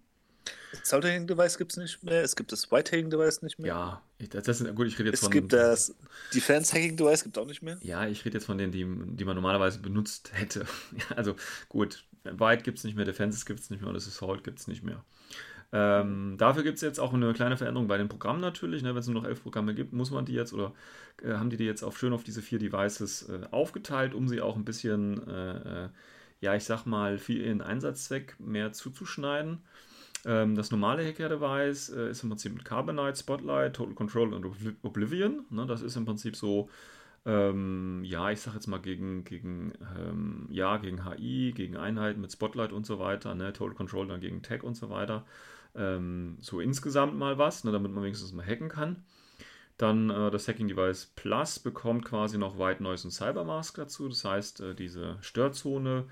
Das 0.70 0.88
Salt 0.88 1.04
Hacking 1.04 1.26
Device 1.26 1.58
gibt 1.58 1.72
es 1.72 1.76
nicht 1.76 2.02
mehr, 2.02 2.22
es 2.22 2.36
gibt 2.36 2.52
das 2.52 2.72
White 2.72 2.90
Hacking 2.90 3.10
Device 3.10 3.42
nicht 3.42 3.58
mehr. 3.58 3.68
Ja, 3.68 4.02
das, 4.30 4.44
das 4.44 4.60
ist, 4.62 4.74
gut, 4.74 4.86
ich 4.86 4.98
rede 4.98 5.10
jetzt 5.10 5.16
es 5.16 5.20
von. 5.20 5.28
Es 5.28 5.34
gibt 5.34 5.52
das 5.52 5.94
Defense 6.34 6.74
Hacking 6.74 6.96
Device, 6.96 7.24
gibt 7.24 7.36
auch 7.36 7.46
nicht 7.46 7.62
mehr. 7.62 7.76
Ja, 7.82 8.06
ich 8.06 8.24
rede 8.24 8.38
jetzt 8.38 8.46
von 8.46 8.56
denen, 8.56 8.72
die, 8.72 8.86
die 9.14 9.24
man 9.26 9.34
normalerweise 9.34 9.78
benutzt 9.80 10.30
hätte. 10.32 10.64
also 11.16 11.36
gut, 11.68 12.06
White 12.24 12.62
gibt 12.62 12.78
es 12.78 12.84
nicht 12.84 12.96
mehr, 12.96 13.04
Defense 13.04 13.44
gibt 13.44 13.60
es 13.60 13.68
nicht 13.68 13.80
mehr 13.80 13.88
und 13.88 13.94
das 13.94 14.08
Assault 14.08 14.42
gibt 14.42 14.58
es 14.58 14.68
nicht 14.68 14.82
mehr. 14.82 15.04
Ähm, 15.72 16.36
dafür 16.38 16.62
gibt 16.62 16.76
es 16.76 16.82
jetzt 16.82 17.00
auch 17.00 17.12
eine 17.12 17.32
kleine 17.32 17.56
Veränderung 17.56 17.88
bei 17.88 17.98
den 17.98 18.08
Programmen 18.08 18.40
natürlich. 18.40 18.82
Ne? 18.82 18.90
Wenn 18.90 19.00
es 19.00 19.06
nur 19.06 19.20
noch 19.20 19.28
elf 19.28 19.42
Programme 19.42 19.74
gibt, 19.74 19.92
muss 19.92 20.10
man 20.10 20.24
die 20.24 20.32
jetzt 20.32 20.52
oder 20.52 20.72
äh, 21.22 21.32
haben 21.34 21.50
die 21.50 21.56
die 21.56 21.64
jetzt 21.64 21.82
auf 21.82 21.98
schön 21.98 22.12
auf 22.12 22.24
diese 22.24 22.42
vier 22.42 22.58
Devices 22.58 23.28
äh, 23.28 23.46
aufgeteilt, 23.50 24.14
um 24.14 24.28
sie 24.28 24.40
auch 24.40 24.56
ein 24.56 24.64
bisschen, 24.64 25.26
äh, 25.28 25.84
äh 25.84 25.88
ja, 26.40 26.54
ich 26.54 26.64
sag 26.64 26.84
mal, 26.84 27.18
für 27.18 27.32
ihren 27.32 27.62
Einsatzzweck 27.62 28.36
mehr 28.38 28.72
zuzuschneiden. 28.72 29.58
Ähm, 30.26 30.54
das 30.54 30.70
normale 30.70 31.06
Hacker-Device 31.06 31.88
äh, 31.90 32.10
ist 32.10 32.22
im 32.22 32.28
Prinzip 32.28 32.52
mit 32.52 32.64
Carbonite, 32.64 33.18
Spotlight, 33.18 33.74
Total 33.74 33.94
Control 33.94 34.34
und 34.34 34.46
Oblivion. 34.82 35.46
Ne? 35.50 35.66
Das 35.66 35.82
ist 35.82 35.96
im 35.96 36.04
Prinzip 36.04 36.36
so 36.36 36.68
ähm, 37.24 38.02
ja, 38.04 38.30
ich 38.30 38.40
sag 38.40 38.54
jetzt 38.54 38.68
mal 38.68 38.78
gegen, 38.78 39.24
gegen, 39.24 39.72
ähm, 39.98 40.46
ja, 40.48 40.76
gegen 40.76 41.04
HI, 41.04 41.52
gegen 41.56 41.76
Einheiten 41.76 42.20
mit 42.20 42.30
Spotlight 42.30 42.72
und 42.72 42.86
so 42.86 43.00
weiter, 43.00 43.34
ne, 43.34 43.52
Total 43.52 43.74
Control 43.74 44.06
dann 44.06 44.20
gegen 44.20 44.42
Tag 44.42 44.62
und 44.62 44.76
so 44.76 44.90
weiter 44.90 45.24
ähm, 45.76 46.38
so 46.40 46.60
insgesamt 46.60 47.16
mal 47.16 47.38
was, 47.38 47.64
ne, 47.64 47.72
damit 47.72 47.92
man 47.92 48.02
wenigstens 48.02 48.32
mal 48.32 48.46
hacken 48.46 48.68
kann. 48.68 49.04
Dann 49.78 50.10
äh, 50.10 50.30
das 50.30 50.48
Hacking 50.48 50.68
Device 50.68 51.12
Plus 51.16 51.58
bekommt 51.58 52.04
quasi 52.04 52.38
noch 52.38 52.58
White 52.58 52.82
Noise 52.82 53.08
und 53.08 53.10
Cybermask 53.10 53.76
dazu. 53.76 54.08
Das 54.08 54.24
heißt, 54.24 54.60
äh, 54.60 54.74
diese 54.74 55.18
Störzone, 55.20 56.04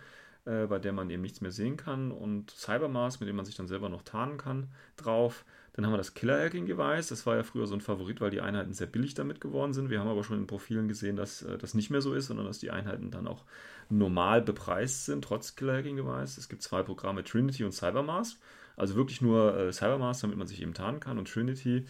äh, 0.44 0.66
bei 0.66 0.78
der 0.78 0.92
man 0.92 1.08
eben 1.08 1.22
nichts 1.22 1.40
mehr 1.40 1.50
sehen 1.50 1.76
kann, 1.76 2.12
und 2.12 2.50
Cybermask, 2.50 3.20
mit 3.20 3.28
dem 3.28 3.36
man 3.36 3.46
sich 3.46 3.56
dann 3.56 3.68
selber 3.68 3.88
noch 3.88 4.02
tarnen 4.02 4.36
kann, 4.36 4.68
drauf. 4.96 5.44
Dann 5.72 5.84
haben 5.84 5.92
wir 5.92 5.98
das 5.98 6.14
Killer 6.14 6.40
Hacking 6.40 6.66
Device. 6.66 7.08
Das 7.08 7.26
war 7.26 7.36
ja 7.36 7.42
früher 7.42 7.66
so 7.66 7.74
ein 7.74 7.80
Favorit, 7.80 8.20
weil 8.20 8.30
die 8.30 8.40
Einheiten 8.40 8.74
sehr 8.74 8.86
billig 8.86 9.14
damit 9.14 9.40
geworden 9.40 9.72
sind. 9.72 9.90
Wir 9.90 9.98
haben 9.98 10.08
aber 10.08 10.22
schon 10.22 10.38
in 10.38 10.46
Profilen 10.46 10.86
gesehen, 10.86 11.16
dass 11.16 11.42
äh, 11.42 11.56
das 11.56 11.74
nicht 11.74 11.90
mehr 11.90 12.02
so 12.02 12.12
ist, 12.12 12.26
sondern 12.26 12.46
dass 12.46 12.58
die 12.58 12.70
Einheiten 12.70 13.10
dann 13.10 13.26
auch 13.26 13.44
normal 13.88 14.42
bepreist 14.42 15.06
sind, 15.06 15.24
trotz 15.24 15.56
Killer 15.56 15.78
Hacking 15.78 15.96
Device. 15.96 16.36
Es 16.36 16.48
gibt 16.48 16.62
zwei 16.62 16.82
Programme, 16.82 17.24
Trinity 17.24 17.64
und 17.64 17.72
Cybermask. 17.72 18.38
Also 18.76 18.94
wirklich 18.94 19.20
nur 19.20 19.56
äh, 19.56 19.72
Cybermask, 19.72 20.22
damit 20.22 20.36
man 20.36 20.46
sich 20.46 20.60
eben 20.62 20.74
tarnen 20.74 21.00
kann 21.00 21.18
und 21.18 21.28
Trinity 21.28 21.86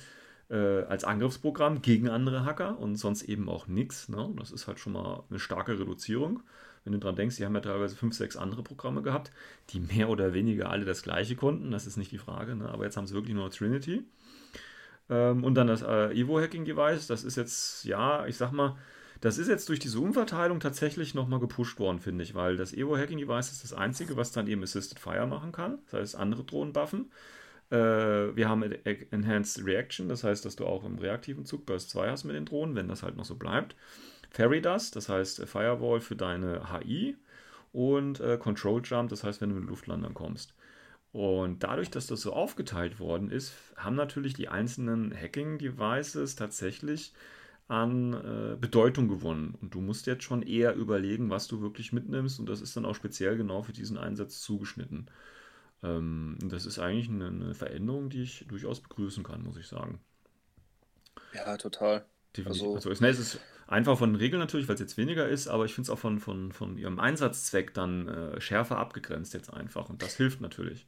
äh, 0.51 0.83
als 0.83 1.05
Angriffsprogramm 1.05 1.83
gegen 1.83 2.09
andere 2.09 2.44
Hacker 2.44 2.79
und 2.79 2.97
sonst 2.97 3.23
eben 3.23 3.49
auch 3.49 3.66
nichts. 3.66 4.09
Ne? 4.09 4.33
Das 4.38 4.51
ist 4.51 4.66
halt 4.66 4.79
schon 4.79 4.92
mal 4.92 5.25
eine 5.31 5.38
starke 5.38 5.79
Reduzierung. 5.79 6.42
Wenn 6.85 6.92
du 6.92 6.99
dran 6.99 7.16
denkst, 7.16 7.37
die 7.37 7.47
haben 7.47 7.55
ja 7.55 7.62
teilweise 7.62 7.97
fünf, 7.97 8.14
sechs 8.14 8.37
andere 8.37 8.62
Programme 8.62 9.01
gehabt, 9.01 9.33
die 9.70 9.81
mehr 9.81 10.11
oder 10.11 10.35
weniger 10.35 10.70
alle 10.70 10.85
das 10.85 11.03
gleiche 11.03 11.35
konnten. 11.35 11.70
Das 11.70 11.87
ist 11.87 11.97
nicht 11.97 12.12
die 12.12 12.18
Frage. 12.18 12.55
Ne? 12.55 12.68
Aber 12.68 12.85
jetzt 12.85 12.97
haben 12.97 13.07
sie 13.07 13.14
wirklich 13.14 13.35
nur 13.35 13.51
Trinity. 13.51 14.05
Ähm, 15.09 15.44
und 15.44 15.55
dann 15.55 15.66
das 15.66 15.83
äh, 15.83 16.12
Evo-Hacking-Device. 16.12 17.07
Das 17.07 17.25
ist 17.25 17.37
jetzt, 17.37 17.85
ja, 17.85 18.27
ich 18.27 18.37
sag 18.37 18.53
mal, 18.53 18.77
das 19.20 19.38
ist 19.38 19.48
jetzt 19.48 19.68
durch 19.68 19.79
diese 19.79 19.98
Umverteilung 20.00 20.61
tatsächlich 20.61 21.14
nochmal 21.14 21.40
gepusht 21.40 21.79
worden, 21.79 22.00
finde 22.00 22.24
ich, 22.24 22.35
weil 22.35 22.57
das 22.57 22.72
Evo 22.72 22.96
Hacking 22.96 23.18
Device 23.18 23.53
ist 23.53 23.64
das 23.64 23.72
einzige, 23.72 24.16
was 24.16 24.33
dann 24.33 24.46
eben 24.46 24.62
Assisted 24.62 24.98
Fire 24.98 25.27
machen 25.27 25.53
kann. 25.53 25.79
Das 25.90 26.00
heißt, 26.00 26.16
andere 26.16 26.44
Drohnen 26.44 26.72
buffen. 26.72 27.11
Äh, 27.70 27.77
wir 27.77 28.48
haben 28.48 28.62
Enhanced 29.11 29.64
Reaction, 29.64 30.09
das 30.09 30.24
heißt, 30.24 30.44
dass 30.44 30.57
du 30.57 30.66
auch 30.66 30.85
im 30.85 30.98
reaktiven 30.98 31.44
Zug 31.44 31.66
Burst 31.66 31.90
2 31.90 32.11
hast 32.11 32.24
mit 32.24 32.37
den 32.37 32.44
Drohnen, 32.44 32.74
wenn 32.77 32.88
das 32.88 33.03
halt 33.03 33.16
noch 33.16 33.24
so 33.24 33.37
bleibt. 33.37 33.77
Fairy 34.31 34.61
Dust, 34.61 34.96
das 34.96 35.09
heißt 35.09 35.44
Firewall 35.46 36.00
für 36.00 36.16
deine 36.16 36.72
HI. 36.72 37.16
Und 37.72 38.20
äh, 38.20 38.38
Control 38.38 38.83
Jump, 38.85 39.11
das 39.11 39.24
heißt, 39.24 39.40
wenn 39.40 39.50
du 39.50 39.57
mit 39.57 39.68
Luftlandern 39.68 40.14
kommst. 40.14 40.55
Und 41.12 41.62
dadurch, 41.62 41.90
dass 41.90 42.09
das 42.09 42.20
so 42.20 42.33
aufgeteilt 42.33 42.98
worden 42.98 43.31
ist, 43.31 43.55
haben 43.77 43.94
natürlich 43.94 44.35
die 44.35 44.48
einzelnen 44.48 45.14
Hacking-Devices 45.14 46.35
tatsächlich 46.35 47.12
an 47.68 48.12
äh, 48.12 48.57
Bedeutung 48.57 49.09
gewonnen. 49.09 49.57
Und 49.61 49.74
du 49.74 49.81
musst 49.81 50.07
jetzt 50.07 50.24
schon 50.24 50.42
eher 50.42 50.74
überlegen, 50.74 51.31
was 51.31 51.46
du 51.46 51.61
wirklich 51.62 51.92
mitnimmst. 51.92 52.38
Und 52.38 52.46
das 52.46 52.61
ist 52.61 52.77
dann 52.77 52.85
auch 52.85 52.94
speziell 52.94 53.37
genau 53.37 53.62
für 53.62 53.72
diesen 53.72 53.96
Einsatz 53.96 54.40
zugeschnitten. 54.40 55.09
Ähm, 55.83 56.38
das 56.42 56.66
ist 56.66 56.79
eigentlich 56.79 57.09
eine, 57.09 57.29
eine, 57.29 57.55
Veränderung, 57.55 58.11
die 58.11 58.22
ich 58.22 58.46
durchaus 58.48 58.81
begrüßen 58.81 59.24
kann, 59.24 59.42
muss 59.42 59.57
ich 59.57 59.66
sagen. 59.66 60.00
Ja, 61.35 61.57
total. 61.57 62.05
Also, 62.44 62.74
also 62.74 62.90
es, 62.90 63.00
ne, 63.00 63.09
es 63.09 63.18
ist 63.18 63.40
einfach 63.66 63.96
von 63.96 64.11
den 64.12 64.16
Regeln 64.16 64.40
natürlich, 64.40 64.66
weil 64.66 64.74
es 64.74 64.81
jetzt 64.81 64.96
weniger 64.96 65.29
ist, 65.29 65.46
aber 65.46 65.64
ich 65.64 65.74
finde 65.74 65.87
es 65.87 65.90
auch 65.90 65.98
von, 65.98 66.18
von, 66.18 66.53
von 66.53 66.77
ihrem 66.77 66.98
Einsatzzweck 66.98 67.72
dann 67.74 68.09
äh, 68.09 68.40
schärfer 68.40 68.79
abgegrenzt 68.79 69.35
jetzt 69.35 69.53
einfach. 69.53 69.88
Und 69.88 70.03
das 70.03 70.16
hilft 70.16 70.40
natürlich. 70.40 70.87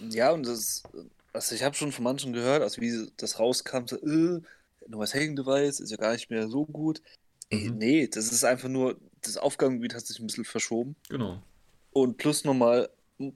Ja, 0.00 0.30
und 0.30 0.46
das, 0.46 0.84
also 1.32 1.54
ich 1.54 1.64
habe 1.64 1.74
schon 1.74 1.92
von 1.92 2.04
manchen 2.04 2.32
gehört, 2.32 2.62
also 2.62 2.80
wie 2.80 3.10
das 3.16 3.38
rauskam, 3.38 3.86
so, 3.86 3.96
äh, 3.96 4.40
neues 4.88 5.14
Hacking-Device 5.14 5.80
ist 5.80 5.90
ja 5.90 5.96
gar 5.96 6.12
nicht 6.12 6.30
mehr 6.30 6.48
so 6.48 6.66
gut. 6.66 7.02
Mhm. 7.50 7.78
Nee, 7.78 8.08
das 8.08 8.32
ist 8.32 8.44
einfach 8.44 8.68
nur, 8.68 8.98
das 9.22 9.36
Aufgabengebiet 9.36 9.94
hat 9.94 10.06
sich 10.06 10.18
ein 10.18 10.26
bisschen 10.26 10.44
verschoben. 10.44 10.96
Genau. 11.08 11.42
Und 11.92 12.16
plus 12.18 12.44
nochmal, 12.44 12.90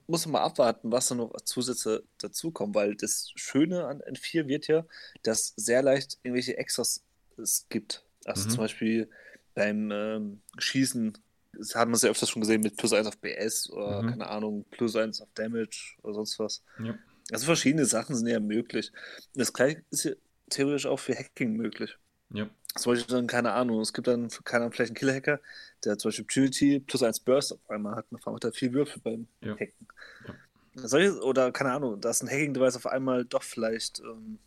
muss 0.07 0.25
man 0.25 0.33
mal 0.33 0.43
abwarten, 0.43 0.91
was 0.91 1.07
da 1.07 1.15
noch 1.15 1.33
Zusätze 1.43 2.03
dazukommen, 2.19 2.75
weil 2.75 2.95
das 2.95 3.31
Schöne 3.35 3.85
an 3.85 4.01
N4 4.01 4.47
wird 4.47 4.67
ja, 4.67 4.85
dass 5.23 5.53
sehr 5.57 5.81
leicht 5.81 6.19
irgendwelche 6.23 6.57
Extras 6.57 7.03
es 7.37 7.65
gibt. 7.69 8.03
Also 8.25 8.45
mhm. 8.45 8.49
zum 8.51 8.57
Beispiel 8.59 9.09
beim 9.55 9.91
ähm, 9.91 10.41
Schießen, 10.57 11.17
das 11.53 11.75
hat 11.75 11.87
man 11.87 11.99
sehr 11.99 12.11
öfters 12.11 12.29
schon 12.29 12.41
gesehen 12.41 12.61
mit 12.61 12.77
plus 12.77 12.93
1 12.93 13.07
auf 13.07 13.17
BS 13.17 13.69
oder 13.69 14.01
mhm. 14.01 14.09
keine 14.09 14.27
Ahnung, 14.27 14.65
plus 14.71 14.95
1 14.95 15.21
auf 15.21 15.29
Damage 15.33 15.95
oder 16.03 16.13
sonst 16.13 16.39
was. 16.39 16.63
Ja. 16.83 16.97
Also 17.31 17.45
verschiedene 17.45 17.85
Sachen 17.85 18.15
sind 18.15 18.27
ja 18.27 18.39
möglich. 18.39 18.91
Das 19.33 19.53
gleiche 19.53 19.83
ist 19.91 20.05
ja 20.05 20.13
theoretisch 20.53 20.85
auch 20.85 20.99
für 20.99 21.15
Hacking 21.15 21.55
möglich. 21.55 21.97
Ja. 22.31 22.49
Zum 22.75 22.93
Beispiel 22.93 23.15
dann, 23.15 23.27
keine 23.27 23.51
Ahnung, 23.51 23.81
es 23.81 23.93
gibt 23.93 24.07
dann, 24.07 24.29
keine 24.43 24.63
Ahnung, 24.63 24.73
vielleicht 24.73 24.89
einen 24.89 24.95
Killer-Hacker, 24.95 25.39
der 25.85 25.97
zum 25.97 26.09
Beispiel 26.09 26.25
Purity 26.25 26.79
plus 26.79 27.03
1 27.03 27.19
Burst 27.19 27.53
auf 27.53 27.69
einmal 27.69 27.95
hat, 27.95 28.05
auf 28.11 28.25
einmal 28.25 28.35
hat 28.35 28.45
er 28.45 28.53
vier 28.53 28.73
Würfel 28.73 29.01
beim 29.03 29.27
ja. 29.41 29.53
Hacken. 29.53 29.87
Ja. 30.27 30.87
Solche, 30.87 31.21
oder 31.21 31.51
keine 31.51 31.71
Ahnung, 31.71 32.01
dass 32.01 32.23
ein 32.23 32.29
Hacking-Device 32.29 32.77
auf 32.77 32.87
einmal 32.87 33.25
doch 33.25 33.43
vielleicht 33.43 33.99
ähm, 33.99 34.39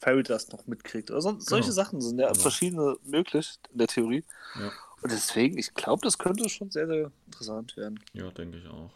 Fairy 0.00 0.22
Dust 0.22 0.52
noch 0.52 0.66
mitkriegt. 0.66 1.10
Oder 1.10 1.22
so, 1.22 1.30
genau. 1.30 1.42
solche 1.42 1.72
Sachen 1.72 2.00
sind 2.00 2.18
ja 2.18 2.28
genau. 2.28 2.40
verschiedene 2.40 2.96
möglich 3.04 3.54
in 3.72 3.78
der 3.78 3.86
Theorie. 3.86 4.24
Ja. 4.58 4.70
Und 5.00 5.10
deswegen, 5.10 5.56
ich 5.58 5.72
glaube, 5.74 6.02
das 6.02 6.18
könnte 6.18 6.48
schon 6.48 6.70
sehr, 6.70 6.86
sehr 6.86 7.10
interessant 7.26 7.76
werden. 7.76 7.98
Ja, 8.12 8.30
denke 8.30 8.58
ich 8.58 8.68
auch. 8.68 8.92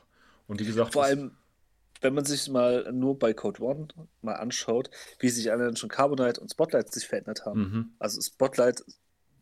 Und 0.49 0.61
wie 0.61 0.65
gesagt, 0.65 0.93
vor 0.93 1.05
allem, 1.05 1.33
wenn 2.01 2.15
man 2.15 2.25
sich 2.25 2.49
mal 2.49 2.91
nur 2.93 3.19
bei 3.19 3.33
Code 3.33 3.63
One 3.63 3.89
mal 4.23 4.35
anschaut, 4.35 4.91
wie 5.19 5.29
sich 5.29 5.51
allein 5.51 5.77
schon 5.77 5.89
Carbonite 5.89 6.41
und 6.41 6.51
Spotlight 6.51 6.93
sich 6.93 7.07
verändert 7.07 7.47
haben. 7.47 7.61
Mhm. 7.61 7.91
Also 7.99 8.21
Spotlight, 8.21 8.85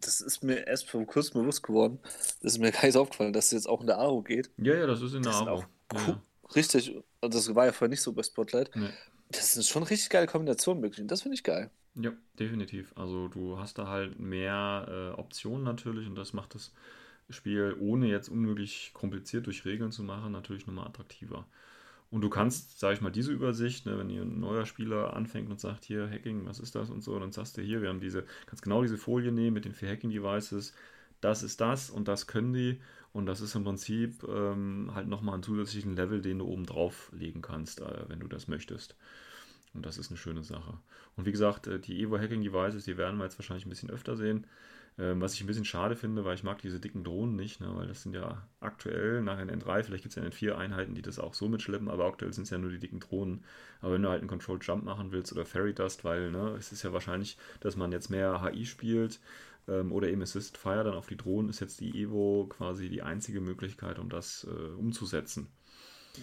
das 0.01 0.21
ist 0.21 0.43
mir 0.43 0.67
erst 0.67 0.91
vor 0.91 1.05
kurzem 1.07 1.41
bewusst 1.41 1.63
geworden. 1.63 1.99
Das 2.43 2.55
ist 2.55 2.59
mir 2.59 2.73
gar 2.73 2.85
nicht 2.85 2.97
aufgefallen, 2.97 3.33
dass 3.33 3.47
es 3.47 3.53
jetzt 3.53 3.69
auch 3.69 3.81
in 3.81 3.87
der 3.87 3.99
Aro 3.99 4.23
geht. 4.23 4.51
Ja, 4.59 4.75
ja, 4.75 4.87
das 4.87 5.03
ist 5.03 5.15
in 5.15 5.23
der 5.23 5.33
Aro. 5.33 5.65
Ja. 5.95 6.23
Richtig. 6.55 6.95
Und 7.21 7.35
das 7.35 7.55
war 7.55 7.67
ja 7.67 7.73
vorher 7.73 7.91
nicht 7.91 8.03
so 8.03 8.13
bei 8.13 8.23
Spotlight. 8.23 8.71
Nee. 8.75 8.91
Das 9.31 9.57
ist 9.57 9.69
schon 9.69 9.83
eine 9.83 9.91
richtig 9.91 10.11
geile 10.11 10.27
Kombination 10.27 10.81
möglich. 10.81 11.07
Das 11.07 11.23
finde 11.23 11.37
ich 11.37 11.43
geil. 11.43 11.71
Ja, 11.97 12.13
definitiv. 12.39 12.93
Also 12.97 13.29
du 13.29 13.59
hast 13.59 13.79
da 13.79 13.89
halt 13.89 14.19
mehr 14.19 14.87
äh, 15.17 15.21
Optionen 15.21 15.65
natürlich 15.65 16.07
und 16.07 16.17
das 16.17 16.33
macht 16.33 16.55
das 16.55 16.73
Spiel, 17.31 17.77
ohne 17.81 18.09
jetzt 18.09 18.29
unmöglich 18.29 18.91
kompliziert 18.93 19.47
durch 19.47 19.65
Regeln 19.65 19.93
zu 19.93 20.03
machen, 20.03 20.33
natürlich 20.33 20.67
nochmal 20.67 20.87
attraktiver. 20.87 21.47
Und 22.15 22.21
du 22.21 22.31
kannst, 22.31 22.79
sage 22.79 22.95
ich 22.95 23.01
mal, 23.01 23.11
diese 23.11 23.33
Übersicht, 23.33 23.87
ne, 23.87 23.99
wenn 23.99 24.09
ihr 24.09 24.23
ein 24.23 24.39
neuer 24.39 24.67
Spieler 24.67 25.17
anfängt 25.17 25.51
und 25.51 25.59
sagt, 25.59 25.85
hier 25.85 26.09
Hacking, 26.09 26.47
was 26.47 26.61
ist 26.61 26.77
das 26.77 26.89
und 26.89 27.03
so, 27.03 27.19
dann 27.19 27.33
sagst 27.33 27.57
du 27.57 27.61
hier, 27.61 27.83
wir 27.83 27.89
haben 27.89 27.99
diese, 27.99 28.25
kannst 28.47 28.63
genau 28.63 28.83
diese 28.83 28.99
Folie 28.99 29.33
nehmen 29.33 29.55
mit 29.55 29.65
den 29.65 29.73
vier 29.73 29.89
Hacking-Devices, 29.89 30.75
das 31.21 31.43
ist 31.43 31.61
das 31.61 31.91
und 31.91 32.07
das 32.07 32.29
können 32.29 32.53
die 32.53 32.81
und 33.13 33.27
das 33.27 33.41
ist 33.41 33.57
im 33.57 33.65
Prinzip 33.65 34.23
ähm, 34.29 34.93
halt 34.95 35.09
nochmal 35.09 35.35
einen 35.35 35.43
zusätzlichen 35.43 35.97
Level, 35.97 36.23
den 36.23 36.39
du 36.39 36.45
oben 36.45 36.67
drauf 36.67 37.11
legen 37.13 37.43
kannst, 37.43 37.81
äh, 37.81 38.05
wenn 38.07 38.21
du 38.21 38.29
das 38.29 38.47
möchtest. 38.47 38.95
Und 39.73 39.85
das 39.85 39.99
ist 39.99 40.13
eine 40.13 40.17
schöne 40.17 40.45
Sache. 40.45 40.79
Und 41.17 41.27
wie 41.27 41.33
gesagt, 41.33 41.67
äh, 41.67 41.81
die 41.81 42.01
Evo 42.01 42.17
Hacking 42.17 42.43
Devices, 42.43 42.85
die 42.85 42.97
werden 42.97 43.19
wir 43.19 43.25
jetzt 43.25 43.41
wahrscheinlich 43.41 43.67
ein 43.67 43.71
bisschen 43.71 43.91
öfter 43.91 44.17
sehen. 44.17 44.47
Ähm, 44.97 45.21
was 45.21 45.35
ich 45.35 45.41
ein 45.41 45.49
bisschen 45.49 45.65
schade 45.65 45.97
finde, 45.97 46.25
weil 46.25 46.37
ich 46.37 46.45
mag 46.45 46.63
diese 46.63 46.79
dicken 46.79 47.03
Drohnen 47.03 47.35
nicht, 47.35 47.61
ne, 47.61 47.69
weil 47.75 47.89
das 47.89 48.03
sind 48.03 48.15
ja 48.15 48.47
aktuell 48.61 49.23
nach 49.23 49.41
N3, 49.41 49.83
vielleicht 49.83 50.05
gibt 50.05 50.17
es 50.17 50.23
ja 50.23 50.23
N4 50.23 50.57
Einheiten, 50.57 50.95
die 50.95 51.03
das 51.03 51.19
auch 51.19 51.35
so 51.35 51.49
mitschleppen, 51.49 51.89
aber 51.89 52.05
aktuell 52.05 52.33
sind 52.33 52.45
es 52.45 52.51
ja 52.51 52.59
nur 52.59 52.71
die 52.71 52.79
dicken 52.79 53.01
Drohnen. 53.01 53.45
Aber 53.81 53.95
wenn 53.95 54.03
du 54.03 54.09
halt 54.09 54.21
einen 54.21 54.29
Control 54.29 54.59
Jump 54.63 54.85
machen 54.85 55.11
willst 55.11 55.33
oder 55.33 55.45
Fairy 55.45 55.75
Dust, 55.75 56.05
weil 56.05 56.31
ne, 56.31 56.55
es 56.59 56.71
ist 56.71 56.85
ja 56.85 56.93
wahrscheinlich, 56.93 57.37
dass 57.59 57.75
man 57.75 57.91
jetzt 57.91 58.09
mehr 58.09 58.41
HI 58.41 58.67
spielt 58.67 59.19
ähm, 59.67 59.91
oder 59.91 60.09
eben 60.09 60.23
Assist 60.23 60.57
Fire 60.59 60.85
dann 60.85 60.95
auf 60.95 61.09
die 61.09 61.17
Drohnen, 61.17 61.51
ist 61.51 61.61
jetzt 61.61 61.81
die 61.81 62.01
Evo 62.01 62.47
quasi 62.49 62.89
die 62.89 63.03
einzige 63.03 63.41
Möglichkeit, 63.41 63.99
um 63.99 64.09
das 64.09 64.47
äh, 64.49 64.75
umzusetzen. 64.79 65.49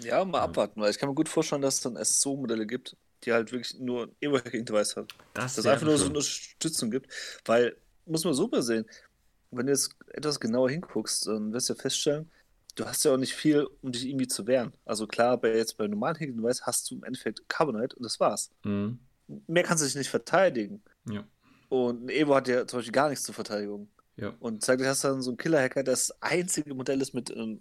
Ja, 0.01 0.23
mal 0.23 0.39
abwarten, 0.39 0.79
weil 0.79 0.91
ich 0.91 0.97
kann 0.97 1.09
mir 1.09 1.15
gut 1.15 1.27
vorstellen, 1.27 1.61
dass 1.61 1.75
es 1.75 1.81
dann 1.81 1.97
SSO-Modelle 1.97 2.65
gibt, 2.65 2.95
die 3.25 3.33
halt 3.33 3.51
wirklich 3.51 3.77
nur 3.79 4.03
ein 4.03 4.15
Evo-Hacking-Device 4.21 4.95
hat. 4.95 5.13
Das, 5.33 5.55
das 5.55 5.65
einfach 5.65 5.85
nur 5.85 5.97
so 5.97 6.05
eine 6.05 6.15
Unterstützung 6.15 6.89
gibt, 6.89 7.11
weil 7.43 7.75
muss 8.11 8.25
man 8.25 8.33
super 8.33 8.61
sehen. 8.61 8.85
Wenn 9.51 9.65
du 9.65 9.71
jetzt 9.71 9.95
etwas 10.07 10.39
genauer 10.39 10.69
hinguckst, 10.69 11.27
dann 11.27 11.51
wirst 11.53 11.69
du 11.69 11.73
ja 11.73 11.79
feststellen, 11.79 12.31
du 12.75 12.85
hast 12.85 13.03
ja 13.03 13.13
auch 13.13 13.17
nicht 13.17 13.33
viel, 13.33 13.67
um 13.81 13.91
dich 13.91 14.07
irgendwie 14.07 14.27
zu 14.27 14.47
wehren. 14.47 14.73
Also 14.85 15.07
klar, 15.07 15.37
bei 15.37 15.55
jetzt 15.55 15.77
bei 15.77 15.87
normalen 15.87 16.15
Hacking 16.15 16.37
Device 16.37 16.61
hast 16.65 16.89
du 16.89 16.95
im 16.95 17.03
Endeffekt 17.03 17.47
Carbonite 17.49 17.95
und 17.95 18.03
das 18.03 18.19
war's. 18.19 18.51
Mhm. 18.63 18.99
Mehr 19.47 19.63
kannst 19.63 19.83
du 19.83 19.87
dich 19.87 19.95
nicht 19.95 20.09
verteidigen. 20.09 20.81
Ja. 21.09 21.25
Und 21.69 22.05
ein 22.05 22.09
Evo 22.09 22.35
hat 22.35 22.47
ja 22.47 22.67
zum 22.67 22.79
Beispiel 22.79 22.93
gar 22.93 23.09
nichts 23.09 23.23
zur 23.23 23.35
Verteidigung. 23.35 23.89
Ja. 24.17 24.33
Und 24.39 24.63
zeitgleich 24.63 24.89
hast 24.89 25.03
du 25.03 25.07
dann 25.07 25.21
so 25.21 25.31
einen 25.31 25.37
Killer-Hacker, 25.37 25.83
das 25.83 26.11
einzige 26.21 26.73
Modell 26.73 27.01
ist 27.01 27.13
mit 27.13 27.29
ähm, 27.29 27.59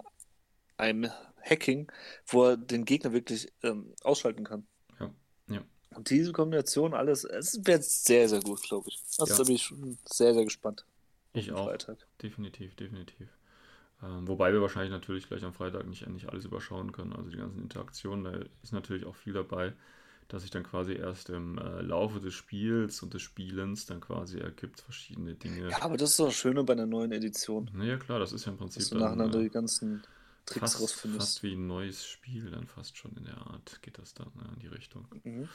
einem 0.76 1.10
Hacking, 1.42 1.90
wo 2.26 2.46
er 2.46 2.56
den 2.56 2.84
Gegner 2.84 3.12
wirklich 3.12 3.52
ähm, 3.62 3.94
ausschalten 4.02 4.44
kann. 4.44 4.66
Und 5.94 6.10
diese 6.10 6.32
Kombination, 6.32 6.94
alles, 6.94 7.24
es 7.24 7.60
wird 7.64 7.84
sehr, 7.84 8.28
sehr 8.28 8.40
gut, 8.40 8.62
glaube 8.62 8.88
ich. 8.88 9.00
Das 9.18 9.30
ja. 9.30 9.44
bin 9.44 9.54
ich 9.54 9.62
schon 9.62 9.98
sehr, 10.04 10.34
sehr 10.34 10.44
gespannt. 10.44 10.84
Ich 11.32 11.52
auch. 11.52 11.66
Freitag. 11.66 11.98
Definitiv, 12.22 12.74
definitiv. 12.76 13.28
Ähm, 14.02 14.26
wobei 14.26 14.52
wir 14.52 14.62
wahrscheinlich 14.62 14.92
natürlich 14.92 15.28
gleich 15.28 15.44
am 15.44 15.52
Freitag 15.52 15.86
nicht, 15.86 16.06
nicht 16.08 16.28
alles 16.28 16.44
überschauen 16.44 16.92
können. 16.92 17.12
Also 17.12 17.30
die 17.30 17.36
ganzen 17.36 17.60
Interaktionen, 17.60 18.24
da 18.24 18.40
ist 18.62 18.72
natürlich 18.72 19.04
auch 19.04 19.16
viel 19.16 19.32
dabei, 19.32 19.72
dass 20.28 20.42
sich 20.42 20.50
dann 20.50 20.62
quasi 20.62 20.94
erst 20.94 21.28
im 21.28 21.58
äh, 21.58 21.82
Laufe 21.82 22.20
des 22.20 22.34
Spiels 22.34 23.02
und 23.02 23.12
des 23.12 23.22
Spielens 23.22 23.86
dann 23.86 24.00
quasi 24.00 24.38
ergibt, 24.38 24.80
verschiedene 24.80 25.34
Dinge. 25.34 25.70
Ja, 25.70 25.82
aber 25.82 25.96
das 25.96 26.10
ist 26.10 26.20
doch 26.20 26.32
schön 26.32 26.64
bei 26.64 26.74
der 26.74 26.86
neuen 26.86 27.12
Edition. 27.12 27.68
Naja, 27.74 27.96
klar, 27.98 28.20
das 28.20 28.32
ist 28.32 28.46
ja 28.46 28.52
im 28.52 28.58
Prinzip. 28.58 28.80
Dass 28.80 28.90
du 28.90 28.98
nacheinander 28.98 29.40
äh, 29.40 29.44
die 29.44 29.50
ganzen 29.50 30.02
Tricks 30.46 30.60
fast, 30.60 30.80
rausfindest. 30.80 31.20
Fast 31.20 31.42
wie 31.42 31.54
ein 31.54 31.66
neues 31.66 32.04
Spiel, 32.04 32.50
dann 32.50 32.66
fast 32.66 32.96
schon 32.96 33.12
in 33.16 33.24
der 33.24 33.38
Art 33.38 33.80
geht 33.82 33.98
das 33.98 34.14
dann 34.14 34.30
ne, 34.34 34.50
in 34.54 34.58
die 34.60 34.66
Richtung. 34.66 35.06
Mhm. 35.24 35.48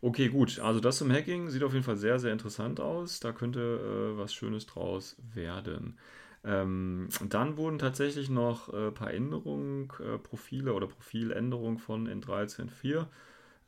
Okay, 0.00 0.28
gut. 0.28 0.58
Also 0.60 0.80
das 0.80 0.98
zum 0.98 1.10
Hacking 1.10 1.50
sieht 1.50 1.62
auf 1.62 1.72
jeden 1.72 1.84
Fall 1.84 1.96
sehr, 1.96 2.18
sehr 2.18 2.32
interessant 2.32 2.80
aus. 2.80 3.20
Da 3.20 3.32
könnte 3.32 3.60
äh, 3.60 4.18
was 4.18 4.32
Schönes 4.34 4.66
draus 4.66 5.16
werden. 5.34 5.98
Ähm, 6.44 7.08
dann 7.28 7.56
wurden 7.56 7.78
tatsächlich 7.78 8.30
noch 8.30 8.68
ein 8.72 8.88
äh, 8.88 8.90
paar 8.92 9.12
Änderungen, 9.12 9.90
äh, 9.98 10.16
Profile 10.18 10.74
oder 10.74 10.86
Profiländerungen 10.86 11.78
von 11.78 12.08
N3 12.08 12.46
zu 12.46 12.62
N4 12.62 13.06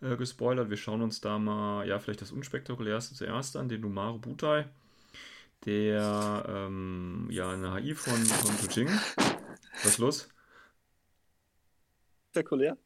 äh, 0.00 0.16
gespoilert. 0.16 0.70
Wir 0.70 0.76
schauen 0.76 1.02
uns 1.02 1.20
da 1.20 1.40
mal, 1.40 1.88
ja, 1.88 1.98
vielleicht 1.98 2.22
das 2.22 2.30
unspektakulärste 2.30 3.16
zuerst 3.16 3.56
an, 3.56 3.68
den 3.68 3.80
Numaru 3.80 4.18
Butai, 4.18 4.66
der 5.64 6.44
ähm, 6.48 7.26
ja 7.30 7.50
eine 7.50 7.74
HI 7.74 7.94
von, 7.94 8.14
von 8.24 8.56
Tujing. 8.58 8.88
Was 9.82 9.92
ist 9.92 9.98
los? 9.98 10.28
Spektakulär? 12.38 12.76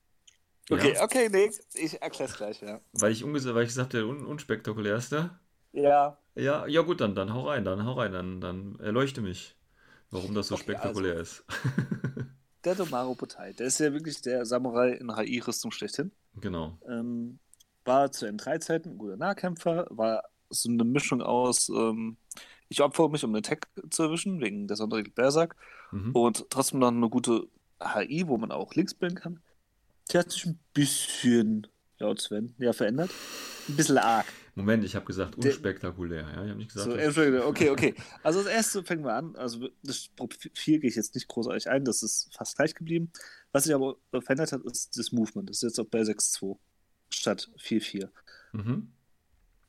Okay, 0.71 0.95
ja. 0.95 1.03
okay, 1.03 1.29
nee, 1.31 1.51
ich 1.75 2.01
erklär's 2.01 2.37
gleich, 2.37 2.63
ja. 2.63 2.81
Weil 2.93 3.13
ich, 3.13 3.25
weil 3.25 3.63
ich 3.63 3.69
gesagt 3.69 3.93
der 3.93 4.07
un 4.07 4.25
unspektakulärste? 4.25 5.31
Ja. 5.73 6.19
Ja, 6.35 6.67
ja 6.67 6.83
gut, 6.83 7.01
dann, 7.01 7.15
dann 7.15 7.35
hau 7.35 7.49
rein, 7.49 7.65
dann 7.65 7.85
hau 7.85 7.95
rein, 7.95 8.13
dann, 8.13 8.41
dann 8.41 8.79
erleuchte 8.79 9.21
mich, 9.21 9.57
warum 10.11 10.35
das 10.35 10.49
so 10.49 10.55
okay, 10.55 10.65
spektakulär 10.65 11.17
also, 11.17 11.23
ist. 11.23 11.45
der 12.65 12.75
Domaro 12.75 13.15
Butai, 13.15 13.53
der 13.53 13.67
ist 13.67 13.81
ja 13.81 13.93
wirklich 13.93 14.23
der 14.23 14.47
Samurai 14.47 14.93
in 14.93 15.15
HI-Rüstung 15.15 15.73
schlechthin. 15.73 16.13
Genau. 16.41 16.79
Ähm, 16.89 17.39
war 17.85 18.13
zu 18.13 18.27
N3-Zeiten 18.27 18.93
ein 18.93 18.99
guter 18.99 19.17
Nahkämpfer, 19.17 19.87
war 19.91 20.23
so 20.49 20.71
eine 20.71 20.85
Mischung 20.85 21.21
aus, 21.21 21.69
ähm, 21.69 22.17
ich 22.69 22.81
opfere 22.81 23.11
mich, 23.11 23.25
um 23.25 23.35
den 23.35 23.43
Tech 23.43 23.61
zu 23.91 24.05
erwischen, 24.05 24.41
wegen 24.41 24.69
der 24.69 24.77
Sonderregel 24.77 25.13
Berserk, 25.13 25.57
mhm. 25.91 26.13
und 26.13 26.47
trotzdem 26.49 26.79
noch 26.79 26.89
eine 26.89 27.11
gute 27.11 27.49
HI, 27.95 28.27
wo 28.27 28.37
man 28.37 28.53
auch 28.53 28.75
links 28.75 28.95
bilden 28.95 29.17
kann, 29.17 29.41
die 30.11 30.19
hat 30.19 30.31
sich 30.31 30.47
ein 30.47 30.59
bisschen, 30.75 31.67
laut 31.99 32.21
Sven, 32.21 32.55
ja, 32.59 32.73
verändert. 32.73 33.11
Ein 33.69 33.77
bisschen 33.77 33.99
arg. 33.99 34.27
Moment, 34.55 34.85
ich 34.85 34.95
habe 34.95 35.07
gesagt 35.07 35.37
unspektakulär. 35.37 36.23
Ja, 36.23 36.45
ich 36.45 36.51
habe 36.51 36.57
nicht 36.57 36.73
gesagt. 36.73 37.15
So, 37.15 37.47
okay, 37.47 37.71
okay. 37.71 37.95
Also 38.23 38.43
das 38.43 38.53
erste 38.53 38.85
fängt 38.85 39.03
wir 39.03 39.15
an. 39.15 39.35
Also 39.37 39.71
das 39.83 40.09
Profil 40.09 40.81
gehe 40.81 40.91
ich 40.91 40.97
jetzt 40.97 41.15
nicht 41.15 41.27
großartig 41.29 41.71
ein, 41.71 41.85
das 41.85 42.03
ist 42.03 42.35
fast 42.37 42.57
gleich 42.57 42.75
geblieben. 42.75 43.11
Was 43.53 43.65
sich 43.65 43.75
aber 43.75 43.97
verändert 44.11 44.53
hat, 44.53 44.63
ist 44.65 44.99
das 44.99 45.13
Movement. 45.13 45.49
Das 45.49 45.59
ist 45.59 45.63
jetzt 45.63 45.81
auch 45.81 45.87
bei 45.87 46.03
6.2 46.03 46.59
statt 47.09 47.51
4.4. 47.59 48.09
Mhm. 48.53 48.93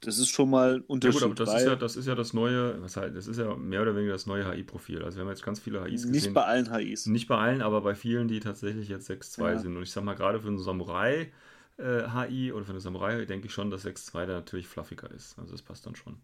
Das 0.05 0.17
ist 0.17 0.29
schon 0.29 0.49
mal 0.49 0.75
ein 0.75 0.81
Unterschied. 0.81 1.21
Ja 1.21 1.27
gut, 1.27 1.39
aber 1.39 1.45
das 1.45 1.61
ist 1.61 1.67
ja, 1.67 1.75
das 1.75 1.95
ist 1.95 2.07
ja 2.07 2.15
das 2.15 2.33
neue, 2.33 2.81
was 2.81 2.97
halt, 2.97 3.15
das 3.15 3.27
ist 3.27 3.37
ja 3.37 3.55
mehr 3.55 3.81
oder 3.81 3.95
weniger 3.95 4.13
das 4.13 4.25
neue 4.25 4.49
HI-Profil. 4.51 5.03
Also 5.03 5.17
wir 5.17 5.23
haben 5.23 5.29
jetzt 5.29 5.43
ganz 5.43 5.59
viele 5.59 5.83
HIs 5.83 6.03
gesehen. 6.03 6.11
Nicht 6.11 6.33
bei 6.33 6.43
allen 6.43 6.73
HIs. 6.73 7.05
Nicht 7.05 7.27
bei 7.27 7.37
allen, 7.37 7.61
aber 7.61 7.81
bei 7.81 7.95
vielen, 7.95 8.27
die 8.27 8.39
tatsächlich 8.39 8.89
jetzt 8.89 9.09
6.2 9.09 9.41
ja. 9.43 9.59
sind. 9.59 9.77
Und 9.77 9.83
ich 9.83 9.91
sag 9.91 10.03
mal, 10.03 10.15
gerade 10.15 10.39
für 10.39 10.47
einen 10.47 10.59
Samurai 10.59 11.31
äh, 11.77 12.03
HI 12.09 12.51
oder 12.51 12.65
für 12.65 12.71
eine 12.71 12.81
Samurai 12.81 13.25
denke 13.25 13.47
ich 13.47 13.53
schon, 13.53 13.71
dass 13.71 13.85
6.2 13.85 14.25
da 14.25 14.33
natürlich 14.33 14.67
fluffiger 14.67 15.09
ist. 15.11 15.37
Also 15.39 15.51
das 15.51 15.61
passt 15.61 15.85
dann 15.85 15.95
schon. 15.95 16.17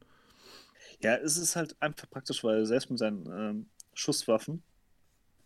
Ja, 1.02 1.16
es 1.16 1.38
ist 1.38 1.56
halt 1.56 1.76
einfach 1.82 2.10
praktisch, 2.10 2.44
weil 2.44 2.66
selbst 2.66 2.90
mit 2.90 3.00
seinen 3.00 3.26
ähm, 3.32 3.66
Schusswaffen, 3.94 4.64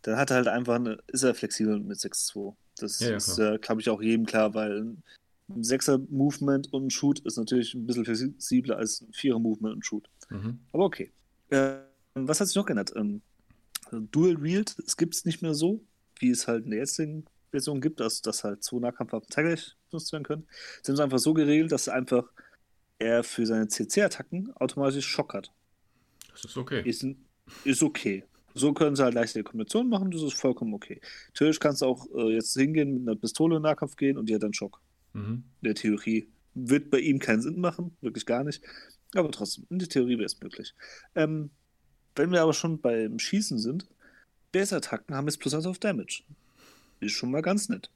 dann 0.01 0.17
hat 0.17 0.31
er 0.31 0.37
halt 0.37 0.47
einfach 0.47 0.75
eine, 0.75 0.99
ist 1.07 1.23
er 1.23 1.35
flexibel 1.35 1.79
mit 1.79 1.97
6.2. 1.97 2.55
Das 2.77 2.99
ja, 2.99 3.11
ja, 3.11 3.17
ist, 3.17 3.37
äh, 3.37 3.57
glaube 3.59 3.81
ich, 3.81 3.89
auch 3.89 4.01
jedem 4.01 4.25
klar, 4.25 4.53
weil 4.53 4.97
ein 5.49 5.63
Sechser-Movement 5.63 6.71
und 6.71 6.87
ein 6.87 6.89
Shoot 6.89 7.19
ist 7.19 7.37
natürlich 7.37 7.73
ein 7.73 7.85
bisschen 7.85 8.05
flexibler 8.05 8.77
als 8.77 9.01
ein 9.01 9.13
Vierer-Movement 9.13 9.75
und 9.75 9.85
Shoot. 9.85 10.09
Mhm. 10.29 10.59
Aber 10.71 10.85
okay. 10.85 11.11
Äh, 11.49 11.77
was 12.15 12.39
hat 12.39 12.47
sich 12.47 12.55
noch 12.55 12.65
geändert? 12.65 12.93
Ähm, 12.95 13.21
Dual 13.91 14.41
Wield, 14.41 14.75
es 14.85 14.97
gibt 14.97 15.15
es 15.15 15.25
nicht 15.25 15.41
mehr 15.41 15.53
so, 15.53 15.83
wie 16.19 16.29
es 16.29 16.47
halt 16.47 16.65
in 16.65 16.71
der 16.71 16.79
jetzigen 16.79 17.25
Version 17.51 17.81
gibt, 17.81 17.99
dass, 17.99 18.21
dass 18.21 18.43
halt 18.43 18.63
zwei 18.63 18.79
Nahkampfwaffen 18.79 19.29
zeitgleich 19.29 19.75
benutzt 19.89 20.11
werden 20.11 20.23
können. 20.23 20.47
Sie 20.81 20.91
haben 20.91 20.95
es 20.95 20.99
einfach 20.99 21.19
so 21.19 21.33
geregelt, 21.33 21.71
dass 21.71 21.87
einfach 21.87 22.31
er 22.99 23.23
für 23.23 23.45
seine 23.45 23.67
CC-Attacken 23.67 24.53
automatisch 24.55 25.05
Schock 25.05 25.33
hat. 25.33 25.51
Das 26.31 26.45
ist 26.45 26.57
okay. 26.57 26.81
Ist, 26.87 27.05
ist 27.63 27.83
okay. 27.83 28.23
So 28.55 28.73
können 28.73 28.95
sie 28.95 29.03
halt 29.03 29.15
leichte 29.15 29.43
Kombinationen 29.43 29.89
machen, 29.89 30.11
das 30.11 30.21
ist 30.21 30.33
vollkommen 30.33 30.73
okay. 30.73 31.01
Natürlich 31.29 31.59
kannst 31.59 31.81
du 31.81 31.87
auch 31.87 32.07
äh, 32.15 32.35
jetzt 32.35 32.53
hingehen, 32.53 32.93
mit 32.93 33.07
einer 33.07 33.19
Pistole 33.19 33.57
in 33.57 33.63
Nahkampf 33.63 33.95
gehen 33.95 34.17
und 34.17 34.29
die 34.29 34.35
hat 34.35 34.43
dann 34.43 34.53
Schock. 34.53 34.79
Mhm. 35.13 35.43
In 35.61 35.65
der 35.65 35.75
Theorie. 35.75 36.27
Wird 36.55 36.91
bei 36.91 36.99
ihm 36.99 37.17
keinen 37.17 37.41
Sinn 37.41 37.59
machen, 37.59 37.97
wirklich 38.01 38.25
gar 38.25 38.43
nicht. 38.43 38.61
Aber 39.15 39.31
trotzdem, 39.31 39.65
in 39.69 39.79
der 39.79 39.89
Theorie 39.89 40.17
wäre 40.17 40.25
es 40.25 40.39
möglich. 40.39 40.73
Ähm, 41.15 41.49
wenn 42.15 42.31
wir 42.31 42.41
aber 42.41 42.53
schon 42.53 42.79
beim 42.79 43.17
Schießen 43.17 43.57
sind, 43.57 43.87
Base-Attacken 44.51 45.15
haben 45.15 45.27
jetzt 45.27 45.39
plus 45.39 45.53
1 45.53 45.65
auf 45.65 45.79
Damage. 45.79 46.23
Ist 46.99 47.13
schon 47.13 47.31
mal 47.31 47.41
ganz 47.41 47.69
nett. 47.69 47.89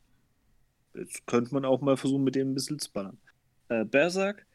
Jetzt 0.96 1.26
könnte 1.28 1.54
man 1.54 1.66
auch 1.66 1.82
mal 1.82 1.98
versuchen, 1.98 2.24
mit 2.24 2.36
dem 2.36 2.52
ein 2.52 2.54
bisschen 2.56 2.80
zu 2.80 2.92
ballern. 2.92 3.18
Äh, 3.70 3.86
Berserk 3.86 4.46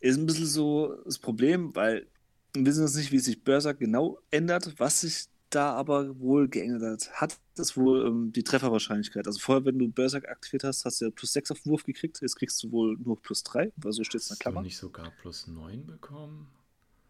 ist 0.00 0.16
ein 0.16 0.26
bisschen 0.26 0.46
so 0.46 0.96
das 1.04 1.18
Problem, 1.18 1.74
weil 1.76 2.06
wir 2.54 2.66
wissen 2.66 2.82
jetzt 2.82 2.96
nicht, 2.96 3.12
wie 3.12 3.18
sich 3.18 3.44
Berserk 3.44 3.78
genau 3.78 4.18
ändert. 4.30 4.74
Was 4.78 5.02
sich 5.02 5.26
da 5.54 5.72
aber 5.74 6.18
wohl 6.18 6.48
geändert 6.48 7.10
hat, 7.12 7.38
es 7.56 7.76
wohl 7.76 8.06
ähm, 8.06 8.32
die 8.32 8.42
Trefferwahrscheinlichkeit. 8.42 9.26
Also 9.26 9.38
vorher, 9.38 9.64
wenn 9.64 9.78
du 9.78 9.88
Berserk 9.88 10.28
aktiviert 10.28 10.64
hast, 10.64 10.84
hast 10.84 11.00
du 11.00 11.06
ja 11.06 11.10
plus 11.10 11.32
6 11.32 11.50
auf 11.52 11.60
den 11.60 11.70
Wurf 11.70 11.84
gekriegt. 11.84 12.20
Jetzt 12.20 12.36
kriegst 12.36 12.62
du 12.62 12.70
wohl 12.72 12.96
nur 12.98 13.20
plus 13.20 13.42
3, 13.42 13.72
weil 13.76 13.92
so 13.92 14.04
steht 14.04 14.20
es 14.20 14.30
in 14.30 14.36
der 14.36 14.38
Klammer. 14.38 14.60
Hast 14.60 14.64
du 14.64 14.66
nicht 14.66 14.78
sogar 14.78 15.10
plus 15.20 15.46
9 15.46 15.86
bekommen? 15.86 16.48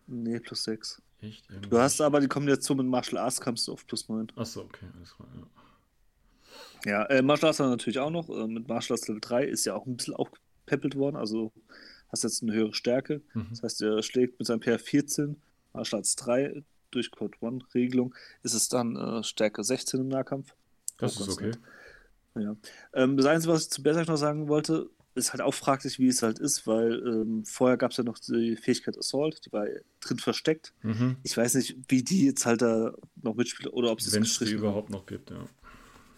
Nee, 0.07 0.41
plus 0.41 0.65
6. 0.65 1.01
Echt? 1.21 1.45
Irgendwie? 1.49 1.71
Du 1.71 1.79
hast 1.79 2.01
aber 2.01 2.21
die 2.21 2.29
Kombination 2.29 2.79
mit 2.79 2.87
Martial 2.87 3.23
Arts 3.23 3.41
kommst 3.41 3.69
du 3.69 3.73
auf 3.73 3.87
plus 3.87 4.09
9. 4.09 4.33
Achso, 4.37 4.63
okay, 4.63 4.87
alles 4.97 5.15
klar, 5.15 5.29
ja. 5.35 5.47
Ja, 6.85 7.05
äh, 7.05 7.23
Martial 7.23 7.49
Arts 7.49 7.61
natürlich 7.61 8.01
auch 8.01 8.11
noch. 8.11 8.29
Äh, 8.29 8.47
mit 8.49 8.69
Martial 8.69 8.97
Arts 8.97 9.07
Level 9.07 9.21
3 9.21 9.45
ist 9.45 9.65
ja 9.65 9.75
auch 9.75 9.87
ein 9.87 9.97
bisschen 9.97 10.15
aufgepäppelt 10.15 10.97
worden. 10.97 11.17
Also 11.17 11.53
hast 12.09 12.25
jetzt 12.25 12.43
eine 12.43 12.53
höhere 12.53 12.75
Stärke. 12.75 13.23
Mhm. 13.35 13.47
Das 13.51 13.63
heißt, 13.63 13.83
er 13.83 14.03
schlägt 14.03 14.39
mit 14.39 14.47
seinem 14.47 14.61
PR 14.61 14.79
14, 14.79 15.41
Martial 15.73 16.01
Arts 16.01 16.17
3 16.17 16.63
durch 16.95 17.11
Code 17.11 17.37
1 17.41 17.75
Regelung, 17.75 18.15
ist 18.43 18.55
es 18.55 18.69
dann 18.69 18.97
äh, 18.97 19.23
Stärke 19.23 19.65
16 19.65 20.01
im 20.01 20.09
Nahkampf. 20.09 20.55
Das 20.99 21.19
ist 21.19 21.29
okay. 21.29 21.53
Ja. 22.35 22.57
Ähm, 22.95 23.17
das 23.17 23.27
Einzige, 23.27 23.53
was 23.53 23.65
ich 23.65 23.71
zu 23.71 23.83
Berserk 23.83 24.09
noch 24.09 24.17
sagen 24.17 24.49
wollte, 24.49 24.89
ist 25.15 25.33
halt 25.33 25.43
auch 25.43 25.53
fraglich, 25.53 25.99
wie 25.99 26.09
es 26.09 26.23
halt 26.23 26.39
ist, 26.39 26.67
weil 26.67 27.03
ähm, 27.07 27.45
vorher 27.45 27.77
gab 27.77 27.91
es 27.91 27.99
ja 27.99 28.05
noch 28.05 28.19
die 28.19 28.57
Fähigkeit 28.57 28.97
Assault, 28.97 29.45
die 29.45 29.53
war 29.53 29.67
drin 30.01 30.19
versteckt. 30.19 30.73
Mhm. 30.83 31.17
Ich 31.23 31.37
weiß 31.37 31.55
nicht, 31.55 31.77
wie 31.89 32.03
die 32.03 32.27
jetzt 32.27 32.47
halt 32.47 32.63
da 32.63 32.95
noch 33.21 33.35
mitspielt 33.35 33.73
oder 33.73 33.91
ob 33.91 33.99
es 33.99 34.13
Wenn 34.13 34.23
es 34.23 34.39
die 34.39 34.53
überhaupt 34.53 34.91
noch 34.91 35.05
gibt, 35.05 35.31
ja. 35.31 35.45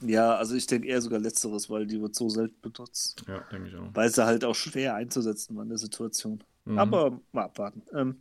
Ja, 0.00 0.36
also 0.36 0.54
ich 0.54 0.66
denke 0.66 0.88
eher 0.88 1.00
sogar 1.00 1.18
Letzteres, 1.18 1.70
weil 1.70 1.86
die 1.86 2.00
wird 2.00 2.14
so 2.14 2.28
selten 2.28 2.60
benutzt. 2.60 3.24
Ja, 3.26 3.40
denke 3.50 3.68
ich 3.68 3.76
auch. 3.76 3.88
Weil 3.94 4.10
sie 4.10 4.24
halt 4.24 4.44
auch 4.44 4.54
schwer 4.54 4.94
einzusetzen 4.94 5.56
war 5.56 5.62
in 5.62 5.70
der 5.70 5.78
Situation. 5.78 6.42
Mhm. 6.64 6.78
Aber 6.78 7.20
mal 7.32 7.44
abwarten. 7.44 7.82
Ähm, 7.94 8.16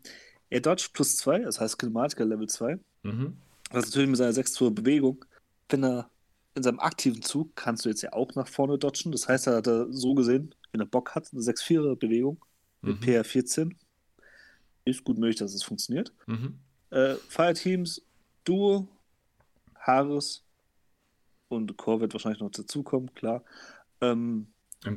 er 0.54 0.62
dodge 0.62 0.90
plus 0.94 1.18
2, 1.18 1.40
das 1.40 1.60
heißt 1.60 1.80
Kinematiker 1.80 2.26
Level 2.26 2.48
2. 2.48 2.80
Mhm. 3.04 3.38
Das 3.72 3.86
ist 3.86 3.90
natürlich 3.90 4.10
mit 4.10 4.18
seiner 4.18 4.34
6 4.34 4.54
Tour 4.54 4.74
Bewegung. 4.74 5.26
Wenn 5.70 5.84
er 5.84 6.10
in 6.56 6.62
seinem 6.62 6.80
aktiven 6.80 7.22
Zug 7.24 7.56
kannst 7.56 7.86
du 7.86 7.90
jetzt 7.90 8.04
ja 8.04 8.14
auch 8.14 8.36
nach 8.36 8.48
vorne 8.48 8.78
dodgen. 8.78 9.12
Das 9.12 9.28
heißt, 9.28 9.48
er 9.48 9.56
hat 9.58 9.68
er 9.68 9.92
so 9.92 10.14
gesehen, 10.14 10.54
wenn 10.72 10.82
er 10.82 10.86
Bock 10.86 11.16
hat, 11.16 11.30
eine 11.32 11.42
6-4er 11.42 11.96
Bewegung 11.96 12.44
mit 12.82 13.02
mhm. 13.02 13.06
PR14. 13.06 13.76
Ist 14.86 15.04
gut 15.04 15.18
möglich, 15.18 15.38
dass 15.38 15.54
es 15.54 15.64
funktioniert. 15.64 16.14
Mhm. 16.28 16.60
Äh, 16.92 17.16
Fireteams, 17.30 18.04
Duo, 18.44 18.88
Haares, 19.76 20.44
und 21.54 21.78
Core 21.78 22.02
wird 22.02 22.14
wahrscheinlich 22.14 22.42
noch 22.42 22.52
dazukommen, 22.52 23.14
klar. 23.14 23.44
Ähm, 24.02 24.48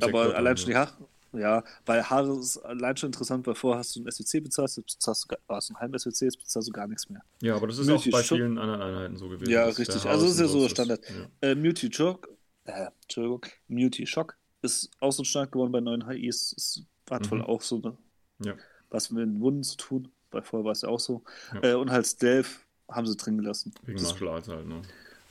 aber 0.01 0.35
allein 0.35 0.57
schon 0.57 0.69
die 0.69 0.75
Haare, 0.75 1.07
ja, 1.33 1.63
weil 1.85 2.03
Haare 2.03 2.39
ist 2.39 2.57
allein 2.57 2.95
schon 2.97 3.09
interessant, 3.09 3.45
weil 3.47 3.55
vorher 3.55 3.79
hast 3.79 3.95
du 3.95 4.01
ein 4.01 4.11
SWC 4.11 4.41
bezahlt, 4.41 4.75
jetzt 4.75 4.85
bezahlst 4.85 5.27
du, 5.29 5.35
hast 5.49 5.69
du 5.69 5.73
ein 5.73 5.79
halben 5.79 5.97
SWC, 5.97 6.25
jetzt 6.25 6.39
bezahlst 6.39 6.67
du 6.67 6.71
gar 6.71 6.87
nichts 6.87 7.09
mehr. 7.09 7.21
Ja, 7.41 7.55
aber 7.55 7.67
das 7.67 7.77
ist 7.77 7.87
Muti 7.87 8.09
auch 8.09 8.13
bei 8.13 8.23
schon, 8.23 8.37
vielen 8.37 8.57
anderen 8.57 8.81
Einheiten 8.81 9.17
so 9.17 9.27
gewesen. 9.27 9.51
Ja, 9.51 9.65
richtig. 9.65 10.05
Also 10.05 10.25
das 10.25 10.35
ist 10.35 10.39
ja 10.39 10.47
so 10.47 10.61
der 10.61 10.69
Standard. 10.69 11.01
Ja. 11.09 11.49
Äh, 11.49 11.55
Muti 11.55 11.91
Shock, 11.91 12.29
äh, 12.65 12.87
Entschuldigung, 13.03 13.45
Muti 13.67 14.07
Shock 14.07 14.37
ist 14.61 14.89
auch 14.99 15.11
so 15.11 15.23
stark 15.23 15.51
geworden 15.51 15.71
bei 15.71 15.81
neuen 15.81 16.07
HIs. 16.07 16.53
Ist, 16.53 16.83
hat 17.09 17.25
mhm. 17.25 17.31
wohl 17.31 17.41
auch 17.43 17.61
so 17.61 17.81
eine, 17.81 17.97
ja. 18.43 18.55
was 18.89 19.11
mit 19.11 19.23
den 19.23 19.39
Wunden 19.39 19.63
zu 19.63 19.77
tun, 19.77 20.09
weil 20.31 20.41
vorher 20.41 20.65
war 20.65 20.71
es 20.71 20.81
ja 20.81 20.89
auch 20.89 20.99
so. 20.99 21.23
Ja. 21.53 21.71
Äh, 21.71 21.75
und 21.75 21.91
halt 21.91 22.07
Stealth 22.07 22.47
haben 22.89 23.05
sie 23.05 23.15
drin 23.15 23.37
gelassen. 23.37 23.73
Wegen 23.83 24.01
Martial 24.01 24.29
Arts 24.29 24.47
halt, 24.47 24.67
ne? 24.67 24.81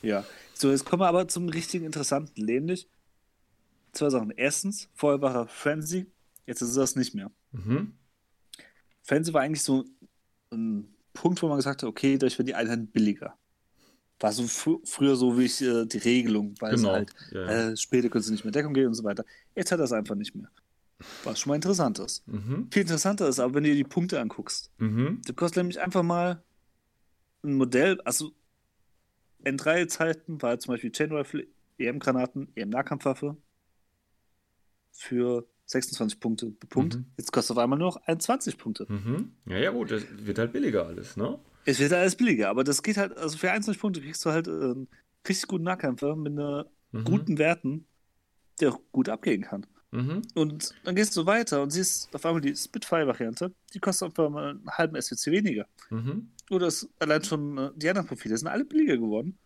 Ja. 0.02 0.24
So, 0.54 0.70
jetzt 0.70 0.84
kommen 0.84 1.00
wir 1.00 1.08
aber 1.08 1.26
zum 1.26 1.48
richtigen 1.48 1.86
interessanten, 1.86 2.44
nämlich 2.44 2.88
zwei 3.96 4.10
Sachen. 4.10 4.32
Erstens, 4.36 4.88
vorher 4.94 5.20
war 5.20 5.34
er 5.34 5.46
Frenzy, 5.48 6.06
jetzt 6.46 6.62
ist 6.62 6.76
das 6.76 6.96
nicht 6.96 7.14
mehr. 7.14 7.30
Mhm. 7.52 7.94
Frenzy 9.02 9.32
war 9.32 9.42
eigentlich 9.42 9.62
so 9.62 9.84
ein 10.50 10.94
Punkt, 11.12 11.42
wo 11.42 11.48
man 11.48 11.56
gesagt 11.56 11.82
hat, 11.82 11.88
okay, 11.88 12.14
dadurch 12.14 12.38
wird 12.38 12.48
die 12.48 12.54
Einheit 12.54 12.92
billiger. 12.92 13.36
War 14.18 14.32
so 14.32 14.44
fr 14.46 14.78
früher 14.84 15.16
so 15.16 15.38
wie 15.38 15.44
ich 15.44 15.60
äh, 15.60 15.84
die 15.84 15.98
Regelung, 15.98 16.54
weil 16.60 16.76
genau. 16.76 16.92
halt 16.92 17.14
ja, 17.32 17.40
ja. 17.40 17.70
Äh, 17.70 17.76
später 17.76 18.08
können 18.08 18.22
sie 18.22 18.32
nicht 18.32 18.44
mehr 18.44 18.52
Deckung 18.52 18.72
gehen 18.72 18.86
und 18.86 18.94
so 18.94 19.04
weiter. 19.04 19.24
Jetzt 19.54 19.72
hat 19.72 19.78
er 19.78 19.84
es 19.84 19.92
einfach 19.92 20.14
nicht 20.14 20.34
mehr. 20.34 20.50
Was 21.24 21.40
schon 21.40 21.50
mal 21.50 21.56
interessant 21.56 21.98
ist. 21.98 22.26
Mhm. 22.26 22.68
Viel 22.72 22.82
interessanter 22.82 23.28
ist 23.28 23.38
aber, 23.38 23.54
wenn 23.54 23.64
du 23.64 23.70
dir 23.70 23.76
die 23.76 23.84
Punkte 23.84 24.20
anguckst. 24.20 24.70
Mhm. 24.78 25.20
Du 25.26 25.34
kostet 25.34 25.58
nämlich 25.58 25.80
einfach 25.80 26.02
mal 26.02 26.42
ein 27.44 27.54
Modell, 27.54 28.00
also 28.02 28.32
N3-Zeiten 29.44 30.40
war 30.40 30.58
zum 30.58 30.72
Beispiel 30.72 30.90
Chain 30.90 31.12
Rifle, 31.12 31.46
EM-Granaten, 31.78 32.48
EM-Nahkampfwaffe 32.56 33.36
für 34.96 35.46
26 35.66 36.20
Punkte 36.20 36.50
Punkt. 36.68 36.96
Mhm. 36.96 37.06
Jetzt 37.16 37.32
kostet 37.32 37.56
auf 37.56 37.62
einmal 37.62 37.78
nur 37.78 37.88
noch 37.88 38.02
21 38.06 38.56
Punkte. 38.56 38.86
Mhm. 38.88 39.32
Ja, 39.46 39.58
ja, 39.58 39.70
gut, 39.70 39.90
das 39.90 40.04
wird 40.10 40.38
halt 40.38 40.52
billiger 40.52 40.86
alles, 40.86 41.16
ne? 41.16 41.38
Es 41.64 41.80
wird 41.80 41.92
alles 41.92 42.14
billiger, 42.14 42.48
aber 42.48 42.62
das 42.62 42.82
geht 42.82 42.96
halt, 42.96 43.16
also 43.16 43.36
für 43.36 43.50
21 43.50 43.80
Punkte 43.80 44.00
kriegst 44.00 44.24
du 44.24 44.30
halt 44.30 44.46
einen 44.46 44.62
ähm, 44.62 44.88
richtig 45.26 45.48
guten 45.48 45.64
Nahkämpfer 45.64 46.14
mit 46.14 46.32
einer 46.32 46.66
mhm. 46.92 47.04
guten 47.04 47.38
Werten, 47.38 47.86
der 48.60 48.70
auch 48.70 48.80
gut 48.92 49.08
abgehen 49.08 49.42
kann. 49.42 49.66
Mhm. 49.90 50.22
Und 50.34 50.74
dann 50.84 50.94
gehst 50.94 51.16
du 51.16 51.26
weiter 51.26 51.62
und 51.62 51.70
siehst 51.70 52.14
auf 52.14 52.24
einmal 52.24 52.40
die 52.40 52.54
Spitfire-Variante, 52.54 53.52
die 53.74 53.78
kostet 53.80 54.08
einfach 54.08 54.30
mal 54.30 54.50
einen 54.50 54.70
halben 54.70 55.00
SWC 55.00 55.32
weniger. 55.32 55.66
Mhm. 55.90 56.30
Oder 56.50 56.66
das 56.66 56.88
allein 56.98 57.24
schon 57.24 57.58
äh, 57.58 57.70
die 57.74 57.88
anderen 57.88 58.06
Profile 58.06 58.36
sind 58.36 58.48
alle 58.48 58.64
billiger 58.64 58.96
geworden. 58.96 59.38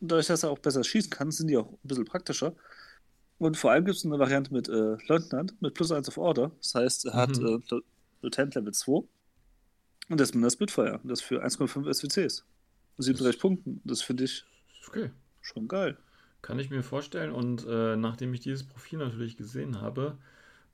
Und 0.00 0.10
dadurch, 0.10 0.26
dass 0.26 0.42
er 0.42 0.50
auch 0.50 0.58
besser 0.58 0.84
schießen 0.84 1.10
kann, 1.10 1.30
sind 1.30 1.48
die 1.48 1.56
auch 1.56 1.70
ein 1.70 1.78
bisschen 1.82 2.04
praktischer. 2.04 2.54
Und 3.38 3.56
vor 3.56 3.72
allem 3.72 3.84
gibt 3.84 3.96
es 3.96 4.04
eine 4.04 4.18
Variante 4.18 4.52
mit 4.52 4.68
äh, 4.68 4.96
Leutnant, 5.06 5.60
mit 5.60 5.74
plus 5.74 5.90
1 5.90 6.08
auf 6.08 6.18
Order. 6.18 6.52
Das 6.62 6.74
heißt, 6.74 7.06
er 7.06 7.14
hat 7.14 7.38
mhm. 7.38 7.62
äh, 7.70 7.80
Lieutenant 8.22 8.54
Level 8.54 8.72
2. 8.72 9.02
Und 10.08 10.20
das 10.20 10.34
mit 10.34 10.44
der 10.44 10.50
Spitfire. 10.50 11.00
Das 11.04 11.20
für 11.20 11.44
1,5 11.44 11.92
SWCs. 11.92 12.44
37 12.98 13.40
Punkten. 13.40 13.80
Das 13.84 14.02
finde 14.02 14.24
ich 14.24 14.44
okay. 14.86 15.10
schon 15.40 15.66
geil. 15.66 15.96
Kann 16.42 16.58
ich 16.58 16.70
mir 16.70 16.82
vorstellen. 16.82 17.32
Und 17.32 17.66
äh, 17.66 17.96
nachdem 17.96 18.32
ich 18.34 18.40
dieses 18.40 18.64
Profil 18.64 18.98
natürlich 18.98 19.36
gesehen 19.36 19.80
habe, 19.80 20.16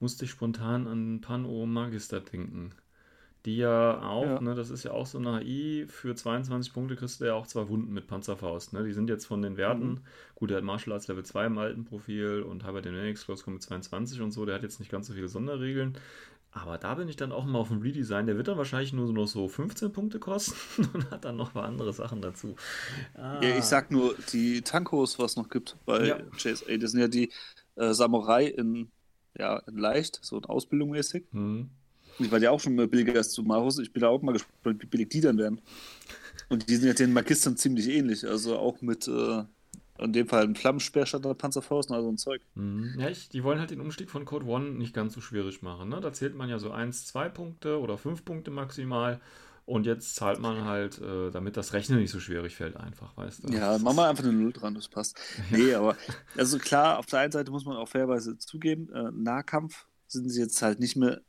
musste 0.01 0.25
ich 0.25 0.31
spontan 0.31 0.87
an 0.87 1.21
Pan-O 1.21 1.67
Magister 1.67 2.21
denken 2.21 2.75
die 3.47 3.57
ja 3.57 4.03
auch, 4.03 4.25
ja. 4.25 4.41
ne, 4.41 4.55
das 4.55 4.71
ist 4.71 4.85
ja 4.85 4.93
auch 4.93 5.07
so 5.07 5.19
eine 5.19 5.39
AI, 5.39 5.87
für 5.89 6.15
22 6.15 6.73
Punkte 6.73 6.97
kriegst 6.97 7.21
du 7.21 7.25
ja 7.25 7.35
auch 7.35 7.47
zwei 7.47 7.69
Wunden 7.69 7.93
mit 7.93 8.07
Panzerfaust, 8.07 8.73
ne? 8.73 8.85
Die 8.85 8.93
sind 8.93 9.09
jetzt 9.09 9.27
von 9.27 9.41
den 9.41 9.57
Werten, 9.57 9.89
mhm. 9.89 10.01
gut, 10.35 10.51
der 10.51 10.59
hat 10.59 10.65
Martial 10.65 10.93
Arts 10.93 11.09
Level 11.09 11.25
2 11.25 11.47
im 11.47 11.59
alten 11.59 11.85
Profil 11.85 12.43
und 12.43 12.63
den 12.63 12.95
X-Close 12.95 13.43
kommt 13.43 13.55
mit 13.55 13.63
22 13.63 14.21
und 14.21 14.33
so, 14.33 14.45
der 14.45 14.57
hat 14.57 14.63
jetzt 14.63 14.79
nicht 14.79 14.91
ganz 14.91 15.07
so 15.07 15.15
viele 15.15 15.29
Sonderregeln, 15.29 15.97
aber 16.53 16.77
da 16.77 16.95
bin 16.97 17.09
ich 17.09 17.17
dann 17.17 17.33
auch 17.33 17.47
mal 17.47 17.61
auf 17.61 17.69
dem 17.69 17.81
Redesign, 17.81 18.27
der 18.27 18.37
wird 18.37 18.49
dann 18.49 18.59
wahrscheinlich 18.59 18.93
nur 18.93 19.11
noch 19.11 19.27
so 19.27 19.49
15 19.49 19.91
Punkte 19.93 20.19
kosten 20.19 20.85
und 20.93 21.11
hat 21.11 21.25
dann 21.25 21.37
noch 21.37 21.55
mal 21.55 21.65
andere 21.65 21.95
Sachen 21.95 22.21
dazu. 22.21 22.57
Ah. 23.15 23.43
Ja, 23.43 23.57
ich 23.57 23.65
sag 23.65 23.91
nur, 23.91 24.15
die 24.33 24.61
Tankos, 24.61 25.19
was 25.19 25.33
es 25.33 25.37
noch 25.37 25.49
gibt 25.49 25.77
bei 25.87 26.09
ja. 26.09 26.19
JSA, 26.37 26.77
das 26.77 26.91
sind 26.91 27.01
ja 27.01 27.09
die 27.09 27.33
äh, 27.77 27.95
Samurai 27.95 28.47
in, 28.47 28.91
ja, 29.39 29.59
in 29.61 29.79
leicht, 29.79 30.19
so 30.23 30.37
in 30.37 30.45
Ausbildung 30.45 30.91
mäßig. 30.91 31.25
Mhm 31.33 31.71
ich 32.21 32.31
war 32.31 32.39
ja 32.39 32.51
auch 32.51 32.61
schon 32.61 32.75
mal 32.75 32.89
billiger 32.89 33.15
als 33.15 33.33
zu 33.33 33.43
Marus. 33.43 33.79
Ich 33.79 33.93
bin 33.93 34.03
da 34.03 34.09
auch 34.09 34.23
mal 34.23 34.33
gespannt, 34.33 34.83
wie 34.83 34.87
billig 34.87 35.09
die 35.09 35.21
dann 35.21 35.39
werden. 35.39 35.61
Und 36.49 36.69
die 36.69 36.77
sind 36.77 36.89
ja 36.89 36.95
den 36.95 37.13
Magistern 37.13 37.57
ziemlich 37.57 37.89
ähnlich. 37.89 38.27
Also 38.27 38.59
auch 38.59 38.81
mit, 38.81 39.07
äh, 39.09 39.45
in 39.99 40.13
dem 40.13 40.27
Fall 40.27 40.45
ein 40.45 40.57
Flammenspeer 40.57 41.07
statt 41.07 41.25
einer 41.25 41.35
Panzerfaust 41.35 41.91
und 41.91 41.97
all 41.97 42.03
so 42.03 42.11
ein 42.11 42.19
Zeug. 42.19 42.43
Mhm. 42.55 42.97
Ja, 42.99 43.09
ich, 43.09 43.29
die 43.29 43.45
wollen 43.45 43.59
halt 43.59 43.71
den 43.71 43.81
Umstieg 43.81 44.11
von 44.11 44.25
Code 44.25 44.47
One 44.47 44.71
nicht 44.71 44.95
ganz 44.95 45.15
so 45.15 45.21
schwierig 45.21 45.63
machen. 45.63 45.89
Ne? 45.89 46.01
Da 46.01 46.13
zählt 46.13 46.35
man 46.35 46.49
ja 46.49 46.59
so 46.59 46.71
1, 46.71 47.07
2 47.07 47.29
Punkte 47.29 47.79
oder 47.79 47.99
5 47.99 48.25
Punkte 48.25 48.51
maximal. 48.51 49.21
Und 49.67 49.87
jetzt 49.87 50.17
zahlt 50.17 50.41
man 50.41 50.65
halt, 50.65 51.01
äh, 51.01 51.31
damit 51.31 51.57
das 51.57 51.73
Rechnen 51.73 52.01
nicht 52.01 52.11
so 52.11 52.19
schwierig 52.19 52.57
fällt, 52.57 52.77
einfach, 52.77 53.17
weißt 53.17 53.45
du? 53.45 53.53
Ja, 53.53 53.79
mach 53.79 53.95
mal 53.95 54.11
einfach 54.11 54.25
eine 54.25 54.33
Null 54.33 54.53
dran, 54.53 54.75
das 54.75 54.89
passt. 54.89 55.17
Nee, 55.51 55.75
aber, 55.75 55.97
also 56.37 56.59
klar, 56.59 56.99
auf 56.99 57.07
der 57.07 57.21
einen 57.21 57.31
Seite 57.31 57.53
muss 57.53 57.65
man 57.65 57.77
auch 57.77 57.89
fairweise 57.89 58.37
zugeben, 58.37 58.93
äh, 58.93 59.13
Nahkampf 59.13 59.87
sind 60.09 60.29
sie 60.29 60.41
jetzt 60.41 60.61
halt 60.63 60.81
nicht 60.81 60.97
mehr 60.97 61.21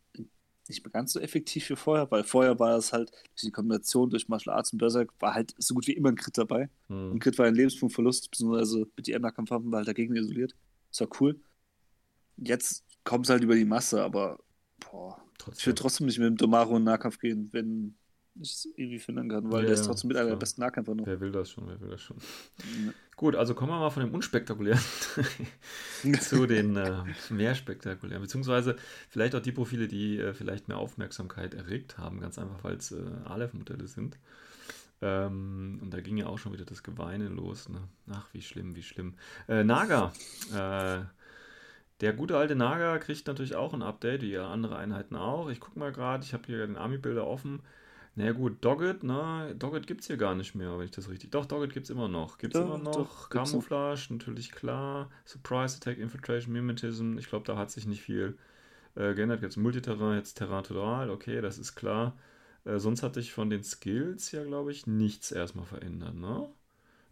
nicht 0.72 0.86
mehr 0.86 0.92
ganz 0.92 1.14
so 1.14 1.20
effektiv 1.20 1.70
wie 1.70 1.76
vorher, 1.76 2.10
weil 2.12 2.24
vorher 2.24 2.60
war 2.60 2.78
es 2.78 2.94
halt 2.94 3.12
durch 3.12 3.42
die 3.44 3.52
Kombination 3.52 4.10
durch 4.10 4.28
Martial 4.28 4.56
Arts 4.56 4.74
und 4.74 4.80
Berserk 4.80 5.14
war 5.20 5.34
halt 5.34 5.54
so 5.58 5.74
gut 5.74 5.88
wie 5.88 5.94
immer 5.94 6.10
ein 6.10 6.16
Crit 6.16 6.38
dabei. 6.38 6.70
Hm. 6.88 7.12
Und 7.12 7.20
Crit 7.20 7.38
war 7.38 7.46
ein 7.46 7.56
Lebenspunktverlust, 7.56 8.32
beziehungsweise 8.32 8.88
mit 8.96 9.08
die 9.08 9.18
Nahkampfwaffen 9.18 9.72
war 9.72 9.78
halt 9.78 9.88
dagegen 9.88 10.16
isoliert. 10.16 10.56
Das 10.90 11.02
war 11.02 11.10
cool. 11.20 11.40
Jetzt 12.38 12.84
kommt 13.04 13.26
es 13.26 13.30
halt 13.30 13.44
über 13.44 13.56
die 13.56 13.66
Masse, 13.66 14.04
aber 14.04 14.40
boah, 14.80 15.22
ich 15.56 15.66
will 15.66 15.74
trotzdem 15.74 16.08
nicht 16.08 16.20
mit 16.20 16.28
dem 16.28 16.38
Domaro 16.38 16.78
in 16.78 16.84
Nahkampf 16.84 17.20
gehen, 17.20 17.50
wenn 17.52 17.96
ich 18.40 18.52
es 18.52 18.66
irgendwie 18.76 19.00
finden 19.00 19.30
kann, 19.30 19.52
weil 19.52 19.62
ja, 19.62 19.66
der 19.68 19.74
ist 19.74 19.86
trotzdem 19.86 20.10
mit 20.10 20.18
einer 20.18 20.30
der 20.30 20.36
besten 20.36 20.62
Nahkämpfer 20.62 20.96
noch. 20.96 21.06
Wer 21.06 21.20
will 21.20 21.32
das 21.32 21.52
schon, 21.52 21.68
wer 21.68 21.80
will 21.82 21.90
das 21.90 22.02
schon. 22.02 22.18
Ja. 22.86 22.94
Gut, 23.16 23.36
also 23.36 23.54
kommen 23.54 23.72
wir 23.72 23.80
mal 23.80 23.90
von 23.90 24.04
dem 24.04 24.14
unspektakulären 24.14 24.82
zu 26.22 26.48
den 26.48 26.76
äh, 26.76 27.04
mehr 27.30 27.56
spektakulären, 27.56 28.22
beziehungsweise 28.22 28.78
vielleicht 29.10 29.36
auch 29.36 29.42
die 29.42 29.52
Profile, 29.52 29.88
die 29.88 30.18
äh, 30.18 30.34
vielleicht 30.34 30.68
mehr 30.68 30.78
Aufmerksamkeit 30.78 31.54
erregt 31.54 31.98
haben, 31.98 32.20
ganz 32.20 32.40
einfach, 32.40 32.64
weil 32.64 32.76
es 32.76 32.92
äh, 32.92 33.04
Aleph-Modelle 33.26 33.88
sind. 33.88 34.18
Ähm, 35.02 35.80
und 35.82 35.94
da 35.94 36.00
ging 36.00 36.18
ja 36.18 36.28
auch 36.28 36.38
schon 36.38 36.54
wieder 36.54 36.66
das 36.66 36.84
Geweine 36.84 37.28
los. 37.28 37.70
Ne? 37.70 37.80
Ach, 38.12 38.28
wie 38.34 38.42
schlimm, 38.42 38.76
wie 38.76 38.84
schlimm. 38.84 39.16
Äh, 39.48 39.64
Naga. 39.64 40.14
Äh, 40.54 41.04
der 42.02 42.14
gute 42.14 42.38
alte 42.38 42.56
Naga 42.56 42.98
kriegt 42.98 43.28
natürlich 43.28 43.56
auch 43.56 43.74
ein 43.74 43.84
Update, 43.84 44.24
wie 44.24 44.38
andere 44.38 44.78
Einheiten 44.78 45.16
auch. 45.16 45.50
Ich 45.50 45.60
gucke 45.60 45.78
mal 45.78 45.92
gerade, 45.92 46.24
ich 46.24 46.34
habe 46.34 46.44
hier 46.48 46.66
den 46.66 46.76
Army-Bilder 46.76 47.28
offen. 47.28 47.62
Naja 48.16 48.34
gut, 48.34 48.64
Doggett, 48.64 49.04
ne? 49.04 49.56
Doggett 49.58 49.88
gibt 49.88 50.02
es 50.02 50.08
hier 50.08 50.18
gar 50.18 50.36
nicht 50.36 50.54
mehr, 50.54 50.78
wenn 50.78 50.86
ich 50.86 50.92
das 50.92 51.10
richtig... 51.10 51.32
Doch, 51.32 51.46
Doggett 51.46 51.74
gibt 51.74 51.86
es 51.86 51.90
immer 51.90 52.10
noch. 52.10 52.38
Gibt 52.38 52.56
es 52.56 52.62
immer 52.62 52.78
noch. 52.78 52.92
Doch, 52.92 53.30
Camouflage, 53.30 54.08
natürlich 54.14 54.52
klar. 54.52 55.10
Surprise 55.26 55.78
Attack, 55.78 55.98
Infiltration, 55.98 56.52
Mimetism. 56.52 57.18
Ich 57.18 57.30
glaube, 57.30 57.46
da 57.46 57.58
hat 57.58 57.72
sich 57.72 57.88
nicht 57.88 58.02
viel 58.02 58.38
äh, 58.96 59.14
geändert. 59.14 59.42
Jetzt 59.42 59.56
Multiterrain, 59.56 60.18
jetzt 60.18 60.34
Terratoral, 60.34 61.10
okay, 61.10 61.40
das 61.40 61.58
ist 61.58 61.76
klar. 61.76 62.18
Äh, 62.66 62.80
sonst 62.80 63.02
hatte 63.02 63.22
ich 63.22 63.32
von 63.32 63.50
den 63.50 63.64
Skills 63.64 64.32
ja, 64.34 64.44
glaube 64.44 64.72
ich, 64.72 64.88
nichts 64.88 65.32
erstmal 65.32 65.66
verändert, 65.66 66.16
ne? 66.16 66.50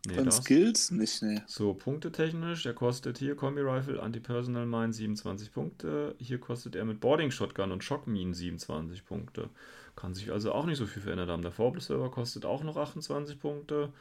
Nee, 0.08 0.14
Von 0.14 0.26
das. 0.26 0.38
Skills 0.38 0.92
nicht, 0.92 1.22
ne. 1.22 1.44
So, 1.46 1.74
punktetechnisch, 1.74 2.64
der 2.64 2.74
kostet 2.74 3.18
hier 3.18 3.36
Kombi 3.36 3.62
Rifle, 3.62 4.02
Anti-Personal 4.02 4.66
Mine 4.66 4.94
27 4.94 5.52
Punkte. 5.52 6.16
Hier 6.20 6.40
kostet 6.40 6.76
er 6.76 6.86
mit 6.86 7.02
Boarding 7.02 7.32
Shotgun 7.32 7.72
und 7.72 7.84
Shock 7.84 8.08
Mine 8.08 8.34
27 8.34 9.06
Punkte. 9.06 9.50
Kann 10.00 10.14
sich 10.14 10.32
also 10.32 10.54
auch 10.54 10.66
nicht 10.66 10.78
so 10.78 10.86
viel 10.86 11.02
verändert 11.02 11.30
haben. 11.30 11.42
Der 11.42 11.52
Vorblitz 11.52 11.88
Server 11.88 12.10
kostet 12.10 12.46
auch 12.46 12.64
noch 12.64 12.78
28 12.78 13.38
Punkte. 13.38 13.92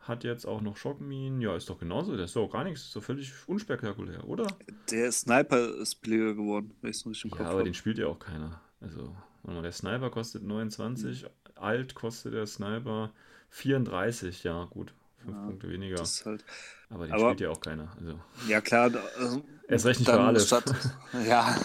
Hat 0.00 0.24
jetzt 0.24 0.46
auch 0.46 0.60
noch 0.60 0.76
Schockminen. 0.76 1.40
Ja, 1.40 1.56
ist 1.56 1.70
doch 1.70 1.78
genauso. 1.78 2.16
Der 2.16 2.26
ist 2.26 2.36
doch 2.36 2.48
gar 2.48 2.64
nichts. 2.64 2.82
Ist 2.82 2.96
doch 2.96 3.02
völlig 3.02 3.32
unspektakulär, 3.46 4.28
oder? 4.28 4.46
Der 4.90 5.10
Sniper 5.10 5.74
ist 5.76 6.02
billiger 6.02 6.34
geworden, 6.34 6.74
wenn 6.82 6.90
ich 6.90 6.98
es 6.98 7.06
richtig 7.06 7.24
im 7.24 7.30
ja, 7.30 7.36
Kopf 7.38 7.46
aber 7.46 7.58
hab. 7.60 7.64
den 7.64 7.74
spielt 7.74 7.98
ja 7.98 8.08
auch 8.08 8.18
keiner. 8.18 8.60
Also, 8.80 9.16
der 9.44 9.72
Sniper 9.72 10.10
kostet 10.10 10.42
29. 10.42 11.22
Mhm. 11.22 11.28
Alt 11.54 11.94
kostet 11.94 12.34
der 12.34 12.46
Sniper 12.46 13.10
34. 13.50 14.44
Ja, 14.44 14.64
gut. 14.64 14.92
Fünf 15.18 15.36
ja, 15.36 15.44
Punkte 15.44 15.70
weniger. 15.70 16.02
Halt, 16.24 16.44
aber 16.90 17.06
den 17.06 17.14
aber, 17.14 17.30
spielt 17.30 17.40
ja 17.40 17.50
auch 17.50 17.60
keiner. 17.60 17.96
Also. 17.98 18.20
Ja, 18.48 18.60
klar. 18.60 18.90
Also, 19.18 19.44
Erst 19.68 19.86
recht 19.86 20.00
nicht 20.00 20.10
für 20.10 20.20
alle. 20.20 20.40
Statt, 20.40 20.74
ja. 21.26 21.56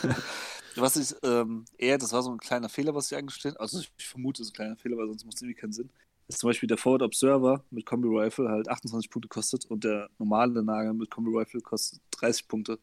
Was 0.78 0.96
ich 0.96 1.16
ähm, 1.24 1.66
eher, 1.78 1.98
das 1.98 2.14
war 2.14 2.22
so 2.22 2.32
ein 2.32 2.38
kleiner 2.38 2.70
Fehler, 2.70 2.94
was 2.96 3.10
sie 3.10 3.16
eingestellt 3.16 3.56
haben. 3.56 3.62
Also 3.62 3.80
ich, 3.80 3.92
vermute, 3.98 4.42
es 4.42 4.48
ist 4.48 4.54
ein 4.54 4.56
kleiner 4.56 4.76
Fehler, 4.76 4.98
weil 4.98 5.08
sonst 5.08 5.26
macht 5.26 5.36
es 5.36 5.42
irgendwie 5.42 5.60
keinen 5.60 5.74
Sinn. 5.74 5.90
Ist 6.28 6.40
zum 6.40 6.50
Beispiel 6.50 6.68
der 6.68 6.78
Forward 6.78 7.04
Observer 7.04 7.64
mit 7.72 7.86
Combi 7.86 8.10
Rifle 8.10 8.50
halt 8.50 8.68
28 8.68 9.10
Punkte 9.10 9.30
kostet 9.30 9.66
und 9.66 9.84
der 9.84 10.10
normale 10.20 10.62
Nagel 10.62 10.94
mit 10.94 11.10
Combi 11.10 11.32
Rifle 11.38 11.62
kostet 11.62 12.02
30 12.12 12.48
Punkte. 12.48 12.80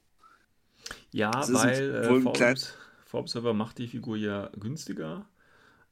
Ja, 1.13 1.31
weil 1.53 1.95
äh, 1.95 2.21
Forward, 2.21 2.77
Observer 3.13 3.55
macht 3.55 3.79
die 3.79 3.87
Figur 3.87 4.17
ja 4.17 4.51
günstiger. 4.59 5.27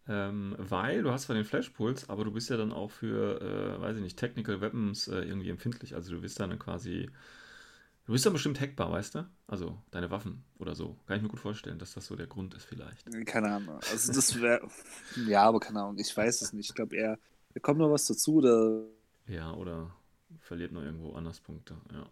Ähm, 0.08 0.56
weil 0.58 1.02
du 1.02 1.12
hast 1.12 1.24
zwar 1.24 1.36
den 1.36 1.44
Flashpuls, 1.44 2.08
aber 2.08 2.24
du 2.24 2.32
bist 2.32 2.50
ja 2.50 2.56
dann 2.56 2.72
auch 2.72 2.90
für, 2.90 3.40
äh, 3.40 3.80
weiß 3.80 3.96
ich 3.96 4.02
nicht, 4.02 4.18
Technical 4.18 4.60
Weapons 4.60 5.06
äh, 5.06 5.20
irgendwie 5.20 5.48
empfindlich. 5.48 5.94
Also 5.94 6.12
du 6.12 6.20
bist 6.20 6.40
dann 6.40 6.58
quasi 6.58 7.08
Du 8.04 8.12
bist 8.12 8.26
dann 8.26 8.32
bestimmt 8.32 8.60
hackbar, 8.60 8.90
weißt 8.90 9.14
du? 9.14 9.30
Also 9.46 9.78
deine 9.92 10.10
Waffen 10.10 10.44
oder 10.58 10.74
so. 10.74 10.96
Kann 11.06 11.16
ich 11.16 11.22
mir 11.22 11.28
gut 11.28 11.38
vorstellen, 11.38 11.78
dass 11.78 11.94
das 11.94 12.06
so 12.06 12.16
der 12.16 12.26
Grund 12.26 12.52
ist 12.54 12.64
vielleicht. 12.64 13.06
Keine 13.26 13.48
Ahnung. 13.52 13.78
Also 13.90 14.12
das 14.12 14.40
wäre. 14.40 14.68
ja, 15.28 15.44
aber 15.44 15.60
keine 15.60 15.82
Ahnung. 15.82 15.98
Ich 15.98 16.16
weiß 16.16 16.42
es 16.42 16.52
nicht. 16.52 16.70
Ich 16.70 16.74
glaube 16.74 16.96
eher, 16.96 17.18
da 17.54 17.60
kommt 17.60 17.78
noch 17.78 17.90
was 17.90 18.06
dazu 18.06 18.36
oder. 18.36 18.84
Ja, 19.28 19.52
oder 19.54 19.94
verliert 20.40 20.72
noch 20.72 20.82
irgendwo 20.82 21.12
anders 21.12 21.40
Punkte. 21.40 21.76
Ja. 21.92 22.08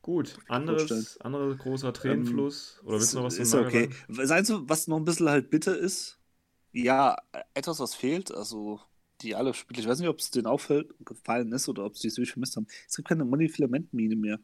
Gut, 0.00 0.36
anderes, 0.48 1.18
anderer 1.22 1.54
großer 1.54 1.92
Tränenfluss. 1.92 2.78
Ähm, 2.80 2.88
oder 2.88 2.98
willst 2.98 3.14
du 3.14 3.18
noch 3.18 3.24
was 3.24 3.38
Ist 3.38 3.54
okay. 3.54 3.88
Sagen? 4.08 4.44
du, 4.44 4.68
was 4.68 4.86
noch 4.86 4.98
ein 4.98 5.04
bisschen 5.04 5.28
halt 5.28 5.50
bitter 5.50 5.76
ist? 5.76 6.18
Ja, 6.72 7.16
etwas, 7.54 7.80
was 7.80 7.94
fehlt. 7.94 8.30
Also 8.30 8.80
die 9.22 9.34
alle 9.34 9.54
Spiele, 9.54 9.80
ich 9.80 9.88
weiß 9.88 9.98
nicht, 9.98 10.08
ob 10.08 10.18
es 10.18 10.30
denen 10.30 10.46
auffällt, 10.46 10.94
gefallen 11.04 11.50
ist 11.52 11.68
oder 11.68 11.84
ob 11.84 11.96
sie 11.96 12.08
es 12.08 12.16
wirklich 12.16 12.32
vermisst 12.32 12.56
haben. 12.56 12.66
Es 12.86 12.96
gibt 12.96 13.08
keine 13.08 13.24
Monofilament-Mine 13.24 14.16
mehr. 14.16 14.38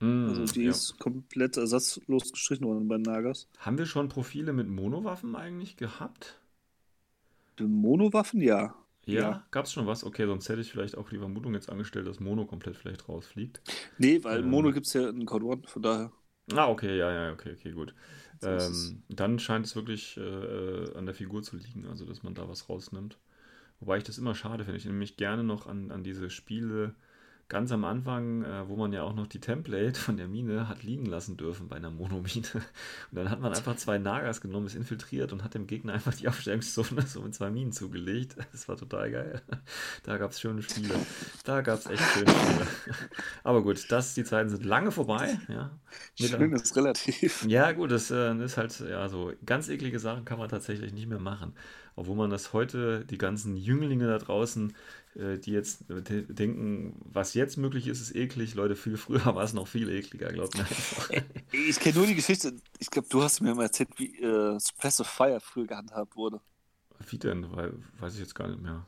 Mm, 0.00 0.28
also 0.28 0.44
die 0.44 0.64
ja. 0.64 0.70
ist 0.70 0.98
komplett 0.98 1.56
ersatzlos 1.56 2.32
gestrichen 2.32 2.66
worden 2.66 2.88
bei 2.88 2.98
Nagas. 2.98 3.48
Haben 3.58 3.78
wir 3.78 3.86
schon 3.86 4.08
Profile 4.08 4.52
mit 4.52 4.68
Monowaffen 4.68 5.34
eigentlich 5.36 5.76
gehabt? 5.76 6.38
Monowaffen, 7.60 8.40
ja. 8.40 8.74
Ja, 9.08 9.20
ja. 9.20 9.46
gab 9.50 9.64
es 9.64 9.72
schon 9.72 9.86
was? 9.86 10.04
Okay, 10.04 10.26
sonst 10.26 10.48
hätte 10.48 10.60
ich 10.60 10.70
vielleicht 10.70 10.96
auch 10.96 11.08
die 11.08 11.18
Vermutung 11.18 11.54
jetzt 11.54 11.70
angestellt, 11.70 12.06
dass 12.06 12.20
Mono 12.20 12.44
komplett 12.44 12.76
vielleicht 12.76 13.08
rausfliegt. 13.08 13.62
Nee, 13.96 14.22
weil 14.22 14.40
ähm, 14.40 14.50
Mono 14.50 14.70
gibt 14.70 14.86
es 14.86 14.92
ja 14.92 15.08
in 15.08 15.24
Code 15.24 15.46
One, 15.46 15.62
von 15.64 15.82
daher. 15.82 16.12
Ah, 16.52 16.68
okay, 16.68 16.96
ja, 16.96 17.10
ja, 17.10 17.32
okay, 17.32 17.52
okay, 17.58 17.72
gut. 17.72 17.94
Ähm, 18.42 19.02
dann 19.08 19.38
scheint 19.38 19.66
es 19.66 19.74
wirklich 19.76 20.16
äh, 20.18 20.94
an 20.94 21.06
der 21.06 21.14
Figur 21.14 21.42
zu 21.42 21.56
liegen, 21.56 21.86
also 21.86 22.04
dass 22.04 22.22
man 22.22 22.34
da 22.34 22.48
was 22.48 22.68
rausnimmt. 22.68 23.18
Wobei 23.80 23.98
ich 23.98 24.04
das 24.04 24.18
immer 24.18 24.34
schade 24.34 24.64
finde. 24.64 24.78
Ich 24.78 24.84
nämlich 24.84 25.16
gerne 25.16 25.42
noch 25.42 25.66
an, 25.66 25.90
an 25.90 26.04
diese 26.04 26.30
Spiele 26.30 26.94
ganz 27.48 27.72
am 27.72 27.84
Anfang, 27.84 28.44
äh, 28.44 28.68
wo 28.68 28.76
man 28.76 28.92
ja 28.92 29.02
auch 29.02 29.14
noch 29.14 29.26
die 29.26 29.40
Template 29.40 29.98
von 29.98 30.18
der 30.18 30.28
Mine 30.28 30.68
hat 30.68 30.82
liegen 30.82 31.06
lassen 31.06 31.36
dürfen 31.36 31.68
bei 31.68 31.76
einer 31.76 31.90
Monomine. 31.90 32.46
Und 32.54 32.62
dann 33.12 33.30
hat 33.30 33.40
man 33.40 33.54
einfach 33.54 33.76
zwei 33.76 33.98
Nagas 33.98 34.40
genommen, 34.40 34.66
ist 34.66 34.74
infiltriert 34.74 35.32
und 35.32 35.42
hat 35.42 35.54
dem 35.54 35.66
Gegner 35.66 35.94
einfach 35.94 36.14
die 36.14 36.28
Aufstellungszone 36.28 37.02
so 37.06 37.22
mit 37.22 37.34
zwei 37.34 37.50
Minen 37.50 37.72
zugelegt. 37.72 38.36
Das 38.52 38.68
war 38.68 38.76
total 38.76 39.10
geil. 39.10 39.42
Da 40.02 40.18
gab 40.18 40.32
es 40.32 40.40
schöne 40.40 40.62
Spiele. 40.62 40.94
Da 41.44 41.62
gab 41.62 41.78
es 41.78 41.86
echt 41.86 42.02
schöne 42.02 42.30
Spiele. 42.30 42.66
Aber 43.44 43.62
gut, 43.62 43.90
das, 43.90 44.14
die 44.14 44.24
Zeiten 44.24 44.50
sind 44.50 44.64
lange 44.64 44.90
vorbei. 44.90 45.38
Ja. 45.48 45.70
Schön 46.16 46.52
ist 46.52 46.76
relativ. 46.76 47.46
Ja, 47.46 47.72
gut, 47.72 47.90
das 47.90 48.10
äh, 48.10 48.34
ist 48.44 48.56
halt, 48.56 48.78
ja, 48.80 49.08
so 49.08 49.32
ganz 49.46 49.68
eklige 49.68 49.98
Sachen 49.98 50.24
kann 50.24 50.38
man 50.38 50.48
tatsächlich 50.48 50.92
nicht 50.92 51.08
mehr 51.08 51.20
machen. 51.20 51.54
Obwohl 51.98 52.14
man 52.14 52.30
das 52.30 52.52
heute, 52.52 53.04
die 53.04 53.18
ganzen 53.18 53.56
Jünglinge 53.56 54.06
da 54.06 54.18
draußen, 54.18 54.72
äh, 55.16 55.36
die 55.36 55.50
jetzt 55.50 55.86
denken, 55.88 56.94
was 57.04 57.34
jetzt 57.34 57.56
möglich 57.56 57.88
ist, 57.88 58.00
ist 58.00 58.14
eklig. 58.14 58.54
Leute, 58.54 58.76
viel 58.76 58.96
früher 59.04 59.34
war 59.34 59.42
es 59.42 59.52
noch 59.52 59.66
viel 59.66 59.88
ekliger, 59.88 60.28
glaubt 60.28 60.56
mir 60.56 60.64
Ich 61.68 61.80
kenne 61.80 61.96
nur 61.96 62.06
die 62.06 62.14
Geschichte, 62.14 62.54
ich 62.78 62.88
glaube, 62.88 63.08
du 63.10 63.20
hast 63.20 63.40
mir 63.40 63.52
mal 63.52 63.64
erzählt, 63.64 63.90
wie 63.96 64.16
äh, 64.16 64.60
Suppress 64.60 65.00
of 65.00 65.08
Fire 65.08 65.40
früher 65.40 65.66
gehandhabt 65.66 66.14
wurde. 66.14 66.40
Wie 67.08 67.18
denn? 67.18 67.50
Weil, 67.50 67.74
weiß 67.98 68.14
ich 68.14 68.20
jetzt 68.20 68.36
gar 68.36 68.46
nicht 68.46 68.62
mehr. 68.62 68.86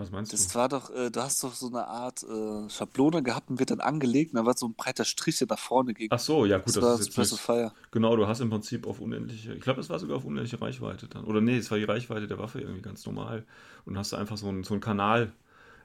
Was 0.00 0.10
meinst 0.10 0.32
das 0.32 0.40
du? 0.40 0.46
Das 0.46 0.54
war 0.54 0.68
doch, 0.68 0.90
äh, 0.90 1.10
du 1.10 1.20
hast 1.20 1.44
doch 1.44 1.52
so 1.52 1.68
eine 1.68 1.86
Art 1.86 2.22
äh, 2.22 2.68
Schablone 2.70 3.22
gehabt 3.22 3.50
und 3.50 3.58
wird 3.58 3.70
dann 3.70 3.80
angelegt 3.80 4.32
und 4.32 4.38
da 4.38 4.46
war 4.46 4.56
so 4.56 4.66
ein 4.66 4.74
breiter 4.74 5.04
Strich, 5.04 5.38
der 5.38 5.46
nach 5.48 5.58
vorne 5.58 5.94
ging. 5.94 6.08
Ach 6.10 6.18
so, 6.18 6.46
ja 6.46 6.58
gut, 6.58 6.68
das, 6.68 6.74
das 6.74 6.82
war 6.82 6.94
ist 6.94 7.00
jetzt 7.00 7.14
Suppress 7.14 7.32
of 7.34 7.40
Fire. 7.40 7.72
Genau, 7.90 8.16
du 8.16 8.26
hast 8.26 8.40
im 8.40 8.50
Prinzip 8.50 8.86
auf 8.86 9.00
unendliche, 9.00 9.54
ich 9.54 9.60
glaube, 9.60 9.80
es 9.80 9.90
war 9.90 9.98
sogar 9.98 10.16
auf 10.16 10.24
unendliche 10.24 10.60
Reichweite 10.60 11.06
dann. 11.06 11.24
Oder 11.24 11.40
nee, 11.40 11.58
es 11.58 11.70
war 11.70 11.78
die 11.78 11.84
Reichweite 11.84 12.26
der 12.26 12.38
Waffe 12.38 12.60
irgendwie 12.60 12.82
ganz 12.82 13.04
normal 13.04 13.44
und 13.84 13.98
hast 13.98 14.12
du 14.12 14.16
einfach 14.16 14.36
so 14.36 14.48
einen, 14.48 14.64
so 14.64 14.74
einen 14.74 14.80
Kanal 14.80 15.32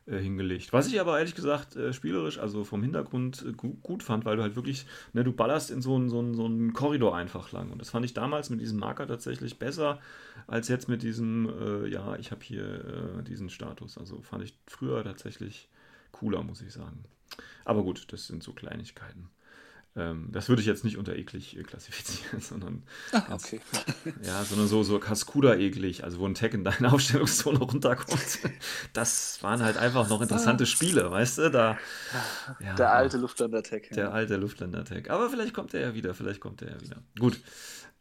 hingelegt. 0.08 0.72
Was 0.72 0.88
ich 0.88 1.00
aber 1.00 1.18
ehrlich 1.18 1.34
gesagt 1.34 1.76
äh, 1.76 1.92
spielerisch, 1.92 2.38
also 2.38 2.64
vom 2.64 2.84
Hintergrund 2.84 3.44
äh, 3.48 3.54
gut, 3.54 3.82
gut, 3.82 4.04
fand, 4.04 4.24
weil 4.26 4.38
du 4.38 4.44
halt 4.44 4.56
wirklich, 4.56 4.86
ne, 5.14 5.24
du 5.24 5.32
ballerst 5.32 5.72
in 5.72 5.82
so 5.82 5.96
einen, 5.96 6.10
so, 6.10 6.34
so 6.34 6.46
einen 6.46 6.74
Korridor 6.74 7.16
einfach 7.16 7.52
lang. 7.52 7.72
Und 7.72 7.80
das 7.80 7.90
fand 7.90 8.06
ich 8.06 8.14
damals 8.14 8.50
mit 8.50 8.62
diesem 8.62 8.80
Marker 8.80 9.08
tatsächlich 9.08 9.58
besser 9.58 10.00
als 10.46 10.68
jetzt 10.68 10.88
mit 10.90 11.02
diesem, 11.02 11.50
äh, 11.60 11.88
ja, 11.88 12.16
ich 12.18 12.32
habe 12.32 12.44
hier 12.44 13.18
äh, 13.20 13.24
diesen 13.24 13.50
Status. 13.50 13.98
Also 13.98 14.22
fand 14.22 14.44
ich 14.44 14.58
früher 14.68 15.04
tatsächlich 15.04 15.70
cooler, 16.12 16.44
muss 16.44 16.62
ich 16.62 16.72
sagen. 16.72 17.04
Aber 17.64 17.84
gut, 17.84 18.14
das 18.14 18.28
sind 18.28 18.44
so 18.44 18.54
Kleinigkeiten. 18.54 19.30
Ähm, 19.98 20.28
das 20.32 20.50
würde 20.50 20.62
ich 20.62 20.68
jetzt 20.68 20.84
nicht 20.84 20.98
unter 20.98 21.16
eklig 21.16 21.58
äh, 21.58 21.64
klassifizieren, 21.64 22.40
sondern, 22.42 22.84
Ach, 23.14 23.30
okay. 23.30 23.62
ja, 24.24 24.44
sondern 24.44 24.68
so, 24.68 24.84
so 24.84 25.00
Cascuda 25.00 25.56
eklig, 25.56 26.04
also 26.04 26.20
wo 26.20 26.26
ein 26.26 26.34
Tag 26.34 26.54
in 26.54 26.66
deine 26.66 26.92
Aufstellungszone 26.94 27.60
runterkommt. 27.60 28.40
Das 28.92 29.42
waren 29.42 29.64
halt 29.64 29.78
einfach 29.78 30.10
noch 30.10 30.22
interessante 30.22 30.66
Spiele, 30.66 31.10
weißt 31.12 31.38
du? 31.38 31.52
Da, 31.52 31.78
ja, 32.60 32.76
der 32.76 32.92
alte 32.92 33.18
Luftlander-Tag. 33.18 33.90
Der 33.92 34.06
ja. 34.06 34.12
alte 34.12 34.36
Luftlander-Tag. 34.36 35.10
Aber 35.10 35.30
vielleicht 35.30 35.54
kommt 35.54 35.74
er 35.74 35.82
ja 35.82 35.94
wieder, 35.94 36.14
vielleicht 36.14 36.42
kommt 36.42 36.62
er 36.62 36.72
ja 36.72 36.82
wieder. 36.82 36.98
Gut. 37.18 37.40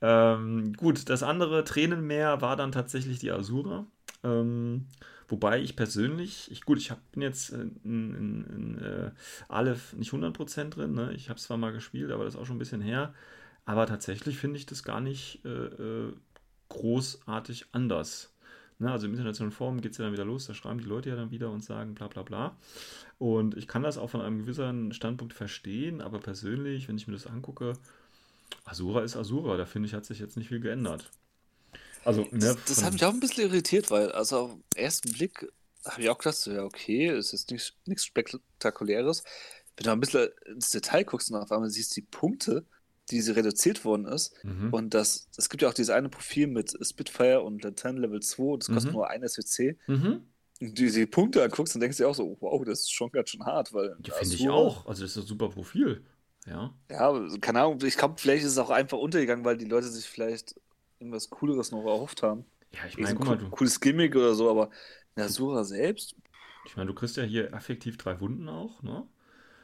Ähm, 0.01 0.73
gut, 0.75 1.09
das 1.09 1.23
andere 1.23 1.63
Tränenmeer 1.63 2.41
war 2.41 2.57
dann 2.57 2.73
tatsächlich 2.73 3.21
die 3.21 3.31
Asura. 3.31 3.87
Ähm, 4.25 4.87
Wobei 5.29 5.61
ich 5.61 5.75
persönlich, 5.75 6.51
ich, 6.51 6.63
gut, 6.63 6.79
ich 6.79 6.91
hab, 6.91 7.13
bin 7.13 7.23
jetzt 7.23 7.51
in, 7.51 7.81
in, 7.83 8.45
in 8.45 8.79
äh, 8.79 9.11
Aleph 9.49 9.95
nicht 9.95 10.13
100% 10.13 10.71
drin. 10.71 10.93
Ne? 10.93 11.13
Ich 11.15 11.31
habe 11.31 11.39
es 11.39 11.45
zwar 11.45 11.57
mal 11.57 11.73
gespielt, 11.73 12.11
aber 12.11 12.25
das 12.25 12.35
ist 12.35 12.41
auch 12.41 12.45
schon 12.45 12.57
ein 12.57 12.61
bisschen 12.61 12.83
her. 12.83 13.15
Aber 13.65 13.87
tatsächlich 13.87 14.37
finde 14.37 14.59
ich 14.59 14.67
das 14.67 14.83
gar 14.83 15.01
nicht 15.01 15.43
äh, 15.45 15.49
äh, 15.49 16.13
großartig 16.69 17.67
anders. 17.73 18.35
Ne, 18.81 18.91
also 18.91 19.07
im 19.07 19.13
internationalen 19.13 19.53
Forum 19.53 19.81
geht 19.81 19.93
es 19.93 19.99
ja 19.99 20.05
dann 20.05 20.13
wieder 20.13 20.25
los, 20.25 20.47
da 20.47 20.53
schreiben 20.53 20.81
die 20.81 20.85
Leute 20.85 21.09
ja 21.09 21.15
dann 21.15 21.31
wieder 21.31 21.49
und 21.49 21.63
sagen 21.63 21.95
bla 21.95 22.09
bla 22.09 22.23
bla. 22.23 22.57
Und 23.19 23.57
ich 23.57 23.69
kann 23.69 23.85
das 23.85 23.99
auch 23.99 24.11
von 24.11 24.21
einem 24.21 24.41
gewissen 24.41 24.93
Standpunkt 24.93 25.33
verstehen, 25.33 26.01
aber 26.01 26.19
persönlich, 26.19 26.89
wenn 26.89 26.97
ich 26.97 27.07
mir 27.07 27.13
das 27.13 27.29
angucke, 27.29 27.75
Asura 28.65 29.03
ist 29.03 29.17
Asura, 29.17 29.57
da 29.57 29.65
finde 29.65 29.87
ich, 29.87 29.95
hat 29.95 30.05
sich 30.05 30.19
jetzt 30.19 30.37
nicht 30.37 30.49
viel 30.49 30.59
geändert. 30.59 31.09
Also, 32.05 32.23
ne, 32.31 32.39
das, 32.39 32.57
das 32.67 32.85
hat 32.85 32.93
mich 32.93 33.05
auch 33.05 33.13
ein 33.13 33.21
bisschen 33.21 33.51
irritiert, 33.51 33.91
weil, 33.91 34.13
also 34.13 34.39
auf 34.39 34.51
den 34.51 34.85
ersten 34.85 35.13
Blick 35.13 35.47
habe 35.85 36.03
ich 36.03 36.09
auch 36.09 36.19
gedacht, 36.19 36.47
ja, 36.47 36.65
okay, 36.65 37.09
es 37.09 37.33
ist 37.33 37.51
nichts, 37.51 37.75
nichts 37.87 38.05
Spektakuläres. 38.05 39.23
Wenn 39.77 39.85
du 39.85 39.91
ein 39.91 40.01
bisschen 40.01 40.29
ins 40.47 40.71
Detail 40.71 41.05
guckst 41.05 41.31
und 41.31 41.37
auf 41.37 41.51
einmal 41.51 41.71
siehst 41.71 41.97
die 41.97 42.03
Punkte, 42.03 42.65
die 43.11 43.21
sie 43.21 43.33
reduziert 43.33 43.85
worden 43.85 44.07
ist. 44.07 44.33
Mhm. 44.45 44.73
Und 44.73 44.95
das, 44.95 45.29
es 45.37 45.49
gibt 45.49 45.63
ja 45.63 45.69
auch 45.69 45.75
dieses 45.75 45.91
eine 45.91 46.09
Profil 46.09 46.47
mit 46.47 46.75
Spitfire 46.81 47.43
und 47.43 47.63
Latin 47.63 47.99
Level 47.99 48.21
2, 48.21 48.59
das 48.59 48.69
kostet 48.69 48.93
mhm. 48.93 48.97
nur 48.97 49.11
ein 49.11 49.27
SWC. 49.29 49.77
Mhm. 49.87 50.23
Und 50.61 50.79
du 50.79 50.91
die 50.91 51.07
Punkte 51.07 51.43
anguckst, 51.43 51.75
dann 51.75 51.81
denkst 51.81 51.99
du 51.99 52.05
dir 52.05 52.09
auch 52.09 52.15
so, 52.15 52.37
wow, 52.41 52.65
das 52.65 52.81
ist 52.81 52.93
schon 52.93 53.11
ganz 53.11 53.31
schön 53.31 53.45
hart, 53.45 53.73
weil. 53.73 53.97
Ja, 54.05 54.15
finde 54.15 54.35
ich 54.35 54.49
auch. 54.49 54.87
Also 54.87 55.03
das 55.03 55.11
ist 55.11 55.25
ein 55.25 55.27
super 55.27 55.49
Profil. 55.49 56.05
Ja. 56.47 56.75
Ja, 56.91 57.29
keine 57.41 57.63
Ahnung, 57.63 57.79
ich 57.83 57.97
glaube, 57.97 58.15
vielleicht 58.19 58.45
ist 58.45 58.53
es 58.53 58.59
auch 58.59 58.71
einfach 58.71 58.99
untergegangen, 58.99 59.45
weil 59.45 59.57
die 59.57 59.65
Leute 59.65 59.89
sich 59.89 60.07
vielleicht 60.07 60.55
irgendwas 61.05 61.31
Cooleres 61.31 61.71
noch 61.71 61.85
erhofft 61.85 62.23
haben. 62.23 62.45
Ja, 62.73 62.81
ich 62.89 62.99
meine, 62.99 63.15
guck 63.15 63.27
mal, 63.27 63.39
du. 63.39 63.49
Cooles 63.51 63.79
Gimmick 63.79 64.17
oder 64.17 64.35
so, 64.35 64.51
aber 64.51 64.71
Nasura 65.15 65.65
selbst. 65.65 66.17
Ich 66.67 66.77
meine, 66.77 66.89
du 66.89 66.95
kriegst 66.95 67.17
ja 67.17 67.23
hier 67.23 67.53
effektiv 67.53 67.99
drei 67.99 68.21
Wunden 68.21 68.49
auch, 68.49 68.83
ne? 68.83 69.07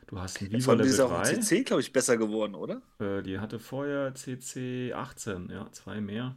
Du 0.06 0.18
hast 0.18 0.40
ein 0.40 0.50
Viva 0.50 0.72
ja, 0.72 0.78
Level 0.78 0.90
ist 0.90 1.00
auch 1.00 1.22
3. 1.22 1.36
CC, 1.36 1.62
glaube 1.62 1.80
ich, 1.80 1.92
besser 1.92 2.16
geworden, 2.16 2.54
oder? 2.54 2.82
Äh, 2.98 3.22
die 3.22 3.38
hatte 3.38 3.58
vorher 3.58 4.14
CC 4.14 4.92
18, 4.92 5.50
ja, 5.50 5.70
zwei 5.72 6.00
mehr. 6.00 6.36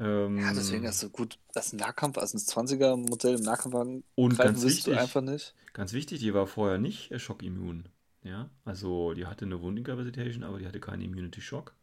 Ähm, 0.00 0.38
ja, 0.38 0.54
deswegen 0.54 0.86
hast 0.86 1.02
du 1.02 1.10
gut, 1.10 1.38
das 1.54 1.72
Nahkampf, 1.72 2.18
also 2.18 2.38
ein 2.38 2.40
20er-Modell 2.40 3.34
im 3.34 3.42
Nahkampf 3.42 4.02
und 4.14 4.38
ganz 4.38 4.62
wichtig, 4.62 4.96
einfach 4.96 5.22
nicht. 5.22 5.54
Ganz 5.72 5.92
wichtig, 5.92 6.20
die 6.20 6.34
war 6.34 6.46
vorher 6.46 6.78
nicht 6.78 7.20
schockimmun. 7.20 7.88
Ja, 8.22 8.50
also 8.64 9.14
die 9.14 9.26
hatte 9.26 9.44
eine 9.44 9.60
Wundincapacitation, 9.60 10.44
aber 10.44 10.58
die 10.58 10.66
hatte 10.66 10.80
keinen 10.80 11.02
Immunity 11.02 11.40
Shock. 11.40 11.74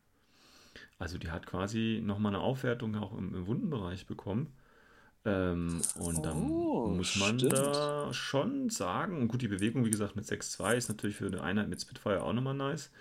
Also 0.97 1.17
die 1.17 1.31
hat 1.31 1.45
quasi 1.45 2.01
nochmal 2.03 2.33
eine 2.33 2.43
Aufwertung 2.43 2.95
auch 2.95 3.17
im, 3.17 3.35
im 3.35 3.47
Wundenbereich 3.47 4.05
bekommen. 4.05 4.53
Ähm, 5.25 5.81
und 5.99 6.25
dann 6.25 6.49
oh, 6.49 6.87
muss 6.89 7.15
man 7.15 7.39
stimmt. 7.39 7.53
da 7.53 8.13
schon 8.13 8.69
sagen, 8.69 9.27
gut, 9.27 9.41
die 9.41 9.47
Bewegung, 9.47 9.83
wie 9.83 9.89
gesagt, 9.89 10.15
mit 10.15 10.25
6-2 10.25 10.75
ist 10.75 10.89
natürlich 10.89 11.15
für 11.15 11.25
eine 11.25 11.41
Einheit 11.41 11.67
mit 11.67 11.81
Spitfire 11.81 12.23
auch 12.23 12.33
nochmal 12.33 12.53
nice. 12.53 12.91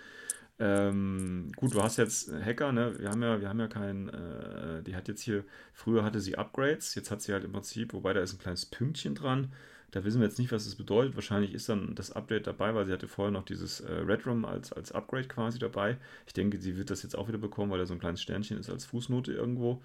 Ähm, 0.57 1.51
gut, 1.55 1.73
du 1.73 1.83
hast 1.83 1.97
jetzt 1.97 2.31
Hacker, 2.31 2.71
ne? 2.71 2.97
Wir 2.97 3.09
haben 3.09 3.21
ja, 3.21 3.41
wir 3.41 3.49
haben 3.49 3.59
ja 3.59 3.67
keinen, 3.67 4.09
äh, 4.09 4.83
die 4.83 4.95
hat 4.95 5.07
jetzt 5.07 5.21
hier, 5.21 5.43
früher 5.73 6.03
hatte 6.03 6.21
sie 6.21 6.37
Upgrades, 6.37 6.95
jetzt 6.95 7.11
hat 7.11 7.21
sie 7.21 7.33
halt 7.33 7.43
im 7.43 7.51
Prinzip, 7.51 7.93
wobei 7.93 8.13
da 8.13 8.21
ist 8.21 8.33
ein 8.33 8.39
kleines 8.39 8.65
Pünktchen 8.65 9.15
dran. 9.15 9.51
Da 9.95 10.03
wissen 10.03 10.19
wir 10.19 10.27
jetzt 10.27 10.39
nicht, 10.39 10.51
was 10.51 10.65
das 10.65 10.75
bedeutet. 10.75 11.15
Wahrscheinlich 11.15 11.53
ist 11.53 11.69
dann 11.69 11.95
das 11.95 12.11
Update 12.11 12.47
dabei, 12.47 12.75
weil 12.75 12.85
sie 12.85 12.91
hatte 12.91 13.07
vorher 13.07 13.31
noch 13.31 13.45
dieses 13.45 13.79
äh, 13.79 13.93
Red 13.93 14.27
Room 14.27 14.43
als, 14.43 14.73
als 14.73 14.91
Upgrade 14.91 15.29
quasi 15.29 15.57
dabei. 15.57 15.95
Ich 16.27 16.33
denke, 16.33 16.57
sie 16.57 16.75
wird 16.75 16.89
das 16.89 17.01
jetzt 17.01 17.17
auch 17.17 17.29
wieder 17.29 17.37
bekommen, 17.37 17.71
weil 17.71 17.79
da 17.79 17.85
so 17.85 17.93
ein 17.93 17.99
kleines 18.01 18.21
Sternchen 18.21 18.57
ist 18.57 18.69
als 18.69 18.83
Fußnote 18.83 19.31
irgendwo. 19.31 19.81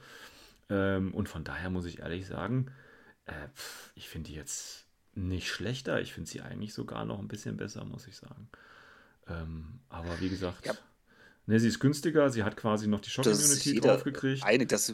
Ähm, 0.68 1.14
und 1.14 1.28
von 1.28 1.44
daher 1.44 1.70
muss 1.70 1.84
ich 1.84 2.00
ehrlich 2.00 2.26
sagen, 2.26 2.72
äh, 3.26 3.46
pf, 3.54 3.92
ich 3.94 4.08
finde 4.08 4.30
die 4.30 4.34
jetzt 4.34 4.88
nicht 5.14 5.46
schlechter. 5.48 6.00
Ich 6.00 6.12
finde 6.12 6.28
sie 6.28 6.40
eigentlich 6.40 6.74
sogar 6.74 7.04
noch 7.04 7.20
ein 7.20 7.28
bisschen 7.28 7.56
besser, 7.56 7.84
muss 7.84 8.08
ich 8.08 8.16
sagen. 8.16 8.48
Ähm, 9.28 9.78
aber 9.90 10.20
wie 10.20 10.28
gesagt, 10.28 10.66
ja. 10.66 10.74
ne, 11.46 11.60
sie 11.60 11.68
ist 11.68 11.78
günstiger. 11.78 12.30
Sie 12.30 12.42
hat 12.42 12.56
quasi 12.56 12.88
noch 12.88 13.00
die 13.00 13.10
Shock-Immunity 13.10 13.78
draufgekriegt. 13.78 14.42
Einig, 14.42 14.70
dass 14.70 14.92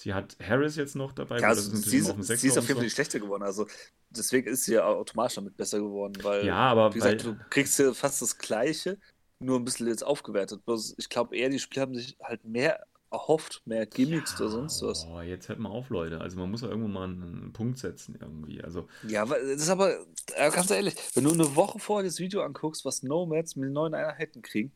Sie 0.00 0.14
hat 0.14 0.36
Harris 0.40 0.76
jetzt 0.76 0.94
noch 0.94 1.10
dabei. 1.10 1.40
Ja, 1.40 1.48
also 1.48 1.74
sie, 1.74 1.98
ist, 1.98 2.08
auf 2.08 2.22
sie 2.22 2.46
ist 2.46 2.56
auf 2.56 2.68
jeden 2.68 2.76
Fall 2.76 2.84
nicht 2.84 2.94
schlechter 2.94 3.18
geworden. 3.18 3.42
Also 3.42 3.66
deswegen 4.10 4.46
ist 4.46 4.62
sie 4.62 4.74
ja 4.74 4.86
automatisch 4.86 5.34
damit 5.34 5.56
besser 5.56 5.80
geworden. 5.80 6.22
Weil, 6.22 6.46
ja, 6.46 6.54
aber 6.54 6.94
wie 6.94 7.00
gesagt, 7.00 7.24
du 7.24 7.36
kriegst 7.50 7.76
ja 7.80 7.92
fast 7.92 8.22
das 8.22 8.38
Gleiche, 8.38 8.98
nur 9.40 9.58
ein 9.58 9.64
bisschen 9.64 9.88
jetzt 9.88 10.06
aufgewertet. 10.06 10.60
Ich 10.98 11.08
glaube 11.08 11.36
eher, 11.36 11.48
die 11.48 11.58
Spieler 11.58 11.82
haben 11.82 11.96
sich 11.96 12.16
halt 12.22 12.44
mehr 12.44 12.86
erhofft, 13.10 13.62
mehr 13.64 13.86
Gimmicks 13.86 14.34
ja, 14.38 14.44
oder 14.44 14.50
sonst 14.50 14.82
was. 14.82 15.04
Oh, 15.04 15.20
jetzt 15.20 15.48
hört 15.48 15.58
mal 15.58 15.70
auf, 15.70 15.90
Leute. 15.90 16.20
Also 16.20 16.38
man 16.38 16.48
muss 16.48 16.60
ja 16.60 16.68
irgendwo 16.68 16.86
mal 16.86 17.08
einen 17.08 17.52
Punkt 17.52 17.80
setzen 17.80 18.16
irgendwie. 18.20 18.62
Also 18.62 18.86
ja, 19.08 19.22
aber 19.22 19.40
das 19.40 19.62
ist 19.62 19.68
aber 19.68 19.98
ganz 20.36 20.70
ehrlich, 20.70 20.94
wenn 21.14 21.24
du 21.24 21.32
eine 21.32 21.56
Woche 21.56 21.80
vorher 21.80 22.08
das 22.08 22.20
Video 22.20 22.42
anguckst, 22.42 22.84
was 22.84 23.02
Nomads 23.02 23.56
mit 23.56 23.72
neuen 23.72 23.94
Einheiten 23.94 24.42
kriegen, 24.42 24.70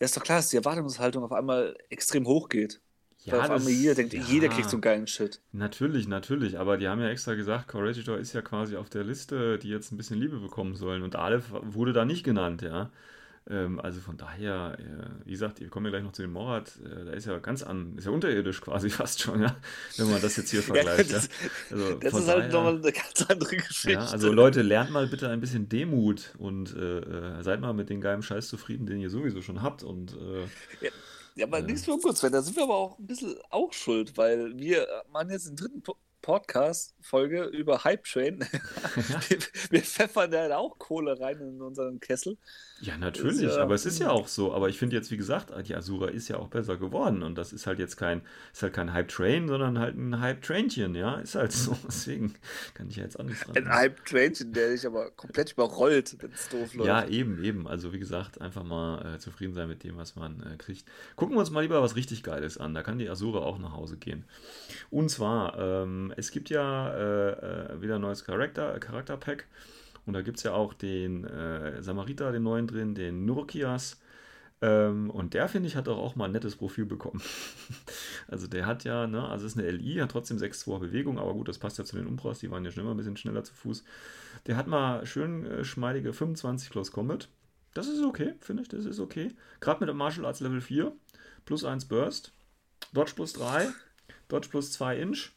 ist 0.00 0.16
doch 0.16 0.24
klar, 0.24 0.38
dass 0.38 0.48
die 0.48 0.56
Erwartungshaltung 0.56 1.22
auf 1.22 1.32
einmal 1.32 1.76
extrem 1.88 2.26
hoch 2.26 2.48
geht. 2.48 2.80
Ja, 3.26 3.34
Weil 3.34 3.50
einmal 3.50 3.72
jeder 3.72 3.94
denkt, 3.96 4.14
ja, 4.14 4.22
jeder 4.22 4.48
kriegt 4.48 4.70
so 4.70 4.76
einen 4.76 4.82
geilen 4.82 5.06
Shit. 5.08 5.40
Natürlich, 5.50 6.06
natürlich. 6.06 6.58
Aber 6.60 6.76
die 6.76 6.86
haben 6.86 7.00
ja 7.00 7.08
extra 7.08 7.34
gesagt, 7.34 7.66
Corregidor 7.66 8.18
ist 8.18 8.32
ja 8.32 8.40
quasi 8.40 8.76
auf 8.76 8.88
der 8.88 9.02
Liste, 9.02 9.58
die 9.58 9.68
jetzt 9.68 9.90
ein 9.90 9.96
bisschen 9.96 10.20
Liebe 10.20 10.38
bekommen 10.38 10.76
sollen. 10.76 11.02
Und 11.02 11.16
Aleph 11.16 11.50
wurde 11.62 11.92
da 11.92 12.04
nicht 12.04 12.22
genannt, 12.22 12.62
ja. 12.62 12.90
Ähm, 13.48 13.80
also 13.80 14.00
von 14.00 14.16
daher, 14.16 14.76
äh, 14.78 15.24
wie 15.24 15.32
gesagt, 15.32 15.60
wir 15.60 15.68
kommen 15.68 15.86
ja 15.86 15.90
gleich 15.90 16.02
noch 16.02 16.12
zu 16.12 16.22
dem 16.22 16.32
Morat, 16.32 16.72
äh, 16.84 17.04
da 17.04 17.12
ist 17.12 17.26
ja 17.26 17.38
ganz 17.38 17.62
an, 17.62 17.94
ist 17.96 18.04
ja 18.04 18.10
unterirdisch 18.10 18.60
quasi 18.60 18.90
fast 18.90 19.22
schon, 19.22 19.40
ja, 19.40 19.56
wenn 19.96 20.10
man 20.10 20.20
das 20.20 20.36
jetzt 20.36 20.50
hier 20.50 20.62
vergleicht. 20.64 21.10
ja, 21.10 21.16
das, 21.16 21.28
ja. 21.28 21.48
Also 21.70 21.94
das 21.94 22.14
ist 22.14 22.28
halt 22.28 22.52
nochmal 22.52 22.74
eine 22.74 22.92
ganz 22.92 23.26
andere 23.28 23.56
Geschichte. 23.56 23.92
Ja, 23.92 24.06
also 24.06 24.32
Leute, 24.32 24.62
lernt 24.62 24.90
mal 24.90 25.06
bitte 25.06 25.28
ein 25.28 25.40
bisschen 25.40 25.68
Demut 25.68 26.34
und 26.38 26.74
äh, 26.74 26.98
äh 26.98 27.42
seid 27.42 27.60
mal 27.60 27.72
mit 27.72 27.88
dem 27.88 28.00
geilen 28.00 28.22
Scheiß 28.22 28.48
zufrieden, 28.48 28.86
den 28.86 28.98
ihr 28.98 29.10
sowieso 29.10 29.42
schon 29.42 29.62
habt 29.62 29.84
und 29.84 30.14
äh, 30.14 30.86
ja. 30.86 30.90
Ja, 31.36 31.46
aber 31.46 31.60
nichts 31.60 31.84
für 31.84 31.98
kurz, 31.98 32.22
da 32.22 32.40
sind 32.40 32.56
wir 32.56 32.62
aber 32.62 32.76
auch 32.76 32.98
ein 32.98 33.06
bisschen 33.06 33.36
auch 33.50 33.70
schuld, 33.72 34.16
weil 34.16 34.58
wir 34.58 34.88
machen 35.12 35.30
jetzt 35.30 35.46
den 35.46 35.56
dritten 35.56 35.82
Podcast-Folge 36.22 37.44
über 37.44 37.84
Hype 37.84 38.04
Train. 38.04 38.40
wir, 39.28 39.38
wir, 39.70 39.82
pfeffern 39.82 40.30
da 40.30 40.56
auch 40.56 40.78
Kohle 40.78 41.20
rein 41.20 41.38
in 41.40 41.60
unseren 41.60 42.00
Kessel. 42.00 42.38
Ja, 42.80 42.98
natürlich, 42.98 43.56
äh, 43.56 43.58
aber 43.58 43.74
es 43.74 43.86
ist 43.86 44.00
ja 44.00 44.10
auch 44.10 44.28
so. 44.28 44.52
Aber 44.52 44.68
ich 44.68 44.78
finde 44.78 44.96
jetzt, 44.96 45.10
wie 45.10 45.16
gesagt, 45.16 45.50
die 45.66 45.74
Asura 45.74 46.08
ist 46.08 46.28
ja 46.28 46.36
auch 46.36 46.48
besser 46.48 46.76
geworden. 46.76 47.22
Und 47.22 47.36
das 47.36 47.54
ist 47.54 47.66
halt 47.66 47.78
jetzt 47.78 47.96
kein, 47.96 48.20
ist 48.52 48.62
halt 48.62 48.74
kein 48.74 48.92
Hype 48.92 49.08
Train, 49.08 49.48
sondern 49.48 49.78
halt 49.78 49.96
ein 49.96 50.20
Hype 50.20 50.42
Trainchen, 50.42 50.94
ja. 50.94 51.16
Ist 51.16 51.36
halt 51.36 51.52
so. 51.52 51.76
Deswegen 51.86 52.34
kann 52.74 52.88
ich 52.90 52.96
ja 52.96 53.04
jetzt 53.04 53.18
auch 53.18 53.24
nichts 53.24 53.44
dran. 53.44 53.56
Ein 53.56 53.68
Hype 53.70 54.04
Trainchen, 54.04 54.52
der 54.52 54.70
dich 54.70 54.86
aber 54.86 55.10
komplett 55.12 55.52
überrollt, 55.52 56.16
wenn 56.20 56.32
es 56.32 56.48
doof 56.50 56.74
läuft. 56.74 56.86
Ja, 56.86 57.06
eben, 57.06 57.42
eben. 57.42 57.66
Also 57.66 57.94
wie 57.94 57.98
gesagt, 57.98 58.42
einfach 58.42 58.62
mal 58.62 59.14
äh, 59.14 59.18
zufrieden 59.18 59.54
sein 59.54 59.68
mit 59.68 59.82
dem, 59.82 59.96
was 59.96 60.14
man 60.14 60.42
äh, 60.42 60.56
kriegt. 60.56 60.84
Gucken 61.16 61.34
wir 61.34 61.40
uns 61.40 61.50
mal 61.50 61.62
lieber 61.62 61.80
was 61.80 61.96
richtig 61.96 62.22
Geiles 62.22 62.58
an. 62.58 62.74
Da 62.74 62.82
kann 62.82 62.98
die 62.98 63.08
Asura 63.08 63.38
auch 63.38 63.58
nach 63.58 63.72
Hause 63.72 63.96
gehen. 63.96 64.24
Und 64.90 65.10
zwar, 65.10 65.58
ähm, 65.58 66.12
es 66.16 66.30
gibt 66.30 66.50
ja 66.50 66.90
äh, 66.90 67.30
äh 67.72 67.80
wieder 67.80 67.94
ein 67.94 68.02
neues 68.02 68.24
Charakter, 68.24 68.78
Charakter-Pack. 68.78 69.46
Und 70.06 70.12
da 70.12 70.22
gibt 70.22 70.38
es 70.38 70.44
ja 70.44 70.52
auch 70.52 70.72
den 70.72 71.24
äh, 71.24 71.82
Samariter, 71.82 72.32
den 72.32 72.44
neuen 72.44 72.66
drin, 72.66 72.94
den 72.94 73.26
Nurkias. 73.26 74.00
Ähm, 74.62 75.10
und 75.10 75.34
der, 75.34 75.48
finde 75.48 75.68
ich, 75.68 75.76
hat 75.76 75.88
auch, 75.88 75.98
auch 75.98 76.16
mal 76.16 76.26
ein 76.26 76.32
nettes 76.32 76.56
Profil 76.56 76.86
bekommen. 76.86 77.20
also 78.28 78.46
der 78.46 78.66
hat 78.66 78.84
ja, 78.84 79.06
ne, 79.06 79.28
also 79.28 79.46
ist 79.46 79.58
eine 79.58 79.70
LI, 79.70 79.96
hat 79.96 80.12
trotzdem 80.12 80.38
6-2 80.38 80.78
Bewegung, 80.78 81.18
aber 81.18 81.34
gut, 81.34 81.48
das 81.48 81.58
passt 81.58 81.78
ja 81.78 81.84
zu 81.84 81.96
den 81.96 82.06
Umbras, 82.06 82.38
die 82.38 82.50
waren 82.50 82.64
ja 82.64 82.70
schon 82.70 82.82
immer 82.82 82.94
ein 82.94 82.96
bisschen 82.96 83.16
schneller 83.16 83.44
zu 83.44 83.52
Fuß. 83.52 83.84
Der 84.46 84.56
hat 84.56 84.66
mal 84.66 85.04
schön 85.04 85.44
äh, 85.44 85.64
schmeidige 85.64 86.12
25 86.12 86.70
Close 86.70 86.90
Combat. 86.90 87.28
Das 87.74 87.88
ist 87.88 88.02
okay, 88.02 88.34
finde 88.40 88.62
ich, 88.62 88.68
das 88.68 88.86
ist 88.86 89.00
okay. 89.00 89.34
Gerade 89.60 89.80
mit 89.80 89.90
dem 89.90 89.98
Martial 89.98 90.24
Arts 90.24 90.40
Level 90.40 90.62
4, 90.62 90.92
plus 91.44 91.64
1 91.64 91.84
Burst, 91.86 92.32
Dodge 92.94 93.12
plus 93.14 93.34
3, 93.34 93.68
Dodge 94.28 94.48
plus 94.48 94.72
2 94.72 94.98
Inch. 94.98 95.32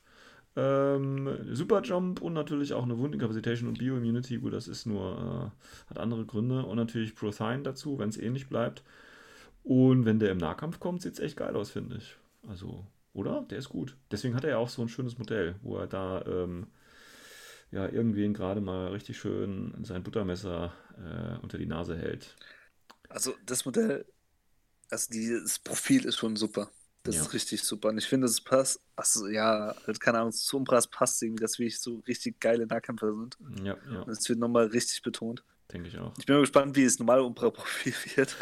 Ähm, 0.55 1.55
Superjump 1.55 2.21
und 2.21 2.33
natürlich 2.33 2.73
auch 2.73 2.83
eine 2.83 2.97
Wundincapacitation 2.97 3.69
und 3.69 3.79
Bioimmunity. 3.79 4.37
Gut, 4.37 4.53
das 4.53 4.67
ist 4.67 4.85
nur, 4.85 5.53
äh, 5.55 5.89
hat 5.89 5.99
andere 5.99 6.25
Gründe. 6.25 6.65
Und 6.65 6.77
natürlich 6.77 7.15
Prothine 7.15 7.63
dazu, 7.63 7.99
wenn 7.99 8.09
es 8.09 8.17
ähnlich 8.17 8.49
bleibt. 8.49 8.83
Und 9.63 10.05
wenn 10.05 10.19
der 10.19 10.31
im 10.31 10.37
Nahkampf 10.37 10.79
kommt, 10.79 11.01
sieht 11.01 11.13
es 11.13 11.19
echt 11.19 11.37
geil 11.37 11.55
aus, 11.55 11.69
finde 11.71 11.97
ich. 11.97 12.15
Also, 12.47 12.85
oder? 13.13 13.45
Der 13.49 13.57
ist 13.57 13.69
gut. 13.69 13.95
Deswegen 14.11 14.35
hat 14.35 14.43
er 14.43 14.51
ja 14.51 14.57
auch 14.57 14.69
so 14.69 14.81
ein 14.81 14.89
schönes 14.89 15.17
Modell, 15.17 15.55
wo 15.61 15.77
er 15.77 15.87
da 15.87 16.23
ähm, 16.25 16.67
ja 17.71 17.87
irgendwen 17.87 18.33
gerade 18.33 18.61
mal 18.61 18.87
richtig 18.87 19.17
schön 19.17 19.73
sein 19.83 20.03
Buttermesser 20.03 20.73
äh, 20.97 21.37
unter 21.41 21.57
die 21.57 21.65
Nase 21.65 21.97
hält. 21.97 22.35
Also 23.09 23.35
das 23.45 23.65
Modell, 23.65 24.05
also 24.89 25.11
dieses 25.11 25.59
Profil 25.59 26.05
ist 26.05 26.17
schon 26.17 26.35
super. 26.35 26.71
Das 27.03 27.15
ja. 27.15 27.21
ist 27.21 27.33
richtig 27.33 27.63
super. 27.63 27.89
Und 27.89 27.97
ich 27.97 28.05
finde, 28.05 28.27
es 28.27 28.41
passt, 28.41 28.81
also 28.95 29.27
ja, 29.27 29.73
halt, 29.87 29.99
keine 29.99 30.19
Ahnung, 30.19 30.33
zu 30.33 30.57
Umbras 30.57 30.87
passt 30.87 31.21
irgendwie, 31.23 31.41
dass 31.41 31.57
wir 31.57 31.71
so 31.71 32.03
richtig 32.07 32.39
geile 32.39 32.67
Nahkämpfer 32.67 33.13
sind. 33.13 33.37
Ja, 33.63 33.77
ja. 33.91 34.01
Und 34.01 34.11
es 34.11 34.27
wird 34.27 34.39
nochmal 34.39 34.67
richtig 34.67 35.01
betont. 35.01 35.43
Denke 35.71 35.87
ich 35.87 35.97
auch. 35.97 36.13
Ich 36.17 36.25
bin 36.25 36.35
mal 36.35 36.41
gespannt, 36.41 36.75
wie 36.75 36.83
das 36.83 36.99
normale 36.99 37.23
Umbra-Profil 37.23 37.93
wird. 38.15 38.35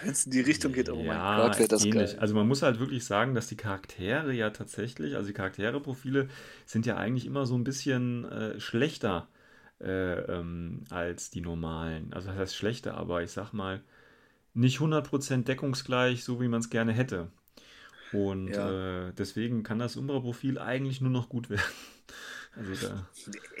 Wenn 0.00 0.10
es 0.10 0.24
in 0.24 0.32
die 0.32 0.40
Richtung 0.40 0.72
geht, 0.72 0.88
oh 0.88 0.96
ja, 0.96 1.36
mein 1.36 1.36
Gott, 1.48 1.58
wäre 1.58 1.68
das 1.68 1.84
ähnlich. 1.84 2.12
geil. 2.12 2.18
Also 2.18 2.34
man 2.34 2.48
muss 2.48 2.62
halt 2.62 2.80
wirklich 2.80 3.04
sagen, 3.04 3.34
dass 3.34 3.46
die 3.46 3.56
Charaktere 3.56 4.32
ja 4.32 4.50
tatsächlich, 4.50 5.16
also 5.16 5.26
die 5.28 5.34
Charaktere-Profile 5.34 6.28
sind 6.64 6.86
ja 6.86 6.96
eigentlich 6.96 7.26
immer 7.26 7.44
so 7.44 7.54
ein 7.56 7.62
bisschen 7.62 8.24
äh, 8.24 8.58
schlechter 8.58 9.28
äh, 9.80 10.20
ähm, 10.20 10.84
als 10.88 11.30
die 11.30 11.42
normalen. 11.42 12.12
Also 12.14 12.28
das 12.28 12.38
heißt 12.38 12.56
schlechter, 12.56 12.94
aber 12.94 13.22
ich 13.22 13.32
sag 13.32 13.52
mal, 13.52 13.82
nicht 14.54 14.78
100% 14.78 15.44
deckungsgleich, 15.44 16.24
so 16.24 16.40
wie 16.40 16.48
man 16.48 16.60
es 16.60 16.70
gerne 16.70 16.92
hätte. 16.92 17.28
Und 18.12 18.48
ja. 18.48 19.08
äh, 19.08 19.12
deswegen 19.14 19.62
kann 19.62 19.78
das 19.78 19.96
Umbra-Profil 19.96 20.58
eigentlich 20.58 21.00
nur 21.00 21.10
noch 21.10 21.28
gut 21.28 21.50
werden. 21.50 21.62
Also 22.54 22.86
da. 22.86 23.08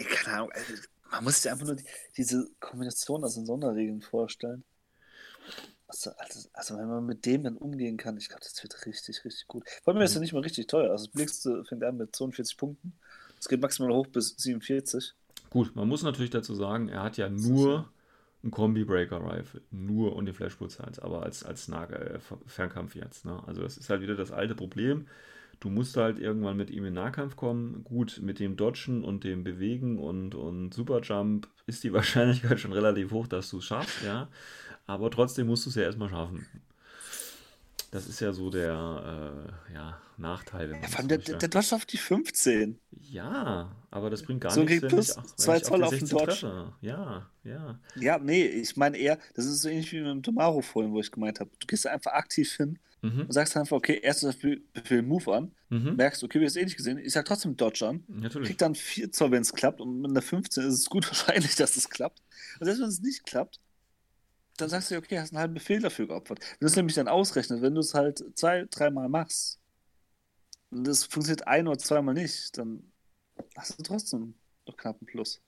Keine 0.04 0.36
Ahnung, 0.36 0.52
also 0.52 0.74
man 1.10 1.24
muss 1.24 1.40
sich 1.40 1.50
einfach 1.50 1.64
nur 1.64 1.76
die, 1.76 1.84
diese 2.18 2.50
Kombination 2.60 3.24
aus 3.24 3.36
den 3.36 3.46
Sonderregeln 3.46 4.02
vorstellen. 4.02 4.64
Also, 5.86 6.10
also, 6.18 6.48
also, 6.52 6.76
wenn 6.76 6.88
man 6.88 7.06
mit 7.06 7.24
dem 7.24 7.42
dann 7.42 7.56
umgehen 7.56 7.96
kann, 7.96 8.18
ich 8.18 8.28
glaube, 8.28 8.42
das 8.42 8.62
wird 8.62 8.84
richtig, 8.84 9.24
richtig 9.24 9.46
gut. 9.46 9.64
Vor 9.82 9.94
allem 9.94 10.02
ist 10.02 10.10
es 10.10 10.16
mhm. 10.16 10.22
nicht 10.22 10.32
mal 10.34 10.42
richtig 10.42 10.66
teuer. 10.66 10.90
Also 10.90 11.06
das 11.06 11.12
Blickste 11.12 11.64
fängt 11.64 11.84
an 11.84 11.96
mit 11.96 12.14
42 12.14 12.56
Punkten. 12.56 12.92
Es 13.38 13.48
geht 13.48 13.62
maximal 13.62 13.92
hoch 13.92 14.06
bis 14.06 14.34
47. 14.36 15.14
Gut, 15.50 15.74
man 15.74 15.88
muss 15.88 16.02
natürlich 16.02 16.30
dazu 16.30 16.54
sagen, 16.54 16.88
er 16.88 17.02
hat 17.02 17.16
ja 17.16 17.28
nur 17.28 17.90
ein 18.44 18.50
Kombi-Breaker-Rifle, 18.50 19.62
nur 19.70 20.16
und 20.16 20.26
den 20.26 20.34
Flashpulse 20.34 20.82
aber 21.00 21.22
als, 21.22 21.44
als 21.44 21.68
äh, 21.68 22.18
Fernkampf 22.46 22.96
jetzt. 22.96 23.24
Ne? 23.24 23.42
Also 23.46 23.62
das 23.62 23.76
ist 23.76 23.88
halt 23.88 24.02
wieder 24.02 24.16
das 24.16 24.32
alte 24.32 24.54
Problem. 24.54 25.06
Du 25.60 25.70
musst 25.70 25.96
halt 25.96 26.18
irgendwann 26.18 26.56
mit 26.56 26.70
ihm 26.70 26.84
in 26.84 26.94
Nahkampf 26.94 27.36
kommen. 27.36 27.84
Gut, 27.84 28.20
mit 28.20 28.40
dem 28.40 28.56
Dodgen 28.56 29.04
und 29.04 29.22
dem 29.22 29.44
Bewegen 29.44 29.98
und, 29.98 30.34
und 30.34 30.74
Superjump 30.74 31.46
ist 31.66 31.84
die 31.84 31.92
Wahrscheinlichkeit 31.92 32.58
schon 32.58 32.72
relativ 32.72 33.12
hoch, 33.12 33.28
dass 33.28 33.50
du 33.50 33.58
es 33.58 33.64
schaffst, 33.64 34.02
ja 34.04 34.28
aber 34.86 35.10
trotzdem 35.10 35.46
musst 35.46 35.66
du 35.66 35.70
es 35.70 35.76
ja 35.76 35.82
erstmal 35.82 36.08
schaffen. 36.08 36.46
Das 37.92 38.06
ist 38.06 38.20
ja 38.20 38.32
so 38.32 38.48
der 38.48 39.44
äh, 39.70 39.74
ja, 39.74 40.00
Nachteil. 40.16 40.72
Ja, 40.72 40.88
vor 40.88 41.00
allem 41.00 41.08
der, 41.08 41.18
der, 41.18 41.36
der 41.36 41.48
Dodge 41.50 41.74
auf 41.74 41.84
die 41.84 41.98
15. 41.98 42.80
Ja, 42.90 43.70
aber 43.90 44.08
das 44.08 44.22
bringt 44.22 44.40
gar 44.40 44.50
so 44.50 44.62
nichts. 44.62 44.88
Plus 44.88 45.10
ich, 45.10 45.36
zwei 45.36 45.60
Zoll 45.60 45.84
auf, 45.84 45.92
auf 45.92 45.98
den 45.98 46.08
Dodge. 46.08 46.24
Treffe. 46.24 46.72
Ja, 46.80 47.28
ja. 47.44 47.78
Ja, 47.96 48.18
nee, 48.18 48.46
ich 48.46 48.78
meine 48.78 48.96
eher, 48.96 49.18
das 49.34 49.44
ist 49.44 49.60
so 49.60 49.68
ähnlich 49.68 49.92
wie 49.92 50.00
mit 50.00 50.08
dem 50.08 50.22
Tomaro 50.22 50.62
vorhin, 50.62 50.90
wo 50.92 51.00
ich 51.00 51.10
gemeint 51.10 51.38
habe. 51.38 51.50
Du 51.60 51.66
gehst 51.66 51.86
einfach 51.86 52.12
aktiv 52.12 52.50
hin 52.56 52.78
mhm. 53.02 53.26
und 53.26 53.32
sagst 53.32 53.58
einfach, 53.58 53.76
okay, 53.76 54.00
erstes 54.02 54.38
Befehl 54.72 55.02
Move 55.02 55.34
an, 55.34 55.52
mhm. 55.68 55.94
merkst, 55.96 56.24
okay, 56.24 56.40
wir 56.40 56.46
haben 56.46 56.48
es 56.48 56.56
eh 56.56 56.64
nicht 56.64 56.78
gesehen, 56.78 56.96
ich 56.96 57.12
sag 57.12 57.26
trotzdem 57.26 57.58
Dodge 57.58 57.86
an, 57.86 58.04
Natürlich. 58.08 58.48
krieg 58.48 58.58
dann 58.58 58.74
4 58.74 59.12
Zoll, 59.12 59.32
wenn 59.32 59.42
es 59.42 59.52
klappt 59.52 59.82
und 59.82 60.00
mit 60.00 60.12
einer 60.12 60.22
15 60.22 60.64
ist 60.64 60.78
es 60.78 60.86
gut 60.88 61.06
wahrscheinlich, 61.08 61.56
dass 61.56 61.76
es 61.76 61.90
klappt. 61.90 62.22
Und 62.58 62.64
selbst 62.64 62.80
wenn 62.80 62.88
es 62.88 63.02
nicht 63.02 63.26
klappt, 63.26 63.60
dann 64.56 64.68
sagst 64.68 64.90
du, 64.90 64.96
okay, 64.96 65.18
hast 65.18 65.32
einen 65.32 65.40
halben 65.40 65.54
Befehl 65.54 65.80
dafür 65.80 66.06
geopfert. 66.06 66.40
Wenn 66.40 66.58
du 66.60 66.66
es 66.66 66.76
nämlich 66.76 66.94
dann 66.94 67.08
ausrechnet, 67.08 67.62
wenn 67.62 67.74
du 67.74 67.80
es 67.80 67.94
halt 67.94 68.24
zwei, 68.34 68.66
dreimal 68.70 69.08
machst 69.08 69.60
und 70.70 70.86
das 70.86 71.04
funktioniert 71.04 71.46
ein 71.46 71.68
oder 71.68 71.78
zweimal 71.78 72.14
nicht, 72.14 72.56
dann 72.58 72.92
hast 73.56 73.78
du 73.78 73.82
trotzdem 73.82 74.34
noch 74.66 74.76
knapp 74.76 74.96
einen 75.00 75.06
Plus. 75.06 75.40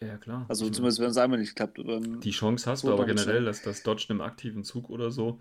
Ja, 0.00 0.16
klar. 0.16 0.46
Also 0.48 0.66
ich 0.66 0.72
zumindest, 0.72 1.00
wenn 1.00 1.10
es 1.10 1.16
einmal 1.16 1.38
nicht 1.38 1.56
klappt. 1.56 1.78
Die 1.78 2.30
Chance 2.30 2.70
hast 2.70 2.84
du 2.84 2.92
aber 2.92 3.04
generell, 3.04 3.44
dass 3.44 3.62
das 3.62 3.82
Dodge 3.82 4.06
im 4.10 4.20
aktiven 4.20 4.64
Zug 4.64 4.90
oder 4.90 5.10
so, 5.10 5.40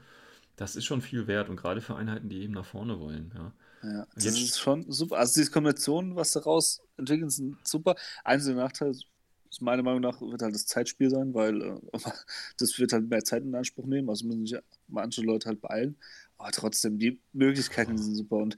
das 0.55 0.75
ist 0.75 0.85
schon 0.85 1.01
viel 1.01 1.27
wert 1.27 1.49
und 1.49 1.57
gerade 1.57 1.81
für 1.81 1.95
Einheiten, 1.95 2.29
die 2.29 2.41
eben 2.41 2.53
nach 2.53 2.65
vorne 2.65 2.99
wollen, 2.99 3.31
ja. 3.35 3.53
Ja, 3.83 4.07
das 4.15 4.23
Jetzt, 4.25 4.39
ist 4.39 4.59
schon 4.59 4.91
super. 4.91 5.17
Also 5.17 5.35
diese 5.35 5.51
Kombinationen, 5.51 6.15
was 6.15 6.31
daraus 6.31 6.81
entwickeln, 6.97 7.29
sind 7.29 7.57
super. 7.65 7.95
Einzelne 8.23 8.61
Nachteile 8.61 8.95
ist 9.49 9.61
meiner 9.61 9.83
Meinung 9.83 10.01
nach 10.01 10.21
wird 10.21 10.41
halt 10.41 10.55
das 10.55 10.65
Zeitspiel 10.65 11.09
sein, 11.09 11.33
weil 11.33 11.61
äh, 11.61 11.79
das 12.57 12.77
wird 12.79 12.93
halt 12.93 13.09
mehr 13.09 13.23
Zeit 13.23 13.43
in 13.43 13.55
Anspruch 13.55 13.85
nehmen. 13.85 14.09
Also 14.09 14.25
müssen 14.25 14.45
sich 14.45 14.59
manche 14.87 15.21
Leute 15.21 15.49
halt 15.49 15.61
beeilen. 15.61 15.97
Aber 16.37 16.51
trotzdem, 16.51 16.99
die 16.99 17.19
Möglichkeiten 17.33 17.97
sind 17.97 18.15
super. 18.15 18.37
Und 18.37 18.57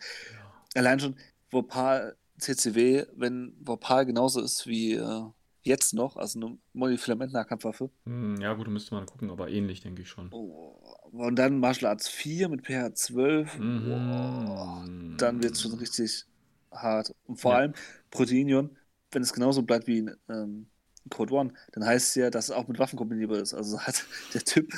allein 0.76 1.00
schon 1.00 1.16
Vopal 1.50 2.16
CCW, 2.38 3.06
wenn 3.16 3.54
Vopal 3.60 4.06
genauso 4.06 4.42
ist 4.42 4.68
wie 4.68 4.94
äh, 4.94 5.24
jetzt 5.62 5.94
noch, 5.94 6.18
also 6.18 6.40
eine 6.40 6.58
Monofilament-Nahkampfwaffe. 6.74 7.90
Hm, 8.06 8.40
ja, 8.42 8.54
gut, 8.54 8.68
müsste 8.68 8.96
man 8.96 9.06
gucken, 9.06 9.30
aber 9.30 9.50
ähnlich, 9.50 9.82
denke 9.82 10.02
ich 10.02 10.10
schon. 10.10 10.30
Oh, 10.32 10.80
und 11.12 11.36
dann 11.36 11.60
Martial 11.60 11.92
Arts 11.92 12.08
4 12.08 12.50
mit 12.50 12.66
PH 12.66 12.96
12. 12.96 13.60
Mhm. 13.60 13.92
Oh, 13.92 14.84
dann 15.18 15.44
wird 15.44 15.54
es 15.54 15.62
schon 15.62 15.74
richtig 15.74 16.26
hart. 16.72 17.14
Und 17.26 17.38
vor 17.38 17.54
ja. 17.54 17.58
allem 17.60 17.74
Proteinion, 18.12 18.78
wenn 19.12 19.22
es 19.22 19.34
genauso 19.34 19.64
bleibt 19.64 19.88
wie 19.88 20.00
in 20.00 20.16
ähm, 20.30 20.68
Code 21.10 21.34
One, 21.34 21.54
dann 21.72 21.86
heißt 21.86 22.10
es 22.10 22.16
ja, 22.16 22.30
dass 22.30 22.46
es 22.46 22.52
auch 22.52 22.68
mit 22.68 22.80
Waffen 22.80 22.98
kombinierbar 22.98 23.40
ist. 23.40 23.54
Also 23.54 23.80
hat 23.80 24.06
der 24.34 24.44
Typ 24.44 24.72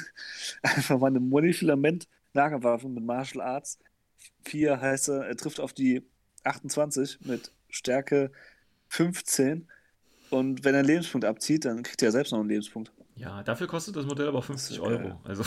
einfach 0.61 0.99
mal 0.99 1.07
eine 1.07 1.19
Monofilament 1.19 2.07
Lagerwaffe 2.33 2.87
mit 2.87 3.03
Martial 3.03 3.43
Arts. 3.43 3.79
4 4.43 4.79
heißt 4.79 5.09
er, 5.09 5.25
er 5.25 5.35
trifft 5.35 5.59
auf 5.59 5.73
die 5.73 6.03
28 6.43 7.21
mit 7.21 7.51
Stärke 7.69 8.31
15. 8.89 9.67
Und 10.29 10.63
wenn 10.63 10.73
er 10.73 10.79
einen 10.79 10.87
Lebenspunkt 10.87 11.25
abzieht, 11.25 11.65
dann 11.65 11.83
kriegt 11.83 12.01
er 12.01 12.11
selbst 12.11 12.31
noch 12.31 12.39
einen 12.39 12.49
Lebenspunkt. 12.49 12.91
Ja, 13.15 13.43
dafür 13.43 13.67
kostet 13.67 13.95
das 13.95 14.05
Modell 14.05 14.27
aber 14.27 14.41
50 14.41 14.79
Euro. 14.79 15.19
Also, 15.23 15.43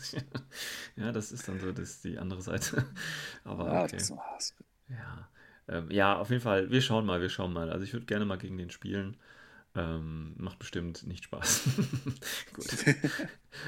ja, 0.96 1.12
das 1.12 1.32
ist 1.32 1.46
dann 1.46 1.60
so 1.60 1.70
das 1.70 1.90
ist 1.90 2.04
die 2.04 2.18
andere 2.18 2.42
Seite. 2.42 2.86
Aber 3.44 3.72
ja, 3.72 3.84
okay. 3.84 3.98
ja. 4.88 5.28
Ähm, 5.68 5.90
ja, 5.90 6.16
auf 6.16 6.30
jeden 6.30 6.42
Fall, 6.42 6.70
wir 6.70 6.80
schauen 6.80 7.04
mal, 7.04 7.20
wir 7.20 7.28
schauen 7.28 7.52
mal. 7.52 7.70
Also 7.70 7.84
ich 7.84 7.92
würde 7.92 8.06
gerne 8.06 8.24
mal 8.24 8.38
gegen 8.38 8.56
den 8.56 8.70
spielen. 8.70 9.16
Ähm, 9.74 10.34
macht 10.38 10.58
bestimmt 10.58 11.06
nicht 11.06 11.24
Spaß. 11.24 11.64
Gut. 12.54 12.66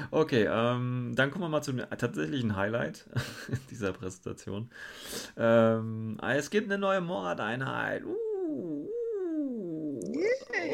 Okay, 0.09 0.47
ähm, 0.51 1.13
dann 1.15 1.31
kommen 1.31 1.43
wir 1.43 1.49
mal 1.49 1.61
zum 1.61 1.77
tatsächlichen 1.77 2.55
Highlight 2.55 3.05
dieser 3.71 3.93
Präsentation. 3.93 4.69
Ähm, 5.37 6.17
es 6.21 6.49
gibt 6.49 6.67
eine 6.67 6.77
neue 6.77 7.01
Morat-Einheit. 7.01 8.03
Uh, 8.03 8.09
uh. 8.09 8.91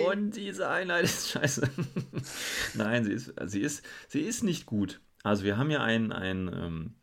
Und 0.09 0.35
diese 0.35 0.69
Einheit 0.69 1.03
ist 1.03 1.29
scheiße. 1.29 1.69
Nein, 2.75 3.03
sie 3.03 3.13
ist, 3.13 3.33
sie, 3.45 3.61
ist, 3.61 3.85
sie 4.07 4.21
ist 4.21 4.43
nicht 4.43 4.65
gut. 4.65 5.01
Also 5.23 5.43
wir 5.43 5.57
haben 5.57 5.71
ja 5.71 5.81
einen, 5.81 6.11
einen 6.11 6.47
ähm, 6.53 6.95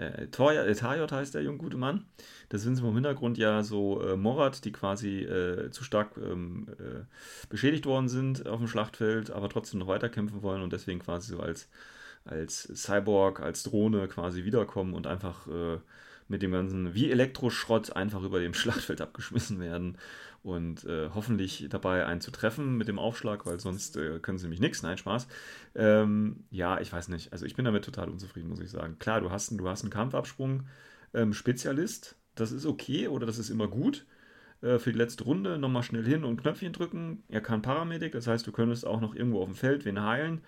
äh, 0.00 0.28
Tajot 0.28 1.12
heißt 1.12 1.34
der 1.34 1.42
junge 1.42 1.58
gute 1.58 1.76
Mann. 1.76 2.06
Das 2.48 2.62
sind 2.62 2.78
im 2.78 2.94
Hintergrund 2.94 3.38
ja 3.38 3.62
so 3.62 4.02
äh, 4.02 4.16
Morat, 4.16 4.64
die 4.64 4.72
quasi 4.72 5.20
äh, 5.20 5.70
zu 5.70 5.84
stark 5.84 6.16
ähm, 6.16 6.68
äh, 6.78 7.04
beschädigt 7.48 7.86
worden 7.86 8.08
sind 8.08 8.46
auf 8.46 8.58
dem 8.58 8.68
Schlachtfeld, 8.68 9.30
aber 9.30 9.48
trotzdem 9.48 9.80
noch 9.80 9.88
weiterkämpfen 9.88 10.42
wollen 10.42 10.62
und 10.62 10.72
deswegen 10.72 11.00
quasi 11.00 11.32
so 11.32 11.40
als, 11.40 11.68
als 12.24 12.62
Cyborg, 12.74 13.40
als 13.40 13.62
Drohne 13.62 14.08
quasi 14.08 14.44
wiederkommen 14.44 14.94
und 14.94 15.06
einfach 15.06 15.46
äh, 15.48 15.78
mit 16.28 16.42
dem 16.42 16.52
ganzen, 16.52 16.94
wie 16.94 17.10
Elektroschrott, 17.10 17.94
einfach 17.94 18.22
über 18.22 18.40
dem 18.40 18.54
Schlachtfeld 18.54 19.00
abgeschmissen 19.00 19.60
werden 19.60 19.98
und 20.42 20.84
äh, 20.84 21.10
hoffentlich 21.14 21.66
dabei 21.68 22.06
einen 22.06 22.20
zu 22.20 22.30
treffen 22.30 22.76
mit 22.76 22.88
dem 22.88 22.98
Aufschlag, 22.98 23.44
weil 23.46 23.60
sonst 23.60 23.96
äh, 23.96 24.18
können 24.20 24.38
sie 24.38 24.44
nämlich 24.44 24.60
nichts. 24.60 24.82
Nein, 24.82 24.98
Spaß. 24.98 25.28
Ähm, 25.74 26.44
ja, 26.50 26.80
ich 26.80 26.92
weiß 26.92 27.08
nicht. 27.08 27.32
Also 27.32 27.44
ich 27.46 27.54
bin 27.54 27.64
damit 27.64 27.84
total 27.84 28.08
unzufrieden, 28.08 28.48
muss 28.48 28.60
ich 28.60 28.70
sagen. 28.70 28.98
Klar, 28.98 29.20
du 29.20 29.30
hast, 29.30 29.50
du 29.50 29.68
hast 29.68 29.82
einen 29.82 29.90
Kampfabsprung 29.90 30.66
ähm, 31.12 31.32
Spezialist, 31.32 32.16
das 32.34 32.52
ist 32.52 32.66
okay 32.66 33.08
oder 33.08 33.26
das 33.26 33.38
ist 33.38 33.50
immer 33.50 33.68
gut. 33.68 34.06
Äh, 34.62 34.78
für 34.78 34.92
die 34.92 34.98
letzte 34.98 35.24
Runde 35.24 35.58
nochmal 35.58 35.82
schnell 35.82 36.04
hin 36.04 36.24
und 36.24 36.40
Knöpfchen 36.40 36.72
drücken. 36.72 37.22
Er 37.28 37.40
kann 37.40 37.62
Paramedic, 37.62 38.12
das 38.12 38.26
heißt, 38.26 38.46
du 38.46 38.52
könntest 38.52 38.86
auch 38.86 39.00
noch 39.00 39.14
irgendwo 39.14 39.40
auf 39.40 39.48
dem 39.48 39.54
Feld 39.54 39.84
wen 39.84 40.02
heilen. 40.02 40.42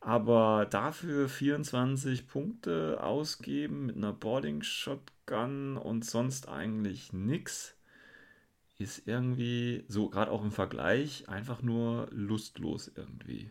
Aber 0.00 0.66
dafür 0.70 1.28
24 1.28 2.28
Punkte 2.28 3.02
ausgeben 3.02 3.86
mit 3.86 3.96
einer 3.96 4.12
Boarding 4.12 4.62
Shotgun 4.62 5.76
und 5.76 6.04
sonst 6.04 6.48
eigentlich 6.48 7.12
nichts 7.12 7.75
ist 8.78 9.06
irgendwie 9.06 9.84
so, 9.88 10.08
gerade 10.08 10.30
auch 10.30 10.42
im 10.42 10.52
Vergleich, 10.52 11.28
einfach 11.28 11.62
nur 11.62 12.08
lustlos 12.10 12.90
irgendwie. 12.94 13.50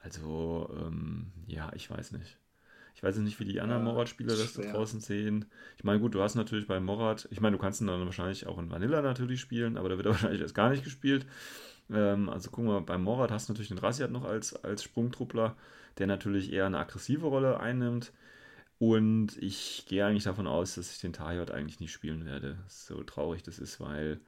Also, 0.00 0.70
ähm, 0.78 1.32
ja, 1.46 1.72
ich 1.74 1.90
weiß 1.90 2.12
nicht. 2.12 2.38
Ich 2.94 3.02
weiß 3.02 3.18
nicht, 3.18 3.38
wie 3.40 3.44
die 3.44 3.60
anderen 3.60 3.84
ja, 3.84 3.92
Morat-Spieler 3.92 4.34
das 4.34 4.54
da 4.54 4.62
draußen 4.62 5.00
sehen. 5.00 5.44
Ich 5.76 5.84
meine, 5.84 6.00
gut, 6.00 6.14
du 6.14 6.22
hast 6.22 6.34
natürlich 6.34 6.66
bei 6.66 6.80
Morat, 6.80 7.28
ich 7.30 7.42
meine, 7.42 7.56
du 7.56 7.62
kannst 7.62 7.80
ihn 7.80 7.86
dann 7.88 8.04
wahrscheinlich 8.06 8.46
auch 8.46 8.58
in 8.58 8.70
Vanilla 8.70 9.02
natürlich 9.02 9.40
spielen, 9.40 9.76
aber 9.76 9.90
da 9.90 9.96
wird 9.96 10.06
er 10.06 10.12
wahrscheinlich 10.12 10.40
erst 10.40 10.54
gar 10.54 10.70
nicht 10.70 10.84
gespielt. 10.84 11.26
Ähm, 11.90 12.28
also 12.28 12.50
gucken 12.50 12.70
wir, 12.70 12.80
beim 12.80 13.02
Morat 13.02 13.30
hast 13.30 13.48
du 13.48 13.52
natürlich 13.52 13.68
den 13.68 13.78
Rassiat 13.78 14.10
noch 14.10 14.24
als, 14.24 14.54
als 14.64 14.82
Sprungtruppler, 14.82 15.56
der 15.98 16.06
natürlich 16.06 16.52
eher 16.52 16.66
eine 16.66 16.78
aggressive 16.78 17.26
Rolle 17.26 17.60
einnimmt. 17.60 18.12
Und 18.78 19.36
ich 19.38 19.84
gehe 19.86 20.04
eigentlich 20.04 20.24
davon 20.24 20.46
aus, 20.46 20.74
dass 20.74 20.92
ich 20.92 21.00
den 21.00 21.12
Tajot 21.12 21.50
eigentlich 21.50 21.80
nicht 21.80 21.92
spielen 21.92 22.26
werde. 22.26 22.58
So 22.68 23.02
traurig 23.04 23.42
das 23.42 23.58
ist, 23.58 23.80
weil 23.80 24.20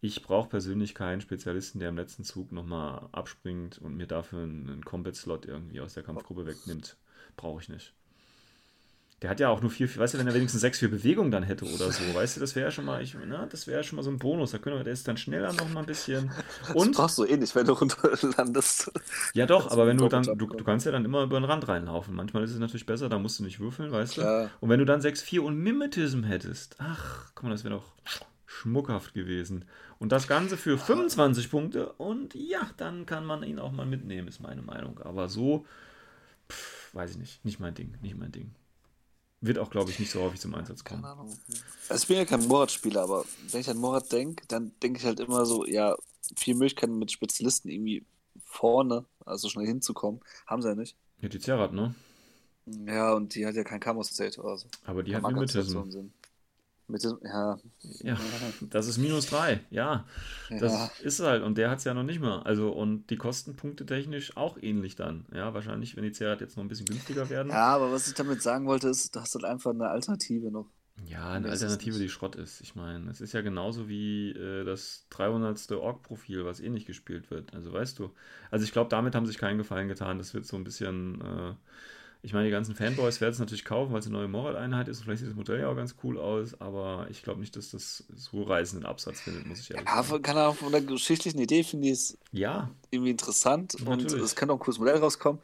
ich 0.00 0.22
brauche 0.22 0.48
persönlich 0.48 0.94
keinen 0.94 1.20
Spezialisten, 1.20 1.78
der 1.78 1.90
im 1.90 1.96
letzten 1.96 2.24
Zug 2.24 2.52
nochmal 2.52 3.08
abspringt 3.12 3.78
und 3.78 3.96
mir 3.96 4.06
dafür 4.06 4.42
einen 4.42 4.84
Combat-Slot 4.84 5.46
irgendwie 5.46 5.80
aus 5.80 5.94
der 5.94 6.02
Kampfgruppe 6.02 6.46
wegnimmt. 6.46 6.96
Brauche 7.36 7.60
ich 7.62 7.68
nicht. 7.68 7.94
Der 9.22 9.30
hat 9.30 9.40
ja 9.40 9.48
auch 9.48 9.62
nur 9.62 9.70
vier, 9.70 9.88
weißt 9.96 10.12
du, 10.12 10.18
wenn 10.18 10.26
er 10.26 10.34
wenigstens 10.34 10.60
sechs 10.60 10.78
für 10.78 10.90
Bewegung 10.90 11.30
dann 11.30 11.42
hätte 11.42 11.64
oder 11.64 11.90
so, 11.90 12.02
weißt 12.14 12.36
du, 12.36 12.40
das 12.40 12.54
wäre 12.54 12.66
ja 12.66 12.70
schon 12.70 12.84
mal, 12.84 13.00
ich, 13.00 13.16
na, 13.26 13.46
das 13.46 13.66
wäre 13.66 13.82
schon 13.82 13.96
mal 13.96 14.02
so 14.02 14.10
ein 14.10 14.18
Bonus. 14.18 14.50
Da 14.50 14.58
können 14.58 14.76
wir, 14.76 14.84
der 14.84 14.92
ist 14.92 15.08
dann 15.08 15.16
schneller 15.16 15.54
noch 15.54 15.70
mal 15.70 15.80
ein 15.80 15.86
bisschen. 15.86 16.30
Und 16.74 16.88
das 16.88 16.96
brauchst 16.96 17.18
du 17.18 17.24
eh 17.24 17.38
nicht, 17.38 17.54
wenn 17.54 17.64
du 17.64 17.72
runterlandest. 17.72 18.92
Ja 19.32 19.46
doch, 19.46 19.70
aber 19.70 19.86
wenn 19.86 19.96
du 19.96 20.08
dann, 20.08 20.24
du, 20.24 20.46
du 20.46 20.64
kannst 20.64 20.84
ja 20.84 20.92
dann 20.92 21.06
immer 21.06 21.22
über 21.22 21.40
den 21.40 21.44
Rand 21.44 21.66
reinlaufen. 21.66 22.14
Manchmal 22.14 22.44
ist 22.44 22.50
es 22.50 22.58
natürlich 22.58 22.84
besser, 22.84 23.08
da 23.08 23.18
musst 23.18 23.38
du 23.38 23.44
nicht 23.44 23.58
würfeln, 23.58 23.90
weißt 23.90 24.18
du. 24.18 24.50
Und 24.60 24.68
wenn 24.68 24.78
du 24.80 24.84
dann 24.84 25.00
6-4 25.00 25.40
und 25.40 25.56
Mimetism 25.56 26.22
hättest, 26.24 26.76
ach, 26.78 27.30
guck 27.34 27.44
mal, 27.44 27.50
das 27.50 27.64
wäre 27.64 27.76
doch 27.76 27.92
schmuckhaft 28.44 29.14
gewesen. 29.14 29.64
Und 29.98 30.12
das 30.12 30.28
Ganze 30.28 30.58
für 30.58 30.76
25 30.76 31.50
Punkte 31.50 31.92
und 31.94 32.34
ja, 32.34 32.68
dann 32.76 33.06
kann 33.06 33.24
man 33.24 33.42
ihn 33.42 33.58
auch 33.58 33.72
mal 33.72 33.86
mitnehmen, 33.86 34.28
ist 34.28 34.40
meine 34.40 34.60
Meinung. 34.62 35.00
Aber 35.00 35.30
so, 35.30 35.64
pff, 36.50 36.94
weiß 36.94 37.12
ich 37.12 37.16
nicht, 37.16 37.44
nicht 37.46 37.60
mein 37.60 37.74
Ding, 37.74 37.94
nicht 38.02 38.18
mein 38.18 38.32
Ding. 38.32 38.50
Wird 39.46 39.58
auch, 39.58 39.70
glaube 39.70 39.90
ich, 39.90 39.98
nicht 39.98 40.10
so 40.10 40.20
häufig 40.22 40.40
zum 40.40 40.54
Einsatz 40.54 40.84
kommen. 40.84 41.02
Keine 41.02 41.12
Ahnung. 41.14 41.38
Also 41.88 42.02
ich 42.02 42.08
bin 42.08 42.16
ja 42.16 42.24
kein 42.24 42.46
Morat-Spieler, 42.46 43.02
aber 43.02 43.24
wenn 43.50 43.60
ich 43.60 43.70
an 43.70 43.78
Morat 43.78 44.10
denke, 44.12 44.44
dann 44.48 44.72
denke 44.82 44.98
ich 44.98 45.04
halt 45.04 45.20
immer 45.20 45.46
so, 45.46 45.64
ja, 45.66 45.96
viel 46.36 46.54
Möglichkeiten 46.54 46.98
mit 46.98 47.12
Spezialisten 47.12 47.68
irgendwie 47.68 48.04
vorne, 48.44 49.04
also 49.24 49.48
schnell 49.48 49.66
hinzukommen, 49.66 50.20
haben 50.46 50.62
sie 50.62 50.68
ja 50.68 50.74
nicht. 50.74 50.96
Ja, 51.20 51.28
die 51.28 51.38
Zerrat, 51.38 51.72
ne? 51.72 51.94
Ja, 52.66 53.12
und 53.14 53.34
die 53.34 53.46
hat 53.46 53.54
ja 53.54 53.62
kein 53.62 53.78
Camo-State 53.80 54.40
oder 54.40 54.58
so. 54.58 54.66
Aber 54.84 55.02
die 55.02 55.14
hat 55.14 55.22
Mimetism. 55.22 55.78
Mit 56.88 57.02
dem, 57.02 57.18
ja. 57.24 57.58
ja. 58.02 58.16
Das 58.70 58.86
ist 58.86 58.98
minus 58.98 59.26
drei, 59.26 59.60
ja. 59.70 60.06
Das 60.50 60.72
ja. 60.72 60.90
ist 61.02 61.18
halt. 61.18 61.42
Und 61.42 61.58
der 61.58 61.68
hat 61.70 61.78
es 61.78 61.84
ja 61.84 61.94
noch 61.94 62.04
nicht 62.04 62.20
mal. 62.20 62.42
Also, 62.42 62.70
und 62.70 63.10
die 63.10 63.16
Kostenpunkte 63.16 63.84
technisch 63.86 64.36
auch 64.36 64.56
ähnlich 64.60 64.94
dann. 64.94 65.26
Ja, 65.34 65.52
wahrscheinlich, 65.52 65.96
wenn 65.96 66.04
die 66.04 66.12
Zerrat 66.12 66.40
jetzt 66.40 66.56
noch 66.56 66.62
ein 66.62 66.68
bisschen 66.68 66.86
günstiger 66.86 67.28
werden. 67.28 67.50
Ja, 67.50 67.74
aber 67.74 67.90
was 67.90 68.06
ich 68.06 68.14
damit 68.14 68.40
sagen 68.40 68.66
wollte, 68.66 68.88
ist, 68.88 69.16
du 69.16 69.20
hast 69.20 69.34
halt 69.34 69.44
einfach 69.44 69.72
eine 69.72 69.88
Alternative 69.88 70.52
noch. 70.52 70.66
Ja, 71.04 71.32
eine 71.32 71.50
Alternative, 71.50 71.98
die 71.98 72.08
Schrott 72.08 72.36
ist. 72.36 72.60
Ich 72.60 72.76
meine, 72.76 73.10
es 73.10 73.20
ist 73.20 73.32
ja 73.32 73.40
genauso 73.40 73.88
wie 73.88 74.30
äh, 74.30 74.64
das 74.64 75.06
300. 75.10 75.72
Org-Profil, 75.72 76.44
was 76.44 76.60
eh 76.60 76.70
nicht 76.70 76.86
gespielt 76.86 77.30
wird. 77.32 77.52
Also, 77.52 77.72
weißt 77.72 77.98
du. 77.98 78.12
Also, 78.52 78.64
ich 78.64 78.72
glaube, 78.72 78.90
damit 78.90 79.16
haben 79.16 79.26
sich 79.26 79.38
keinen 79.38 79.58
Gefallen 79.58 79.88
getan. 79.88 80.18
Das 80.18 80.34
wird 80.34 80.46
so 80.46 80.56
ein 80.56 80.64
bisschen. 80.64 81.20
Äh, 81.20 81.54
ich 82.22 82.32
meine, 82.32 82.46
die 82.46 82.50
ganzen 82.50 82.74
Fanboys 82.74 83.20
werden 83.20 83.32
es 83.32 83.38
natürlich 83.38 83.64
kaufen, 83.64 83.92
weil 83.92 84.00
es 84.00 84.06
eine 84.06 84.16
neue 84.16 84.28
Moral-Einheit 84.28 84.88
ist. 84.88 85.02
Vielleicht 85.02 85.20
sieht 85.20 85.28
das 85.28 85.36
Modell 85.36 85.60
ja 85.60 85.68
auch 85.68 85.76
ganz 85.76 85.94
cool 86.02 86.18
aus, 86.18 86.60
aber 86.60 87.06
ich 87.10 87.22
glaube 87.22 87.40
nicht, 87.40 87.54
dass 87.56 87.70
das 87.70 88.04
so 88.14 88.42
reißenden 88.42 88.86
Absatz 88.86 89.20
findet, 89.20 89.46
muss 89.46 89.60
ich 89.60 89.70
ehrlich 89.70 89.86
ja, 89.86 90.02
sagen. 90.02 90.22
Kann 90.22 90.38
auch 90.38 90.56
von 90.56 90.72
der 90.72 90.80
geschichtlichen 90.80 91.38
Idee 91.38 91.62
finde 91.62 91.88
ich 91.88 91.92
es 91.92 92.18
ja. 92.32 92.70
irgendwie 92.90 93.10
interessant 93.10 93.76
natürlich. 93.84 94.12
und 94.14 94.20
es 94.20 94.34
kann 94.34 94.50
auch 94.50 94.54
ein 94.54 94.60
cooles 94.60 94.78
Modell 94.78 94.96
rauskommen. 94.96 95.40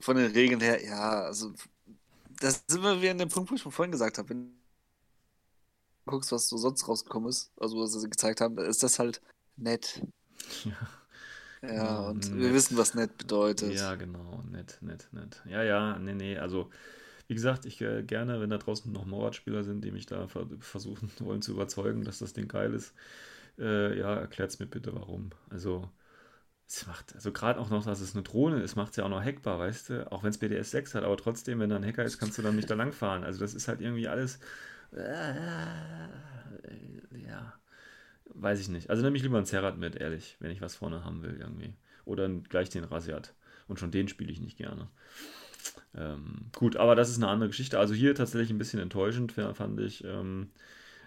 Von 0.00 0.16
den 0.16 0.30
Regeln 0.30 0.60
her, 0.60 0.82
ja, 0.84 1.22
also 1.22 1.52
das 2.40 2.62
sind 2.68 2.82
wir 2.82 3.00
wieder 3.00 3.10
in 3.10 3.18
dem 3.18 3.28
Punkt, 3.28 3.50
wo 3.50 3.54
ich 3.56 3.60
schon 3.60 3.72
vorhin 3.72 3.92
gesagt 3.92 4.18
habe. 4.18 4.30
Wenn 4.30 4.44
du 4.44 4.50
guckst, 6.06 6.32
was 6.32 6.48
so 6.48 6.56
sonst 6.56 6.86
rausgekommen 6.88 7.28
ist, 7.28 7.50
also 7.58 7.80
was 7.80 7.92
sie 7.92 8.08
gezeigt 8.08 8.40
haben, 8.40 8.56
ist 8.58 8.82
das 8.82 8.98
halt 8.98 9.20
nett. 9.56 10.02
Ja. 10.64 10.72
Ja, 11.62 12.00
und 12.08 12.30
nett. 12.30 12.40
wir 12.40 12.54
wissen, 12.54 12.76
was 12.76 12.94
nett 12.94 13.16
bedeutet. 13.18 13.74
Ja, 13.74 13.94
genau, 13.96 14.42
nett, 14.50 14.78
nett, 14.80 15.08
nett. 15.12 15.42
Ja, 15.46 15.62
ja, 15.62 15.98
nee, 15.98 16.14
nee, 16.14 16.38
also 16.38 16.70
wie 17.26 17.34
gesagt, 17.34 17.66
ich 17.66 17.80
äh, 17.80 18.02
gerne, 18.02 18.40
wenn 18.40 18.50
da 18.50 18.58
draußen 18.58 18.90
noch 18.92 19.04
Morat-Spieler 19.04 19.64
sind, 19.64 19.84
die 19.84 19.90
mich 19.90 20.06
da 20.06 20.26
ver 20.28 20.46
versuchen 20.60 21.10
wollen 21.20 21.42
zu 21.42 21.52
überzeugen, 21.52 22.04
dass 22.04 22.18
das 22.18 22.32
Ding 22.32 22.48
geil 22.48 22.72
ist, 22.74 22.94
äh, 23.58 23.98
ja, 23.98 24.14
erklärt's 24.14 24.58
mir 24.60 24.66
bitte, 24.66 24.94
warum. 24.94 25.30
Also, 25.50 25.90
es 26.68 26.86
macht, 26.86 27.14
also 27.14 27.32
gerade 27.32 27.60
auch 27.60 27.70
noch, 27.70 27.84
dass 27.84 28.00
es 28.00 28.14
eine 28.14 28.22
Drohne 28.22 28.62
ist, 28.62 28.76
macht 28.76 28.90
es 28.92 28.96
ja 28.96 29.04
auch 29.04 29.08
noch 29.08 29.24
hackbar, 29.24 29.58
weißt 29.58 29.90
du? 29.90 30.12
Auch 30.12 30.22
wenn 30.22 30.30
es 30.30 30.38
BDS 30.38 30.70
6 30.70 30.94
hat, 30.94 31.04
aber 31.04 31.16
trotzdem, 31.16 31.60
wenn 31.60 31.70
da 31.70 31.76
ein 31.76 31.84
Hacker 31.84 32.04
ist, 32.04 32.18
kannst 32.18 32.38
du 32.38 32.42
dann 32.42 32.56
nicht 32.56 32.70
da 32.70 32.74
langfahren. 32.74 33.24
Also, 33.24 33.40
das 33.40 33.54
ist 33.54 33.68
halt 33.68 33.80
irgendwie 33.80 34.08
alles. 34.08 34.38
Äh, 34.92 35.24
ja 37.26 37.57
weiß 38.34 38.60
ich 38.60 38.68
nicht. 38.68 38.90
Also 38.90 39.02
nehme 39.02 39.16
ich 39.16 39.22
lieber 39.22 39.36
einen 39.36 39.46
Zerrat 39.46 39.78
mit, 39.78 39.96
ehrlich, 39.96 40.36
wenn 40.40 40.50
ich 40.50 40.60
was 40.60 40.76
vorne 40.76 41.04
haben 41.04 41.22
will 41.22 41.36
irgendwie. 41.38 41.72
Oder 42.04 42.28
gleich 42.28 42.70
den 42.70 42.84
Rasiat. 42.84 43.34
Und 43.66 43.78
schon 43.78 43.90
den 43.90 44.08
spiele 44.08 44.32
ich 44.32 44.40
nicht 44.40 44.56
gerne. 44.56 44.88
Ähm, 45.94 46.46
gut, 46.54 46.76
aber 46.76 46.94
das 46.94 47.10
ist 47.10 47.16
eine 47.16 47.28
andere 47.28 47.48
Geschichte. 47.48 47.78
Also 47.78 47.94
hier 47.94 48.14
tatsächlich 48.14 48.50
ein 48.50 48.58
bisschen 48.58 48.80
enttäuschend, 48.80 49.32
fand 49.32 49.80
ich. 49.80 50.04
Ähm, 50.04 50.50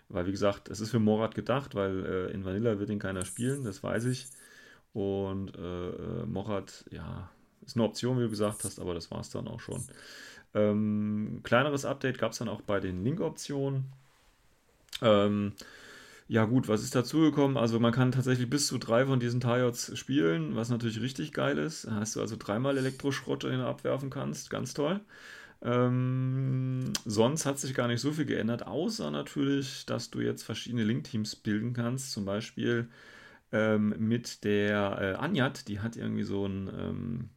weil, 0.10 0.28
wie 0.28 0.32
gesagt, 0.32 0.70
es 0.70 0.82
ist 0.82 0.92
für 0.92 1.00
Morat 1.00 1.36
gedacht, 1.36 1.74
weil 1.74 2.06
äh, 2.06 2.32
in 2.32 2.44
Vanilla 2.44 2.80
wird 2.80 2.90
ihn 2.90 3.00
keiner 3.00 3.26
spielen, 3.26 3.64
das 3.64 3.82
weiß 3.82 4.06
ich. 4.06 4.28
Und 4.94 5.56
äh, 5.58 5.90
äh 5.90 6.26
Morat, 6.26 6.86
ja, 6.92 7.30
ist 7.66 7.78
eine 7.78 7.86
Option, 7.86 8.18
wie 8.18 8.24
du 8.24 8.30
gesagt 8.30 8.64
hast, 8.64 8.80
aber 8.80 8.94
das 8.94 9.10
war 9.10 9.22
es 9.22 9.30
dann 9.30 9.48
auch 9.48 9.62
schon. 9.62 9.84
Ähm, 10.54 11.40
kleineres 11.44 11.86
Update 11.86 12.18
gab 12.18 12.34
es 12.34 12.40
dann 12.40 12.50
auch 12.50 12.62
bei 12.62 12.80
den 12.80 13.04
Link-Optionen. 13.04 13.86
Ähm, 15.02 15.54
ja 16.32 16.46
gut, 16.46 16.70
was 16.70 16.82
ist 16.82 16.96
dazugekommen? 16.96 17.58
Also 17.58 17.78
man 17.82 17.92
kann 17.92 18.14
tatsächlich 18.14 18.50
bis 18.50 18.68
zu 18.68 18.78
drei 18.78 19.06
von 19.06 19.20
diesen 19.20 19.42
Tajots 19.42 19.98
spielen, 20.00 20.56
was 20.56 20.70
natürlich 20.70 21.02
richtig 21.02 21.34
geil 21.34 21.58
ist. 21.58 21.88
Da 21.88 21.96
hast 21.96 22.16
du 22.16 22.22
also 22.22 22.38
dreimal 22.40 22.78
Elektroschrott, 22.78 23.44
den 23.44 23.60
du 23.60 23.68
abwerfen 23.68 24.10
kannst. 24.10 24.50
Ganz 24.50 24.74
toll. 24.74 25.02
Ähm, 25.62 26.94
sonst 27.04 27.46
hat 27.46 27.60
sich 27.60 27.74
gar 27.74 27.90
nicht 27.90 28.00
so 28.00 28.14
viel 28.14 28.24
geändert, 28.24 28.66
außer 28.66 29.12
natürlich, 29.12 29.86
dass 29.86 30.10
du 30.10 30.22
jetzt 30.22 30.44
verschiedene 30.44 30.86
Link-Teams 30.86 31.36
bilden 31.36 31.74
kannst. 31.74 32.14
Zum 32.14 32.24
Beispiel 32.24 32.88
ähm, 33.52 33.94
mit 34.00 34.46
der 34.46 35.00
äh, 35.02 35.14
Anjat, 35.22 35.68
die 35.68 35.82
hat 35.82 35.98
irgendwie 35.98 36.24
so 36.24 36.46
ein... 36.46 36.70
Ähm, 36.74 37.30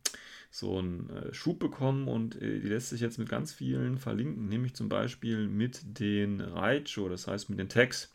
so 0.53 0.79
einen 0.79 1.11
äh, 1.11 1.35
Schub 1.35 1.59
bekommen 1.59 2.07
und 2.07 2.41
äh, 2.41 2.61
die 2.61 2.69
lässt 2.69 2.91
sich 2.91 3.01
jetzt 3.01 3.19
mit 3.19 3.29
ganz 3.29 3.53
vielen 3.53 3.99
verlinken, 3.99 4.49
nämlich 4.49 4.75
zum 4.75 4.89
Beispiel 4.89 5.49
mit 5.49 5.99
den 5.99 6.41
Raicho, 6.41 7.09
das 7.09 7.27
heißt 7.27 7.51
mit 7.51 7.59
den 7.59 7.69
Tags. 7.69 8.15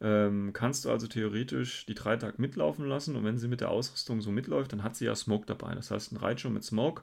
Ähm, 0.00 0.52
kannst 0.52 0.84
du 0.84 0.90
also 0.90 1.08
theoretisch 1.08 1.86
die 1.86 1.94
drei 1.94 2.16
Tage 2.16 2.40
mitlaufen 2.40 2.86
lassen 2.86 3.16
und 3.16 3.24
wenn 3.24 3.38
sie 3.38 3.48
mit 3.48 3.60
der 3.60 3.70
Ausrüstung 3.70 4.20
so 4.20 4.30
mitläuft, 4.30 4.72
dann 4.72 4.84
hat 4.84 4.96
sie 4.96 5.06
ja 5.06 5.14
Smoke 5.16 5.46
dabei. 5.46 5.74
Das 5.74 5.90
heißt, 5.90 6.12
ein 6.12 6.16
Reitschuh 6.18 6.50
mit 6.50 6.64
Smoke, 6.64 7.02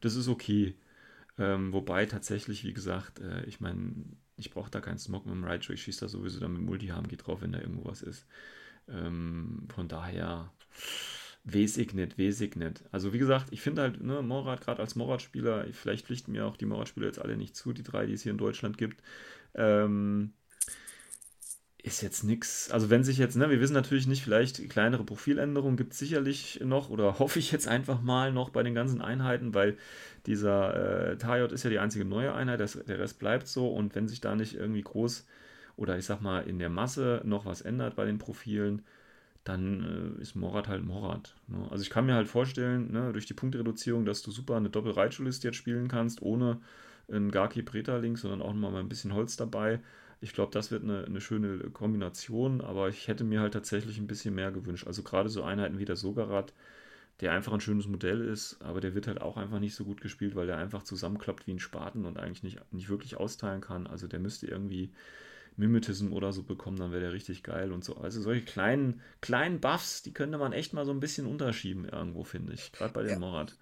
das 0.00 0.16
ist 0.16 0.28
okay. 0.28 0.76
Ähm, 1.38 1.72
wobei 1.72 2.06
tatsächlich, 2.06 2.64
wie 2.64 2.74
gesagt, 2.74 3.20
äh, 3.20 3.44
ich 3.44 3.60
meine, 3.60 3.94
ich 4.36 4.50
brauche 4.50 4.70
da 4.70 4.80
keinen 4.80 4.98
Smoke 4.98 5.28
mit 5.28 5.36
dem 5.36 5.44
Reitschuh, 5.44 5.72
ich 5.72 5.82
schieße 5.82 6.00
da 6.02 6.08
sowieso 6.08 6.40
dann 6.40 6.52
mit 6.52 6.62
Multi-Harm 6.62 7.08
drauf, 7.08 7.42
wenn 7.42 7.52
da 7.52 7.60
irgendwo 7.60 7.86
was 7.86 8.02
ist. 8.02 8.26
Ähm, 8.88 9.66
von 9.74 9.88
daher, 9.88 10.52
ich 11.44 11.76
nicht, 11.94 12.18
ich 12.18 12.56
nicht. 12.56 12.84
Also 12.92 13.12
wie 13.12 13.18
gesagt, 13.18 13.48
ich 13.52 13.60
finde 13.60 13.82
halt, 13.82 14.02
ne, 14.02 14.22
Morat, 14.22 14.60
gerade 14.62 14.80
als 14.80 14.94
Morat-Spieler, 14.96 15.66
vielleicht 15.72 16.06
pflichten 16.06 16.32
mir 16.32 16.46
auch 16.46 16.56
die 16.56 16.66
Morat-Spieler 16.66 17.06
jetzt 17.06 17.18
alle 17.20 17.36
nicht 17.36 17.56
zu, 17.56 17.72
die 17.72 17.82
drei, 17.82 18.06
die 18.06 18.14
es 18.14 18.22
hier 18.22 18.32
in 18.32 18.38
Deutschland 18.38 18.78
gibt. 18.78 19.02
Ähm, 19.54 20.32
ist 21.84 22.00
jetzt 22.00 22.24
nichts. 22.24 22.70
Also 22.70 22.88
wenn 22.88 23.04
sich 23.04 23.18
jetzt, 23.18 23.36
ne, 23.36 23.50
wir 23.50 23.60
wissen 23.60 23.74
natürlich 23.74 24.06
nicht, 24.06 24.24
vielleicht 24.24 24.70
kleinere 24.70 25.04
Profiländerungen 25.04 25.76
gibt 25.76 25.92
es 25.92 25.98
sicherlich 25.98 26.60
noch 26.64 26.88
oder 26.88 27.18
hoffe 27.18 27.38
ich 27.38 27.52
jetzt 27.52 27.68
einfach 27.68 28.00
mal 28.00 28.32
noch 28.32 28.48
bei 28.48 28.62
den 28.62 28.74
ganzen 28.74 29.02
Einheiten, 29.02 29.52
weil 29.52 29.76
dieser 30.24 31.10
äh, 31.10 31.18
Tajot 31.18 31.52
ist 31.52 31.62
ja 31.62 31.68
die 31.68 31.78
einzige 31.78 32.06
neue 32.06 32.34
Einheit, 32.34 32.58
das, 32.60 32.72
der 32.72 32.98
Rest 32.98 33.18
bleibt 33.18 33.46
so 33.46 33.68
und 33.68 33.94
wenn 33.94 34.08
sich 34.08 34.22
da 34.22 34.34
nicht 34.34 34.54
irgendwie 34.54 34.80
groß 34.80 35.26
oder 35.76 35.98
ich 35.98 36.06
sag 36.06 36.22
mal 36.22 36.48
in 36.48 36.58
der 36.58 36.70
Masse 36.70 37.20
noch 37.24 37.44
was 37.44 37.60
ändert 37.60 37.96
bei 37.96 38.06
den 38.06 38.16
Profilen, 38.16 38.82
dann 39.44 40.16
äh, 40.18 40.22
ist 40.22 40.36
Morat 40.36 40.68
halt 40.68 40.84
Morat. 40.84 41.34
Ne? 41.48 41.68
Also 41.70 41.82
ich 41.82 41.90
kann 41.90 42.06
mir 42.06 42.14
halt 42.14 42.28
vorstellen, 42.28 42.92
ne, 42.92 43.12
durch 43.12 43.26
die 43.26 43.34
Punktreduzierung, 43.34 44.06
dass 44.06 44.22
du 44.22 44.30
super 44.30 44.56
eine 44.56 44.70
Doppel-Reitschulist 44.70 45.44
jetzt 45.44 45.56
spielen 45.56 45.88
kannst, 45.88 46.22
ohne 46.22 46.62
einen 47.12 47.30
Garki 47.30 47.62
Preta-Link, 47.62 48.16
sondern 48.18 48.40
auch 48.40 48.54
nochmal 48.54 48.80
ein 48.80 48.88
bisschen 48.88 49.12
Holz 49.12 49.36
dabei 49.36 49.80
ich 50.24 50.32
glaube, 50.32 50.52
das 50.52 50.70
wird 50.70 50.82
eine, 50.84 51.04
eine, 51.04 51.20
schöne 51.20 51.58
Kombination, 51.70 52.62
aber 52.62 52.88
ich 52.88 53.08
hätte 53.08 53.24
mir 53.24 53.40
halt 53.40 53.52
tatsächlich 53.52 53.98
ein 53.98 54.06
bisschen 54.06 54.34
mehr 54.34 54.50
gewünscht. 54.50 54.86
Also 54.86 55.02
gerade 55.02 55.28
so 55.28 55.42
Einheiten 55.42 55.78
wie 55.78 55.84
der 55.84 55.96
Sogarat, 55.96 56.54
der 57.20 57.32
einfach 57.32 57.52
ein 57.52 57.60
schönes 57.60 57.86
Modell 57.86 58.22
ist, 58.22 58.56
aber 58.62 58.80
der 58.80 58.94
wird 58.94 59.06
halt 59.06 59.20
auch 59.20 59.36
einfach 59.36 59.60
nicht 59.60 59.74
so 59.74 59.84
gut 59.84 60.00
gespielt, 60.00 60.34
weil 60.34 60.46
der 60.46 60.56
einfach 60.56 60.82
zusammenklappt 60.82 61.46
wie 61.46 61.52
ein 61.52 61.58
Spaten 61.58 62.06
und 62.06 62.18
eigentlich 62.18 62.42
nicht, 62.42 62.58
nicht 62.72 62.88
wirklich 62.88 63.18
austeilen 63.18 63.60
kann. 63.60 63.86
Also 63.86 64.08
der 64.08 64.18
müsste 64.18 64.46
irgendwie 64.46 64.92
Mimetism 65.58 66.10
oder 66.14 66.32
so 66.32 66.42
bekommen, 66.42 66.78
dann 66.78 66.90
wäre 66.90 67.02
der 67.02 67.12
richtig 67.12 67.42
geil 67.42 67.70
und 67.70 67.84
so. 67.84 67.98
Also 67.98 68.22
solche 68.22 68.46
kleinen, 68.46 69.02
kleinen 69.20 69.60
Buffs, 69.60 70.02
die 70.02 70.14
könnte 70.14 70.38
man 70.38 70.54
echt 70.54 70.72
mal 70.72 70.86
so 70.86 70.90
ein 70.90 71.00
bisschen 71.00 71.26
unterschieben 71.26 71.84
irgendwo, 71.84 72.24
finde 72.24 72.54
ich. 72.54 72.72
Gerade 72.72 72.94
bei 72.94 73.02
dem 73.02 73.10
ja. 73.10 73.18
Morat. 73.18 73.54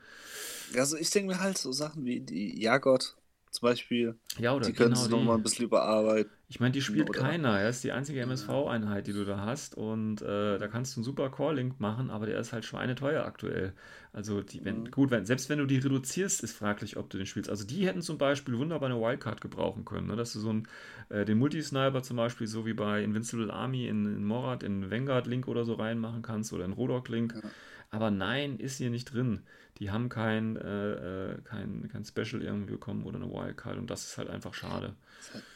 Also 0.76 0.96
ich 0.96 1.10
denke 1.10 1.32
mir 1.32 1.40
halt 1.40 1.58
so 1.58 1.72
Sachen 1.72 2.04
wie 2.04 2.20
die 2.20 2.62
Jagot 2.62 3.16
zum 3.52 3.68
Beispiel. 3.68 4.16
Ja, 4.38 4.54
oder 4.54 4.66
die 4.66 4.72
können 4.72 4.94
genau 4.94 5.04
es 5.04 5.10
nochmal 5.10 5.36
ein 5.36 5.42
bisschen 5.42 5.66
überarbeiten. 5.66 6.32
Ich 6.52 6.60
meine, 6.60 6.72
die 6.72 6.82
spielt 6.82 7.08
oder? 7.08 7.18
keiner. 7.18 7.58
Er 7.58 7.70
ist 7.70 7.82
die 7.82 7.92
einzige 7.92 8.20
MSV-Einheit, 8.20 9.06
die 9.06 9.14
du 9.14 9.24
da 9.24 9.38
hast. 9.38 9.74
Und 9.74 10.20
äh, 10.20 10.58
da 10.58 10.68
kannst 10.68 10.94
du 10.94 10.98
einen 10.98 11.04
super 11.04 11.30
Core-Link 11.30 11.80
machen, 11.80 12.10
aber 12.10 12.26
der 12.26 12.38
ist 12.38 12.52
halt 12.52 12.66
schweineteuer 12.66 13.24
aktuell. 13.24 13.72
Also, 14.12 14.42
die, 14.42 14.62
wenn, 14.62 14.80
mhm. 14.80 14.90
gut, 14.90 15.10
wenn, 15.10 15.24
selbst 15.24 15.48
wenn 15.48 15.60
du 15.60 15.64
die 15.64 15.78
reduzierst, 15.78 16.42
ist 16.42 16.54
fraglich, 16.54 16.98
ob 16.98 17.08
du 17.08 17.16
den 17.16 17.24
spielst. 17.24 17.48
Also, 17.48 17.66
die 17.66 17.86
hätten 17.86 18.02
zum 18.02 18.18
Beispiel 18.18 18.58
wunderbar 18.58 18.90
eine 18.90 19.00
Wildcard 19.00 19.40
gebrauchen 19.40 19.86
können. 19.86 20.08
Ne? 20.08 20.16
Dass 20.16 20.34
du 20.34 20.40
so 20.40 20.50
einen, 20.50 20.68
äh, 21.08 21.24
den 21.24 21.38
Multisniper 21.38 22.02
zum 22.02 22.18
Beispiel, 22.18 22.46
so 22.46 22.66
wie 22.66 22.74
bei 22.74 23.02
Invincible 23.02 23.50
Army 23.50 23.86
in, 23.86 24.04
in 24.04 24.22
Morad, 24.22 24.62
in 24.62 24.90
Vanguard-Link 24.90 25.48
oder 25.48 25.64
so 25.64 25.72
reinmachen 25.72 26.20
kannst 26.20 26.52
oder 26.52 26.66
in 26.66 26.74
Rodok-Link. 26.74 27.34
Ja. 27.34 27.50
Aber 27.92 28.10
nein, 28.10 28.58
ist 28.58 28.78
hier 28.78 28.88
nicht 28.88 29.12
drin. 29.12 29.42
Die 29.78 29.90
haben 29.90 30.08
kein, 30.08 30.56
äh, 30.56 31.32
äh 31.32 31.40
kein, 31.42 31.88
kein 31.92 32.04
Special 32.04 32.42
irgendwie 32.42 32.72
bekommen 32.72 33.04
oder 33.04 33.16
eine 33.16 33.30
Wildcard 33.30 33.76
und 33.76 33.90
das 33.90 34.04
ist 34.04 34.18
halt 34.18 34.30
einfach 34.30 34.54
schade. 34.54 34.96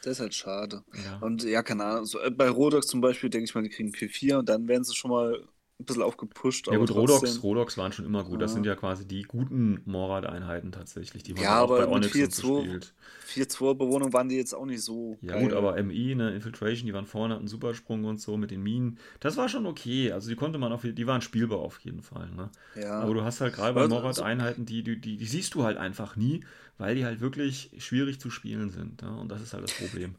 Das 0.03 0.13
ist 0.13 0.19
halt 0.19 0.35
schade. 0.35 0.83
Ja. 0.93 1.17
Und 1.17 1.43
ja, 1.43 1.63
keine 1.63 1.83
Ahnung. 1.83 2.05
So, 2.05 2.19
äh, 2.19 2.29
bei 2.29 2.47
Rodox 2.47 2.87
zum 2.87 3.01
Beispiel 3.01 3.31
denke 3.31 3.45
ich 3.45 3.55
mal, 3.55 3.63
die 3.63 3.69
kriegen 3.69 3.91
Q4 3.91 4.37
und 4.37 4.49
dann 4.49 4.67
werden 4.67 4.83
sie 4.83 4.95
schon 4.95 5.11
mal 5.11 5.47
ein 5.79 5.85
bisschen 5.85 6.01
aufgepusht. 6.01 6.67
Ja 6.67 6.77
gut, 6.77 6.89
Rodox, 6.89 7.43
Rodox 7.43 7.77
waren 7.77 7.91
schon 7.91 8.05
immer 8.05 8.23
gut. 8.23 8.33
Ja. 8.33 8.39
Das 8.39 8.53
sind 8.53 8.65
ja 8.65 8.75
quasi 8.75 9.07
die 9.07 9.21
guten 9.21 9.81
Morad-Einheiten 9.85 10.71
tatsächlich. 10.71 11.21
Die 11.21 11.35
waren 11.35 11.43
ja, 11.43 11.61
auch 11.61 11.67
bei 11.67 11.87
Onyx 11.87 12.15
4-2-Bewohnung 12.15 14.11
waren 14.11 14.27
die 14.27 14.37
jetzt 14.37 14.55
auch 14.55 14.65
nicht 14.65 14.81
so. 14.81 15.17
Ja 15.21 15.33
geil. 15.33 15.43
gut, 15.43 15.53
aber 15.53 15.81
MI, 15.83 16.15
ne, 16.15 16.33
Infiltration, 16.33 16.87
die 16.87 16.93
waren 16.93 17.05
vorne, 17.05 17.35
hatten 17.35 17.41
einen 17.41 17.47
Supersprung 17.47 18.05
und 18.05 18.19
so 18.19 18.37
mit 18.37 18.49
den 18.49 18.63
Minen. 18.63 18.97
Das 19.19 19.37
war 19.37 19.49
schon 19.49 19.67
okay. 19.67 20.11
Also 20.11 20.29
die 20.29 20.35
konnte 20.35 20.57
man 20.57 20.71
auf 20.73 20.81
die 20.81 21.07
waren 21.07 21.21
spielbar 21.21 21.59
auf 21.59 21.79
jeden 21.79 22.01
Fall. 22.01 22.29
Ne? 22.31 22.49
Ja. 22.75 22.99
Aber 23.01 23.13
du 23.13 23.23
hast 23.23 23.41
halt 23.41 23.53
gerade 23.53 23.73
bei 23.73 23.87
Morad-Einheiten, 23.87 24.65
die, 24.65 24.81
die, 24.81 24.99
die, 24.99 25.17
die 25.17 25.25
siehst 25.25 25.53
du 25.53 25.63
halt 25.63 25.77
einfach 25.77 26.15
nie, 26.15 26.43
weil 26.79 26.95
die 26.95 27.05
halt 27.05 27.19
wirklich 27.19 27.69
schwierig 27.77 28.19
zu 28.19 28.31
spielen 28.31 28.71
sind. 28.71 29.03
Ne? 29.03 29.15
Und 29.15 29.29
das 29.29 29.41
ist 29.41 29.53
halt 29.53 29.63
das 29.63 29.73
Problem. 29.73 30.15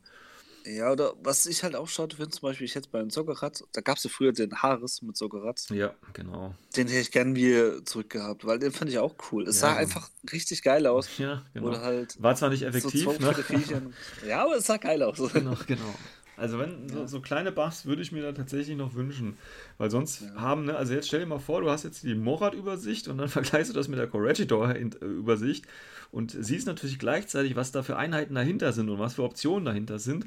Ja, 0.68 0.92
oder 0.92 1.14
was 1.22 1.46
ich 1.46 1.62
halt 1.62 1.74
auch 1.74 1.88
schade 1.88 2.16
finde, 2.16 2.30
zum 2.30 2.42
Beispiel, 2.42 2.66
ich 2.66 2.74
jetzt 2.74 2.90
beim 2.90 3.10
Soccerrad, 3.10 3.62
da 3.72 3.80
gab 3.80 3.96
es 3.96 4.04
ja 4.04 4.10
früher 4.10 4.32
den 4.32 4.52
Haares 4.62 5.02
mit 5.02 5.16
Soccerrad. 5.16 5.64
Ja, 5.70 5.94
genau. 6.12 6.54
Den 6.76 6.88
hätte 6.88 7.00
ich 7.00 7.10
gern 7.10 7.34
wieder 7.34 7.84
zurückgehabt, 7.84 8.46
weil 8.46 8.58
den 8.58 8.72
fand 8.72 8.90
ich 8.90 8.98
auch 8.98 9.14
cool. 9.30 9.44
Es 9.44 9.60
ja, 9.60 9.68
sah 9.68 9.76
einfach 9.76 10.10
richtig 10.32 10.62
geil 10.62 10.86
aus. 10.86 11.08
Ja, 11.18 11.42
genau. 11.52 11.68
Oder 11.68 11.80
halt 11.80 12.22
War 12.22 12.36
zwar 12.36 12.50
nicht 12.50 12.62
effektiv, 12.62 13.04
so 13.04 13.12
ne? 13.12 13.92
ja, 14.26 14.44
aber 14.44 14.56
es 14.56 14.66
sah 14.66 14.76
geil 14.76 15.02
aus. 15.02 15.18
Genau, 15.32 15.56
genau. 15.66 15.94
Also 16.38 16.58
wenn 16.58 16.88
so, 16.92 17.06
so, 17.06 17.20
kleine 17.20 17.52
Buffs 17.52 17.86
würde 17.86 18.02
ich 18.02 18.12
mir 18.12 18.22
da 18.22 18.32
tatsächlich 18.32 18.76
noch 18.76 18.94
wünschen. 18.94 19.36
Weil 19.76 19.90
sonst 19.90 20.22
ja. 20.22 20.34
haben, 20.40 20.66
ne, 20.66 20.76
also 20.76 20.94
jetzt 20.94 21.08
stell 21.08 21.20
dir 21.20 21.26
mal 21.26 21.40
vor, 21.40 21.60
du 21.60 21.70
hast 21.70 21.84
jetzt 21.84 22.04
die 22.04 22.14
Morad-Übersicht 22.14 23.08
und 23.08 23.18
dann 23.18 23.28
vergleichst 23.28 23.70
du 23.70 23.74
das 23.74 23.88
mit 23.88 23.98
der 23.98 24.06
Corregidor-Übersicht 24.06 25.66
und 26.10 26.36
siehst 26.38 26.66
natürlich 26.66 26.98
gleichzeitig, 26.98 27.56
was 27.56 27.72
da 27.72 27.82
für 27.82 27.96
Einheiten 27.96 28.34
dahinter 28.34 28.72
sind 28.72 28.88
und 28.88 28.98
was 28.98 29.14
für 29.14 29.24
Optionen 29.24 29.64
dahinter 29.64 29.98
sind. 29.98 30.26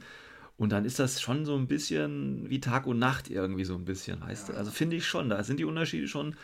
Und 0.62 0.70
dann 0.70 0.86
ist 0.86 0.99
das 0.99 1.20
schon 1.20 1.43
so 1.43 1.55
ein 1.55 1.66
bisschen 1.66 2.47
wie 2.47 2.59
Tag 2.59 2.86
und 2.86 2.99
Nacht 2.99 3.32
irgendwie 3.32 3.66
so 3.66 3.74
ein 3.74 3.84
bisschen, 3.84 4.22
weißt 4.22 4.49
ja. 4.49 4.53
du? 4.53 4.59
Also 4.59 4.70
finde 4.70 4.95
ich 4.95 5.07
schon, 5.07 5.28
da 5.28 5.43
sind 5.43 5.59
die 5.59 5.66
Unterschiede 5.66 6.07
schon 6.07 6.36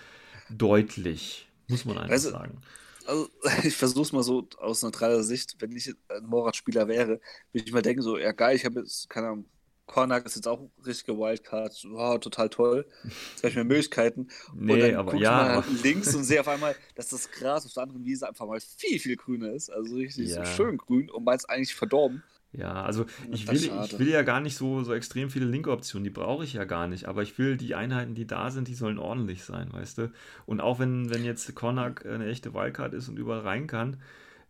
deutlich, 0.50 1.48
muss 1.68 1.86
man 1.86 2.00
einfach 2.00 2.14
also, 2.14 2.32
sagen. 2.32 2.60
Also 3.06 3.30
ich 3.64 3.76
versuche 3.76 4.02
es 4.02 4.14
mal 4.14 4.24
so 4.24 4.50
aus 4.58 4.82
neutraler 4.82 5.22
Sicht, 5.22 5.58
wenn 5.60 5.72
ich 5.72 5.94
ein 6.10 6.26
Morat-Spieler 6.26 6.88
wäre, 6.88 7.22
würde 7.52 7.68
ich 7.68 7.72
mal 7.72 7.84
denken, 7.84 8.02
so, 8.02 8.18
ja 8.18 8.32
geil, 8.32 8.56
ich 8.56 8.66
habe 8.66 8.80
jetzt, 8.80 9.08
keine 9.08 9.28
Ahnung, 9.28 9.46
Kornak 9.86 10.26
ist 10.26 10.36
jetzt 10.36 10.48
auch 10.48 10.62
ein 10.62 10.72
richtiger 10.84 11.16
Wildcard, 11.16 11.86
wow, 11.92 12.20
total 12.20 12.50
toll. 12.50 12.88
Jetzt 13.04 13.44
habe 13.44 13.50
ich 13.50 13.56
mehr 13.56 13.66
Möglichkeiten. 13.66 14.30
Nee, 14.56 14.74
und 14.74 14.80
dann 14.80 14.96
aber 14.96 15.16
ja. 15.16 15.32
Mal 15.32 15.52
aber... 15.58 15.66
links 15.84 16.16
und 16.16 16.24
sehe 16.24 16.40
auf 16.42 16.48
einmal, 16.48 16.76
dass 16.96 17.10
das 17.10 17.30
Gras 17.30 17.68
auf 17.68 17.74
der 17.74 17.84
anderen 17.84 18.04
Wiese 18.04 18.28
einfach 18.28 18.48
mal 18.48 18.60
viel, 18.60 18.98
viel 18.98 19.16
grüner 19.16 19.52
ist. 19.54 19.70
Also 19.70 19.96
richtig 19.96 20.32
ja. 20.32 20.44
so 20.44 20.52
schön 20.52 20.78
grün 20.78 21.12
und 21.12 21.24
meins 21.24 21.46
eigentlich 21.46 21.76
verdorben. 21.76 22.24
Ja, 22.54 22.82
also 22.84 23.06
ich 23.32 23.48
will, 23.48 23.70
ich 23.86 24.00
will 24.00 24.08
ja 24.08 24.24
gar 24.24 24.40
nicht 24.40 24.56
so, 24.56 24.84
so 24.84 24.94
extrem 24.94 25.30
viele 25.30 25.46
Link-Optionen, 25.46 26.04
die 26.04 26.10
brauche 26.10 26.44
ich 26.44 26.54
ja 26.54 26.64
gar 26.64 26.88
nicht, 26.88 27.06
aber 27.06 27.22
ich 27.22 27.38
will 27.38 27.58
die 27.58 27.76
Einheiten, 27.76 28.16
die 28.16 28.26
da 28.26 28.50
sind, 28.52 28.68
die 28.68 28.74
sollen 28.74 28.98
ordentlich 28.98 29.44
sein, 29.44 29.72
weißt 29.72 29.98
du? 29.98 30.12
Und 30.46 30.62
auch 30.62 30.80
wenn, 30.80 31.10
wenn 31.10 31.24
jetzt 31.24 31.54
Konak 31.56 32.06
eine 32.06 32.26
echte 32.26 32.54
Wildcard 32.54 32.94
ist 32.94 33.10
und 33.10 33.20
überall 33.20 33.42
rein 33.42 33.68
kann, 33.68 33.98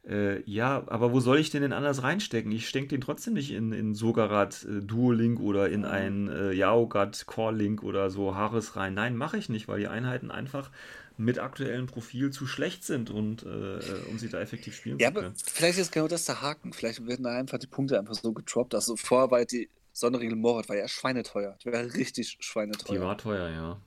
äh, 0.08 0.42
ja, 0.50 0.84
aber 0.88 1.12
wo 1.12 1.20
soll 1.20 1.38
ich 1.40 1.50
den 1.50 1.64
denn 1.64 1.74
anders 1.74 2.02
reinstecken? 2.02 2.52
Ich 2.52 2.70
stecke 2.70 2.88
den 2.88 3.02
trotzdem 3.02 3.34
nicht 3.34 3.52
in, 3.52 3.74
in 3.74 3.94
Sogarat 3.94 4.64
äh, 4.64 4.82
Duo-Link 4.82 5.40
oder 5.40 5.70
in 5.70 5.84
ein 5.84 6.30
äh, 6.30 6.54
Yaogat 6.54 7.26
Core-Link 7.26 7.84
oder 7.84 8.10
so 8.10 8.34
Haares 8.34 8.76
rein. 8.76 8.94
Nein, 8.94 9.18
mache 9.18 9.38
ich 9.38 9.50
nicht, 9.50 9.68
weil 9.68 9.80
die 9.80 9.88
Einheiten 9.88 10.32
einfach 10.32 10.72
mit 11.18 11.40
aktuellem 11.40 11.88
Profil 11.88 12.32
zu 12.32 12.48
schlecht 12.48 12.84
sind 12.84 13.10
und 13.10 13.44
äh, 13.44 13.48
äh, 13.80 13.82
um 14.10 14.18
sie 14.20 14.30
da 14.30 14.40
effektiv 14.40 14.76
spielen 14.76 15.00
ja, 15.00 15.10
zu 15.10 15.16
können. 15.16 15.26
Ja, 15.26 15.32
aber 15.32 15.52
vielleicht 15.52 15.80
ist 15.80 15.92
genau 15.92 16.08
das 16.08 16.26
der 16.26 16.42
Haken. 16.42 16.72
Vielleicht 16.74 17.06
werden 17.06 17.24
da 17.24 17.32
einfach 17.38 17.58
die 17.58 17.68
Punkte 17.68 18.00
einfach 18.00 18.14
so 18.14 18.32
getroppt. 18.32 18.76
Also 18.76 18.96
vorher 18.96 19.30
war 19.32 19.44
die 19.44 19.70
Sonderregel 19.92 20.36
Morat 20.36 20.70
war 20.70 20.76
ja 20.78 20.88
schweineteuer. 20.88 21.58
Die 21.66 21.72
war 21.72 21.82
richtig 21.82 22.38
schweineteuer. 22.40 22.96
Die 22.96 23.02
war 23.02 23.18
teuer, 23.18 23.50
ja. 23.50 23.82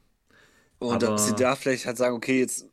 Und 0.81 1.05
aber... 1.05 1.13
dass 1.13 1.29
sie 1.29 1.35
da 1.35 1.55
vielleicht 1.55 1.87
halt 1.87 1.97
sagen, 1.97 2.17
okay, 2.17 2.41
jetzt 2.41 2.67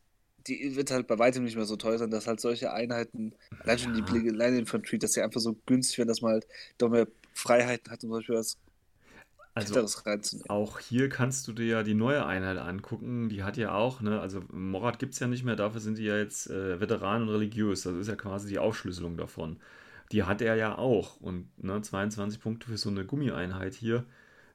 die 0.48 0.76
wird 0.76 0.92
halt 0.92 1.08
bei 1.08 1.20
weitem 1.20 1.44
nicht 1.44 1.56
mehr 1.56 1.66
so 1.66 1.76
teuer 1.76 1.98
sein, 1.98 2.12
dass 2.12 2.28
halt 2.28 2.40
solche 2.40 2.72
Einheiten, 2.72 3.34
allein 3.60 3.80
schon 3.80 3.94
die 3.94 4.30
Line 4.30 4.58
Infantry, 4.58 4.98
dass 5.00 5.14
sie 5.14 5.22
einfach 5.22 5.42
so 5.42 5.56
günstig 5.66 5.98
werden, 5.98 6.10
dass 6.10 6.22
man 6.22 6.34
halt 6.34 6.48
doch 6.78 6.90
mehr 6.90 7.08
Freiheiten 7.34 7.92
hat, 7.92 8.02
zum 8.02 8.10
Beispiel 8.10 8.36
was 8.36 8.58
also 9.58 9.88
auch 10.50 10.80
hier 10.80 11.10
kannst 11.10 11.48
du 11.48 11.54
dir 11.54 11.66
ja 11.66 11.84
die 11.84 11.96
neue 11.96 12.24
Einheit 12.26 12.58
angucken. 12.58 13.28
Die 13.28 13.44
hat 13.44 13.58
ja 13.58 13.74
auch, 13.74 14.02
ne, 14.02 14.22
also 14.22 14.44
Morat 14.52 15.00
gibt 15.00 15.14
es 15.14 15.20
ja 15.20 15.26
nicht 15.26 15.44
mehr, 15.44 15.56
dafür 15.56 15.82
sind 15.82 15.98
die 15.98 16.04
ja 16.04 16.16
jetzt 16.16 16.48
äh, 16.50 16.80
Veteranen 16.80 17.28
und 17.28 17.34
religiös. 17.34 17.82
Das 17.82 17.96
ist 17.96 18.08
ja 18.08 18.16
quasi 18.16 18.50
die 18.50 18.60
Aufschlüsselung 18.60 19.18
davon. 19.18 19.60
Die 20.12 20.24
hat 20.24 20.42
er 20.42 20.56
ja 20.56 20.78
auch. 20.78 21.20
Und 21.22 21.48
ne, 21.58 21.82
22 21.82 22.40
Punkte 22.40 22.68
für 22.68 22.78
so 22.78 22.90
eine 22.90 23.04
Gummieinheit 23.04 23.74
hier. 23.74 24.06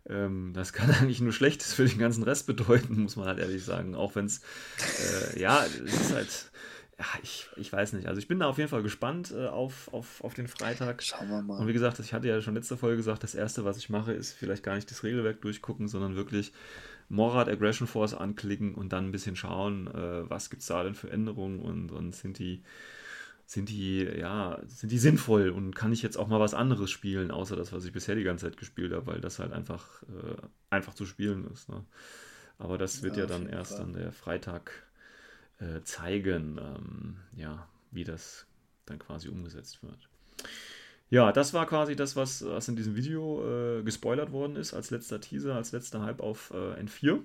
Ähm, 0.08 0.52
das 0.54 0.72
kann 0.72 0.90
eigentlich 1.00 1.20
nur 1.20 1.32
Schlechtes 1.32 1.74
für 1.74 1.84
den 1.84 1.98
ganzen 1.98 2.22
Rest 2.22 2.46
bedeuten, 2.46 3.00
muss 3.02 3.16
man 3.16 3.26
halt 3.26 3.38
ehrlich 3.38 3.64
sagen. 3.64 3.94
Auch 3.94 4.14
wenn 4.14 4.26
es, 4.26 4.40
äh, 5.34 5.40
ja, 5.40 5.64
es 5.64 6.00
ist 6.00 6.14
halt 6.14 6.50
ja, 7.02 7.06
ich, 7.22 7.48
ich 7.56 7.72
weiß 7.72 7.94
nicht. 7.94 8.06
Also 8.06 8.20
ich 8.20 8.28
bin 8.28 8.38
da 8.38 8.46
auf 8.46 8.58
jeden 8.58 8.70
Fall 8.70 8.82
gespannt 8.82 9.32
äh, 9.36 9.46
auf, 9.46 9.92
auf, 9.92 10.22
auf 10.22 10.34
den 10.34 10.46
Freitag. 10.46 11.02
Schauen 11.02 11.28
wir 11.28 11.42
mal. 11.42 11.58
Und 11.58 11.66
wie 11.66 11.72
gesagt, 11.72 11.98
ich 11.98 12.12
hatte 12.12 12.28
ja 12.28 12.40
schon 12.40 12.54
letzte 12.54 12.76
Folge 12.76 12.96
gesagt, 12.96 13.24
das 13.24 13.34
erste, 13.34 13.64
was 13.64 13.76
ich 13.78 13.90
mache, 13.90 14.12
ist 14.12 14.32
vielleicht 14.32 14.62
gar 14.62 14.76
nicht 14.76 14.90
das 14.90 15.02
Regelwerk 15.02 15.40
durchgucken, 15.40 15.88
sondern 15.88 16.14
wirklich 16.14 16.52
Morad 17.08 17.48
Aggression 17.48 17.88
Force 17.88 18.14
anklicken 18.14 18.74
und 18.74 18.92
dann 18.92 19.06
ein 19.06 19.12
bisschen 19.12 19.36
schauen, 19.36 19.88
äh, 19.88 20.30
was 20.30 20.48
gibt 20.48 20.62
es 20.62 20.68
da 20.68 20.84
denn 20.84 20.94
für 20.94 21.10
Änderungen 21.10 21.60
und, 21.60 21.90
und 21.90 22.14
sind 22.14 22.38
die 22.38 22.62
sind 23.52 23.68
die, 23.68 24.02
ja, 24.04 24.58
sind 24.66 24.90
die 24.90 24.98
sinnvoll 24.98 25.50
und 25.50 25.76
kann 25.76 25.92
ich 25.92 26.00
jetzt 26.00 26.16
auch 26.16 26.26
mal 26.26 26.40
was 26.40 26.54
anderes 26.54 26.90
spielen, 26.90 27.30
außer 27.30 27.54
das, 27.54 27.70
was 27.70 27.84
ich 27.84 27.92
bisher 27.92 28.14
die 28.14 28.22
ganze 28.22 28.46
Zeit 28.46 28.56
gespielt 28.56 28.94
habe, 28.94 29.06
weil 29.06 29.20
das 29.20 29.38
halt 29.38 29.52
einfach, 29.52 30.02
äh, 30.04 30.36
einfach 30.70 30.94
zu 30.94 31.04
spielen 31.04 31.46
ist. 31.52 31.68
Ne? 31.68 31.84
Aber 32.58 32.78
das 32.78 33.02
wird 33.02 33.16
ja, 33.16 33.24
ja 33.24 33.28
dann 33.28 33.46
erst 33.46 33.74
Fall. 33.74 33.82
an 33.82 33.92
der 33.92 34.10
Freitag 34.10 34.72
äh, 35.60 35.82
zeigen, 35.84 36.58
ähm, 36.58 37.16
ja, 37.36 37.68
wie 37.90 38.04
das 38.04 38.46
dann 38.86 38.98
quasi 38.98 39.28
umgesetzt 39.28 39.82
wird. 39.82 40.08
Ja, 41.10 41.30
das 41.30 41.52
war 41.52 41.66
quasi 41.66 41.94
das, 41.94 42.16
was, 42.16 42.42
was 42.42 42.68
in 42.68 42.76
diesem 42.76 42.96
Video 42.96 43.44
äh, 43.44 43.82
gespoilert 43.82 44.32
worden 44.32 44.56
ist, 44.56 44.72
als 44.72 44.90
letzter 44.90 45.20
Teaser, 45.20 45.56
als 45.56 45.72
letzter 45.72 46.00
Hype 46.00 46.20
auf 46.20 46.52
äh, 46.54 46.82
N4. 46.82 47.20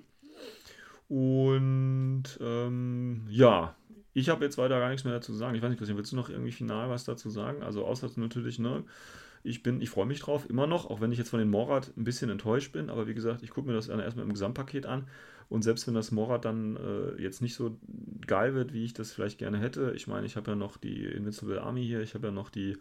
Und 1.07 2.25
ähm, 2.41 3.25
ja, 3.29 3.76
ich 4.17 4.29
habe 4.29 4.43
jetzt 4.43 4.57
weiter 4.57 4.79
gar 4.79 4.89
nichts 4.89 5.03
mehr 5.03 5.13
dazu 5.13 5.31
zu 5.31 5.37
sagen. 5.37 5.53
Ich 5.53 5.61
weiß 5.61 5.69
nicht, 5.69 5.77
Christian, 5.77 5.95
willst 5.95 6.11
du 6.11 6.15
noch 6.15 6.29
irgendwie 6.29 6.51
final 6.51 6.89
was 6.89 7.03
dazu 7.03 7.29
sagen? 7.29 7.61
Also 7.61 7.85
außer 7.85 8.09
natürlich, 8.15 8.57
ne, 8.57 8.83
ich 9.43 9.61
bin, 9.61 9.79
ich 9.79 9.91
freue 9.91 10.07
mich 10.07 10.19
drauf, 10.19 10.49
immer 10.49 10.65
noch, 10.65 10.89
auch 10.89 11.01
wenn 11.01 11.11
ich 11.11 11.19
jetzt 11.19 11.29
von 11.29 11.37
den 11.37 11.51
Morad 11.51 11.91
ein 11.95 12.03
bisschen 12.03 12.31
enttäuscht 12.31 12.71
bin, 12.71 12.89
aber 12.89 13.05
wie 13.05 13.13
gesagt, 13.13 13.43
ich 13.43 13.51
gucke 13.51 13.67
mir 13.67 13.75
das 13.75 13.89
erstmal 13.89 14.25
im 14.25 14.33
Gesamtpaket 14.33 14.87
an 14.87 15.05
und 15.49 15.61
selbst 15.61 15.85
wenn 15.85 15.93
das 15.93 16.11
Morat 16.11 16.45
dann 16.45 16.77
äh, 16.77 17.21
jetzt 17.21 17.43
nicht 17.43 17.53
so 17.53 17.77
geil 18.25 18.55
wird, 18.55 18.73
wie 18.73 18.85
ich 18.85 18.95
das 18.95 19.11
vielleicht 19.11 19.37
gerne 19.37 19.59
hätte, 19.59 19.93
ich 19.95 20.07
meine, 20.07 20.25
ich 20.25 20.35
habe 20.35 20.49
ja 20.49 20.55
noch 20.55 20.77
die 20.77 21.05
Invincible 21.05 21.61
Army 21.61 21.85
hier, 21.85 22.01
ich 22.01 22.15
habe 22.15 22.27
ja 22.27 22.33
noch 22.33 22.49
die 22.49 22.75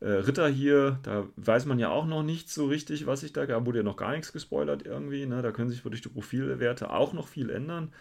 äh, 0.00 0.08
Ritter 0.08 0.48
hier, 0.48 0.98
da 1.04 1.28
weiß 1.36 1.64
man 1.66 1.78
ja 1.78 1.90
auch 1.90 2.06
noch 2.06 2.24
nicht 2.24 2.50
so 2.50 2.66
richtig, 2.66 3.06
was 3.06 3.22
ich 3.22 3.32
da, 3.32 3.46
da 3.46 3.64
wurde 3.64 3.78
ja 3.78 3.84
noch 3.84 3.96
gar 3.96 4.10
nichts 4.10 4.32
gespoilert 4.32 4.84
irgendwie, 4.84 5.26
ne? 5.26 5.42
da 5.42 5.52
können 5.52 5.70
sich 5.70 5.80
durch 5.82 6.02
die 6.02 6.08
Profilwerte 6.08 6.90
auch 6.90 7.12
noch 7.12 7.28
viel 7.28 7.50
ändern. 7.50 7.92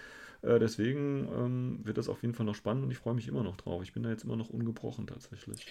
Äh, 0.42 0.60
deswegen 0.60 1.28
ähm, 1.34 1.80
wird 1.84 1.98
das 1.98 2.10
auf 2.10 2.22
jeden 2.22 2.34
Fall 2.34 2.46
noch 2.46 2.56
spannend 2.56 2.84
und 2.84 2.92
ich 2.92 2.98
freue 2.98 3.14
mich 3.14 3.28
immer 3.28 3.44
noch 3.44 3.58
drauf. 3.58 3.84
Ich 3.84 3.94
bin 3.94 4.04
da 4.04 4.10
jetzt 4.10 4.24
immer 4.24 4.36
noch 4.36 4.50
ungebrochen 4.50 5.08
tatsächlich. 5.08 5.68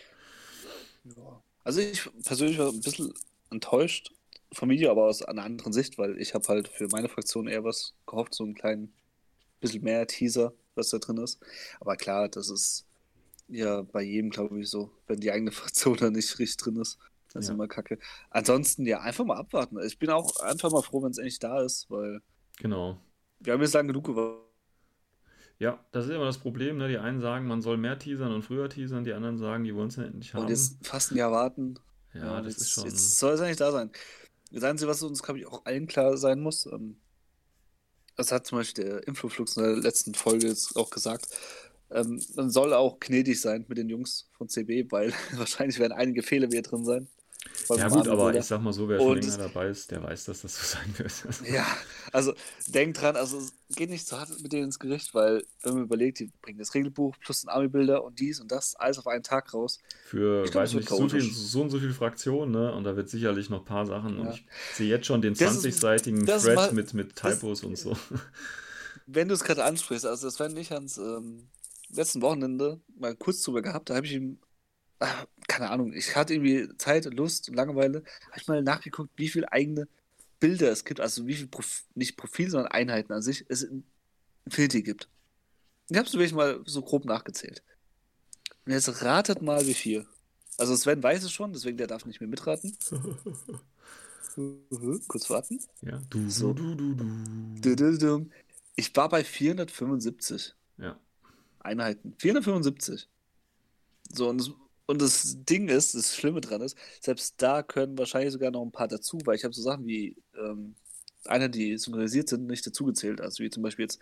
Ja. 1.04 1.42
Also 1.64 1.80
ich 1.80 2.08
persönlich 2.24 2.58
war 2.58 2.68
ein 2.68 2.80
bisschen 2.80 3.12
enttäuscht, 3.50 4.12
Familie, 4.52 4.90
aber 4.90 5.06
aus 5.06 5.22
einer 5.22 5.44
anderen 5.44 5.72
Sicht, 5.72 5.98
weil 5.98 6.20
ich 6.20 6.34
habe 6.34 6.46
halt 6.48 6.68
für 6.68 6.88
meine 6.88 7.08
Fraktion 7.08 7.46
eher 7.46 7.64
was 7.64 7.94
gehofft, 8.06 8.34
so 8.34 8.44
einen 8.44 8.54
kleinen 8.54 8.92
bisschen 9.60 9.84
mehr 9.84 10.06
Teaser, 10.06 10.52
was 10.74 10.90
da 10.90 10.98
drin 10.98 11.18
ist. 11.18 11.40
Aber 11.80 11.96
klar, 11.96 12.28
das 12.28 12.48
ist 12.48 12.86
ja 13.48 13.82
bei 13.82 14.02
jedem, 14.02 14.30
glaube 14.30 14.60
ich, 14.60 14.68
so, 14.68 14.90
wenn 15.06 15.20
die 15.20 15.30
eigene 15.30 15.52
Fraktion 15.52 15.96
da 15.96 16.10
nicht 16.10 16.38
richtig 16.38 16.56
drin 16.56 16.76
ist. 16.76 16.98
Das 17.32 17.46
ja. 17.46 17.50
ist 17.50 17.54
immer 17.54 17.68
kacke. 17.68 17.98
Ansonsten, 18.30 18.86
ja, 18.86 19.00
einfach 19.00 19.24
mal 19.24 19.36
abwarten. 19.36 19.78
Ich 19.84 19.98
bin 19.98 20.10
auch 20.10 20.34
einfach 20.40 20.72
mal 20.72 20.82
froh, 20.82 21.02
wenn 21.02 21.12
es 21.12 21.18
endlich 21.18 21.38
da 21.38 21.62
ist, 21.62 21.88
weil. 21.88 22.20
Genau. 22.58 23.00
Wir 23.38 23.52
haben 23.52 23.62
jetzt 23.62 23.74
lange 23.74 23.88
genug 23.88 24.06
gewartet. 24.06 24.49
Ja, 25.61 25.78
das 25.92 26.06
ist 26.06 26.11
immer 26.11 26.24
das 26.24 26.38
Problem. 26.38 26.78
Ne? 26.78 26.88
Die 26.88 26.96
einen 26.96 27.20
sagen, 27.20 27.46
man 27.46 27.61
soll 27.61 27.76
mehr 27.76 27.98
teasern 27.98 28.32
und 28.32 28.42
früher 28.42 28.70
teasern, 28.70 29.04
die 29.04 29.12
anderen 29.12 29.36
sagen, 29.36 29.62
die 29.62 29.74
wollen 29.74 29.88
es 29.88 29.98
endlich 29.98 30.32
haben. 30.32 30.44
Und 30.44 30.48
jetzt 30.48 30.84
fast 30.84 31.12
ein 31.12 31.18
Jahr 31.18 31.30
warten. 31.30 31.78
Ja, 32.14 32.20
ja 32.20 32.42
das 32.42 32.54
jetzt, 32.54 32.62
ist 32.62 32.70
schon. 32.70 32.84
Jetzt 32.86 33.18
soll 33.18 33.34
es 33.34 33.40
eigentlich 33.42 33.58
da 33.58 33.70
sein. 33.70 33.90
Das 34.50 34.64
Einzige, 34.64 34.90
was 34.90 35.02
uns, 35.02 35.22
glaube 35.22 35.38
ich, 35.38 35.46
auch 35.46 35.66
allen 35.66 35.86
klar 35.86 36.16
sein 36.16 36.40
muss, 36.40 36.64
ähm, 36.64 36.96
das 38.16 38.32
hat 38.32 38.46
zum 38.46 38.58
Beispiel 38.58 38.84
der 38.84 39.06
Influflux 39.06 39.58
in 39.58 39.62
der 39.62 39.76
letzten 39.76 40.14
Folge 40.14 40.48
jetzt 40.48 40.76
auch 40.76 40.88
gesagt, 40.88 41.28
ähm, 41.90 42.22
man 42.36 42.50
soll 42.50 42.72
auch 42.72 42.98
gnädig 42.98 43.38
sein 43.38 43.66
mit 43.68 43.76
den 43.76 43.90
Jungs 43.90 44.30
von 44.32 44.48
CB, 44.48 44.90
weil 44.90 45.12
wahrscheinlich 45.34 45.78
werden 45.78 45.92
einige 45.92 46.22
Fehler 46.22 46.50
wieder 46.50 46.62
drin 46.62 46.86
sein. 46.86 47.06
Ja 47.68 47.88
gut, 47.88 48.08
aber 48.08 48.34
ich 48.34 48.44
sag 48.44 48.61
mal 48.62 48.72
so, 48.72 48.88
wer 48.88 48.98
schon 48.98 49.18
länger 49.18 49.38
dabei 49.38 49.68
ist, 49.68 49.90
der 49.90 50.02
weiß, 50.02 50.24
dass 50.24 50.42
das 50.42 50.54
so 50.54 50.78
sein 50.78 50.94
wird. 50.98 51.52
ja, 51.52 51.66
also 52.12 52.34
denkt 52.66 53.00
dran, 53.00 53.16
also 53.16 53.40
geht 53.76 53.90
nicht 53.90 54.06
zu 54.06 54.18
hart 54.18 54.30
mit 54.40 54.52
denen 54.52 54.64
ins 54.64 54.78
Gericht, 54.78 55.14
weil 55.14 55.44
wenn 55.62 55.74
man 55.74 55.82
überlegt, 55.84 56.20
die 56.20 56.30
bringen 56.42 56.58
das 56.58 56.74
Regelbuch 56.74 57.16
plus 57.22 57.44
ein 57.44 57.48
Army-Bilder 57.48 58.02
und 58.04 58.18
dies 58.18 58.40
und 58.40 58.50
das, 58.50 58.74
alles 58.76 58.98
auf 58.98 59.06
einen 59.06 59.22
Tag 59.22 59.54
raus. 59.54 59.78
Für, 60.04 60.44
ich 60.44 60.54
weiß 60.54 60.74
nicht, 60.74 60.88
so, 60.88 61.08
viel, 61.08 61.20
so 61.20 61.62
und 61.62 61.70
so 61.70 61.78
viele 61.78 61.92
Fraktionen, 61.92 62.52
ne? 62.52 62.72
Und 62.74 62.84
da 62.84 62.96
wird 62.96 63.08
sicherlich 63.08 63.50
noch 63.50 63.61
ein 63.61 63.64
paar 63.64 63.86
Sachen. 63.86 64.16
Ja. 64.16 64.22
Und 64.22 64.34
ich 64.34 64.46
sehe 64.74 64.88
jetzt 64.88 65.06
schon 65.06 65.22
den 65.22 65.34
20-seitigen 65.34 66.26
Thread 66.26 66.72
mit, 66.72 66.94
mit 66.94 67.16
Typos 67.16 67.61
das, 67.61 67.64
und 67.64 67.78
so. 67.78 67.96
wenn 69.06 69.28
du 69.28 69.34
es 69.34 69.44
gerade 69.44 69.64
ansprichst, 69.64 70.06
also 70.06 70.26
das 70.26 70.38
war 70.40 70.48
nicht 70.48 70.72
ans 70.72 70.98
ähm, 70.98 71.48
letzten 71.90 72.22
Wochenende 72.22 72.80
mal 72.96 73.14
kurz 73.16 73.42
drüber 73.42 73.62
gehabt, 73.62 73.90
da 73.90 73.96
habe 73.96 74.06
ich 74.06 74.12
ihm, 74.12 74.38
keine 75.48 75.70
Ahnung, 75.70 75.92
ich 75.92 76.16
hatte 76.16 76.34
irgendwie 76.34 76.68
Zeit, 76.78 77.05
Lust 77.07 77.48
und 77.48 77.55
Langeweile, 77.57 78.05
habe 78.28 78.38
ich 78.40 78.48
mal 78.48 78.62
nachgeguckt, 78.62 79.11
wie 79.16 79.28
viele 79.28 79.51
eigene 79.53 79.88
Bilder 80.38 80.70
es 80.70 80.84
gibt, 80.84 81.01
also 81.01 81.26
wie 81.26 81.34
viel, 81.34 81.48
Prof 81.48 81.84
nicht 81.94 82.16
Profil, 82.16 82.51
sondern 82.51 82.72
Einheiten 82.72 83.12
an 83.12 83.22
sich 83.22 83.44
es 83.48 83.62
in 83.62 83.84
Infinity 84.46 84.82
gibt. 84.82 85.09
Ich 85.90 85.96
habe 85.96 86.07
es 86.07 86.14
wirklich 86.14 86.32
mal 86.32 86.61
so 86.66 86.82
grob 86.82 87.05
nachgezählt. 87.05 87.62
Und 88.64 88.72
jetzt 88.72 89.03
ratet 89.03 89.42
mal, 89.42 89.66
wie 89.66 89.74
viel. 89.74 90.07
Also 90.59 90.76
Sven 90.76 91.03
weiß 91.03 91.24
es 91.24 91.32
schon, 91.32 91.53
deswegen 91.53 91.78
der 91.78 91.86
darf 91.86 92.05
nicht 92.07 92.20
mehr 92.20 92.28
mitraten. 92.28 92.76
Kurz 95.09 95.28
warten. 95.30 95.61
Ja, 95.82 96.01
du, 96.11 96.30
So. 96.30 96.53
du, 96.53 96.74
du, 96.74 96.94
du, 96.94 97.05
Du, 97.61 97.76
du, 97.76 97.98
du. 97.98 98.30
Ich 98.76 98.94
war 98.96 99.09
bei 99.09 99.24
475 99.24 100.55
Ja. 100.78 100.98
Einheiten. 101.61 102.14
475. 102.18 103.09
So, 104.12 104.28
und 104.28 104.38
das, 104.38 104.51
und 104.91 105.01
das 105.01 105.36
Ding 105.45 105.68
ist, 105.68 105.95
das 105.95 106.14
Schlimme 106.14 106.41
dran 106.41 106.61
ist, 106.61 106.76
selbst 107.01 107.34
da 107.38 107.62
können 107.62 107.97
wahrscheinlich 107.97 108.32
sogar 108.32 108.51
noch 108.51 108.62
ein 108.62 108.72
paar 108.72 108.88
dazu, 108.88 109.18
weil 109.24 109.36
ich 109.36 109.45
habe 109.45 109.55
so 109.55 109.62
Sachen 109.62 109.86
wie 109.86 110.16
ähm, 110.36 110.74
Einheiten, 111.24 111.53
die 111.53 111.78
synchronisiert 111.78 112.28
sind, 112.28 112.47
nicht 112.47 112.66
dazugezählt. 112.66 113.20
Also 113.20 113.43
wie 113.43 113.51
zum 113.51 113.62
Beispiel 113.62 113.84
jetzt 113.84 114.01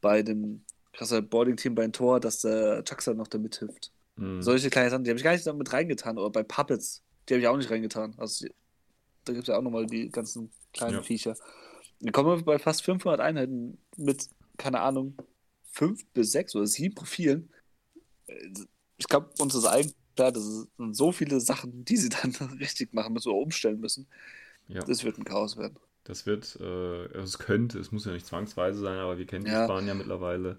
bei 0.00 0.22
dem 0.22 0.62
krasser 0.92 1.22
Boarding-Team 1.22 1.74
bei 1.74 1.86
Tor, 1.88 2.20
dass 2.20 2.40
der 2.40 2.84
Chuckster 2.84 3.14
noch 3.14 3.28
da 3.28 3.38
mithilft. 3.38 3.90
Mhm. 4.16 4.42
Solche 4.42 4.70
kleine 4.70 4.90
Sachen, 4.90 5.04
die 5.04 5.10
habe 5.10 5.18
ich 5.18 5.24
gar 5.24 5.32
nicht 5.32 5.46
damit 5.46 5.72
reingetan. 5.72 6.18
Oder 6.18 6.30
bei 6.30 6.42
Puppets, 6.42 7.02
die 7.28 7.34
habe 7.34 7.40
ich 7.40 7.48
auch 7.48 7.56
nicht 7.56 7.70
reingetan. 7.70 8.14
Also 8.18 8.46
da 9.24 9.32
gibt 9.32 9.44
es 9.44 9.48
ja 9.48 9.56
auch 9.58 9.62
nochmal 9.62 9.86
die 9.86 10.08
ganzen 10.10 10.50
kleinen 10.72 10.96
Ja. 10.96 11.02
Viecher. 11.02 11.36
Dann 12.00 12.12
kommen 12.12 12.36
wir 12.38 12.44
bei 12.44 12.58
fast 12.58 12.82
500 12.82 13.20
Einheiten 13.20 13.78
mit, 13.96 14.28
keine 14.58 14.80
Ahnung, 14.80 15.16
fünf 15.70 16.04
bis 16.12 16.32
sechs 16.32 16.54
oder 16.54 16.66
sieben 16.66 16.94
Profilen. 16.94 17.50
Äh, 18.26 18.50
Ich 18.98 19.08
glaube, 19.08 19.30
uns 19.38 19.54
ist 19.54 19.66
allen 19.66 19.92
klar, 20.16 20.32
das 20.32 20.44
sind 20.76 20.96
so 20.96 21.12
viele 21.12 21.40
Sachen, 21.40 21.84
die 21.84 21.96
sie 21.96 22.08
dann 22.22 22.32
richtig 22.58 22.92
machen 22.94 23.12
müssen 23.12 23.28
oder 23.30 23.38
umstellen 23.38 23.80
müssen. 23.80 24.06
Ja. 24.68 24.82
Das 24.82 25.04
wird 25.04 25.18
ein 25.18 25.24
Chaos 25.24 25.56
werden. 25.56 25.78
Das 26.04 26.26
wird, 26.26 26.56
äh, 26.60 27.04
es 27.18 27.38
könnte, 27.38 27.78
es 27.78 27.92
muss 27.92 28.04
ja 28.04 28.12
nicht 28.12 28.26
zwangsweise 28.26 28.80
sein, 28.80 28.98
aber 28.98 29.18
wir 29.18 29.26
kennen 29.26 29.44
die 29.44 29.50
Ja. 29.50 29.64
Spanier 29.64 29.94
mittlerweile. 29.94 30.58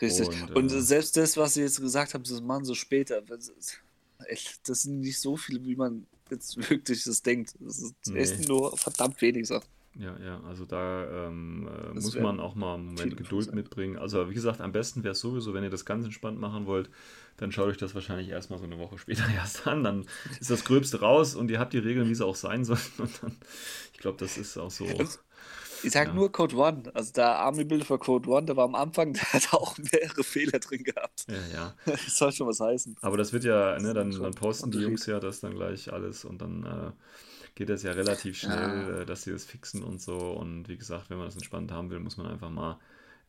Richtig. 0.00 0.28
Und, 0.28 0.50
Und, 0.56 0.72
äh, 0.72 0.80
selbst 0.80 1.16
das, 1.16 1.36
was 1.36 1.54
sie 1.54 1.62
jetzt 1.62 1.80
gesagt 1.80 2.14
haben, 2.14 2.24
das 2.24 2.40
machen 2.40 2.64
sie 2.64 2.74
später. 2.74 3.20
Das 3.22 4.82
sind 4.82 5.00
nicht 5.00 5.20
so 5.20 5.36
viele, 5.36 5.64
wie 5.64 5.76
man 5.76 6.06
jetzt 6.30 6.56
wirklich 6.70 7.04
das 7.04 7.22
denkt. 7.22 7.54
Das 7.60 7.78
ist 7.78 7.94
Nee. 8.06 8.18
echt 8.20 8.48
nur 8.48 8.76
verdammt 8.76 9.20
wenig 9.20 9.46
Sachen. 9.48 9.66
Ja, 9.98 10.16
ja, 10.24 10.40
also 10.48 10.64
da 10.64 11.26
ähm, 11.28 11.68
äh, 11.68 11.94
muss 11.94 12.14
man 12.18 12.38
auch 12.38 12.54
mal 12.54 12.74
einen 12.74 12.86
Moment 12.94 13.16
Geduld 13.16 13.46
sein. 13.46 13.54
mitbringen. 13.56 13.98
Also 13.98 14.30
wie 14.30 14.34
gesagt, 14.34 14.60
am 14.60 14.70
besten 14.72 15.02
wäre 15.02 15.12
es 15.12 15.20
sowieso, 15.20 15.52
wenn 15.52 15.64
ihr 15.64 15.70
das 15.70 15.84
ganz 15.84 16.04
entspannt 16.04 16.38
machen 16.38 16.66
wollt, 16.66 16.88
dann 17.38 17.50
schaut 17.50 17.66
euch 17.66 17.76
das 17.76 17.94
wahrscheinlich 17.94 18.28
erstmal 18.28 18.58
so 18.60 18.66
eine 18.66 18.78
Woche 18.78 18.98
später 18.98 19.24
erst 19.34 19.66
an. 19.66 19.82
Dann 19.82 20.06
ist 20.40 20.48
das 20.50 20.64
Gröbste 20.64 21.00
raus 21.00 21.34
und 21.34 21.50
ihr 21.50 21.58
habt 21.58 21.72
die 21.72 21.78
Regeln, 21.78 22.08
wie 22.08 22.14
sie 22.14 22.24
auch 22.24 22.36
sein 22.36 22.64
sollen. 22.64 22.78
Und 22.98 23.10
dann, 23.22 23.36
ich 23.92 23.98
glaube, 23.98 24.16
das 24.18 24.38
ist 24.38 24.56
auch 24.58 24.70
so. 24.70 24.86
Ich 25.82 25.92
sag 25.92 26.08
Ja. 26.08 26.14
nur 26.14 26.30
Code 26.30 26.54
One. 26.56 26.82
Also 26.94 27.12
der 27.12 27.38
Army-Bild 27.38 27.84
für 27.84 27.98
Code 27.98 28.28
One, 28.28 28.46
der 28.46 28.56
war 28.56 28.66
am 28.66 28.74
Anfang, 28.76 29.12
der 29.14 29.22
hat 29.32 29.52
auch 29.52 29.76
mehrere 29.78 30.22
Fehler 30.22 30.58
drin 30.60 30.84
gehabt. 30.84 31.26
Ja, 31.28 31.34
ja. 31.52 31.74
Das 31.86 32.16
soll 32.16 32.30
schon 32.32 32.46
was 32.46 32.60
heißen. 32.60 32.96
Aber 33.00 33.16
das 33.16 33.32
wird 33.32 33.44
ja, 33.44 33.78
ne, 33.80 33.92
dann, 33.92 34.12
dann 34.12 34.34
posten 34.34 34.70
die. 34.70 34.78
Jungs 34.78 35.06
ja 35.06 35.18
das 35.20 35.40
dann 35.40 35.54
gleich 35.54 35.92
alles 35.92 36.24
und 36.24 36.40
dann 36.42 36.64
äh, 36.64 36.92
geht 37.54 37.68
das 37.68 37.82
ja 37.82 37.92
relativ 37.92 38.38
schnell, 38.38 39.02
äh, 39.02 39.06
dass 39.06 39.22
sie 39.22 39.32
das 39.32 39.44
fixen 39.44 39.82
und 39.82 40.00
so. 40.00 40.16
Und 40.16 40.68
wie 40.68 40.76
gesagt, 40.76 41.10
wenn 41.10 41.18
man 41.18 41.26
das 41.26 41.34
entspannt 41.34 41.72
haben 41.72 41.90
will, 41.90 42.00
muss 42.00 42.16
man 42.16 42.26
einfach 42.26 42.50
mal 42.50 42.78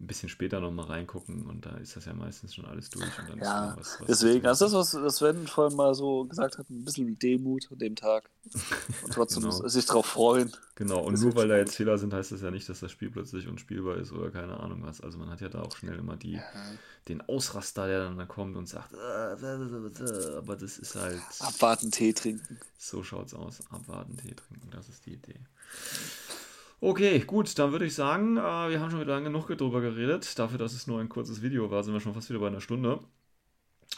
ein 0.02 0.08
bisschen 0.08 0.30
später 0.30 0.60
nochmal 0.60 0.86
reingucken 0.88 1.46
und 1.46 1.66
da 1.66 1.78
ist 1.78 1.96
das 1.96 2.06
ja 2.06 2.14
meistens 2.14 2.56
schon 2.56 2.66
alles 2.66 2.90
durch. 2.90 3.06
Und 3.20 3.30
dann 3.30 3.38
ist 3.38 3.46
Ja, 3.46 3.66
ja 3.70 3.78
was, 3.78 4.00
was 4.00 4.08
deswegen, 4.08 4.46
also 4.48 4.68
das, 4.70 4.96
was 4.96 5.16
Sven 5.18 5.48
vorhin 5.48 5.78
mal 5.78 5.94
so 5.94 6.26
gesagt 6.26 6.58
hat, 6.58 6.70
ein 6.70 6.84
bisschen 6.84 7.20
Demut 7.20 7.72
an 7.72 7.78
dem 7.78 7.96
Tag. 7.96 8.30
Und 9.04 9.14
trotzdem 9.14 9.44
Genau. 9.44 9.68
sich 9.68 9.86
drauf 9.86 10.06
freuen. 10.08 10.52
Genau, 10.76 11.02
und 11.04 11.14
Das 11.14 11.22
nur 11.22 11.36
weil 11.36 11.48
da 11.48 11.58
jetzt 11.58 11.76
Fehler 11.76 12.00
sind, 12.00 12.12
heißt 12.12 12.32
das 12.32 12.42
ja 12.42 12.50
nicht, 12.50 12.68
dass 12.68 12.80
das 12.80 12.92
Spiel 12.92 13.12
plötzlich 13.12 13.48
unspielbar 13.48 13.98
ist 13.98 14.12
oder 14.12 14.32
keine 14.32 14.60
Ahnung 14.60 14.82
was. 14.82 15.00
Also 15.02 15.20
man 15.20 15.30
hat 15.30 15.42
ja 15.42 15.50
da 15.50 15.62
auch 15.62 15.76
schnell 15.78 15.96
immer 16.00 16.18
die, 16.18 16.42
den 17.08 17.22
Ausraster, 17.22 17.86
der 17.86 18.00
dann 18.06 18.18
da 18.18 18.26
kommt 18.26 18.58
und 18.58 18.68
sagt, 18.68 18.94
äh, 18.94 19.34
äh, 19.34 19.54
äh, 19.54 20.36
aber 20.38 20.56
das 20.56 20.80
ist 20.80 20.96
halt, 20.96 21.22
Abwarten, 21.40 21.92
Tee 21.92 22.14
trinken. 22.14 22.60
so 22.80 23.04
schaut's 23.04 23.36
aus. 23.36 23.60
Abwarten, 23.70 24.18
Tee 24.18 24.34
trinken, 24.34 24.70
das 24.72 24.90
ist 24.90 25.06
die 25.06 25.14
Idee. 25.14 25.40
Okay, 26.84 27.20
gut, 27.20 27.58
dann 27.60 27.72
würde 27.72 27.86
ich 27.86 27.94
sagen, 27.96 28.38
äh, 28.38 28.42
wir 28.42 28.80
haben 28.80 28.90
schon 28.90 29.00
wieder 29.02 29.14
lange 29.14 29.26
genug 29.26 29.48
drüber 29.48 29.82
geredet. 29.82 30.38
Dafür, 30.40 30.58
dass 30.58 30.74
es 30.74 30.88
nur 30.88 31.00
ein 31.00 31.10
kurzes 31.10 31.42
Video 31.44 31.70
war, 31.72 31.84
sind 31.84 31.94
wir 31.94 32.00
schon 32.02 32.14
fast 32.14 32.30
wieder 32.30 32.40
bei 32.40 32.48
einer 32.48 32.60
Stunde. 32.62 33.00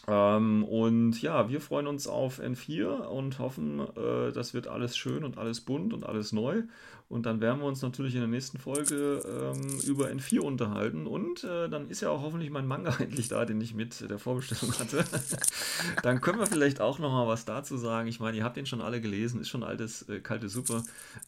Ähm, 0.08 0.66
und 0.66 1.22
ja, 1.22 1.50
wir 1.50 1.62
freuen 1.62 1.88
uns 1.88 2.08
auf 2.08 2.40
N4 2.40 2.88
und 3.06 3.40
hoffen, 3.40 3.80
äh, 3.80 4.32
das 4.34 4.54
wird 4.54 4.68
alles 4.68 4.98
schön 4.98 5.24
und 5.24 5.38
alles 5.38 5.62
bunt 5.62 5.94
und 5.94 6.06
alles 6.06 6.34
neu. 6.34 6.64
Und 7.10 7.26
dann 7.26 7.42
werden 7.42 7.60
wir 7.60 7.68
uns 7.68 7.82
natürlich 7.82 8.16
in 8.16 8.22
der 8.22 8.30
nächsten 8.30 8.58
Folge 8.58 9.22
ähm, 9.24 9.80
über 9.86 10.08
N4 10.08 10.40
unterhalten. 10.40 11.06
Und 11.06 11.44
äh, 11.44 11.70
dann 11.70 11.90
ist 11.90 12.02
ja 12.02 12.10
auch 12.10 12.22
hoffentlich 12.22 12.50
mein 12.50 12.66
Manga 12.66 12.96
endlich 13.00 13.28
da, 13.28 13.46
den 13.46 13.62
ich 13.62 13.76
mit 13.76 14.10
der 14.10 14.20
Vorbestellung 14.20 14.74
hatte. 14.80 15.06
dann 16.02 16.22
können 16.22 16.40
wir 16.40 16.48
vielleicht 16.48 16.82
auch 16.82 17.00
noch 17.00 17.12
mal 17.12 17.28
was 17.28 17.46
dazu 17.46 17.78
sagen. 17.78 18.08
Ich 18.08 18.20
meine, 18.20 18.38
ihr 18.38 18.44
habt 18.44 18.58
den 18.58 18.66
schon 18.66 18.82
alle 18.82 19.00
gelesen, 19.00 19.40
ist 19.40 19.50
schon 19.50 19.64
altes, 19.64 20.10
äh, 20.10 20.20
kalte 20.22 20.50
Suppe. 20.50 20.84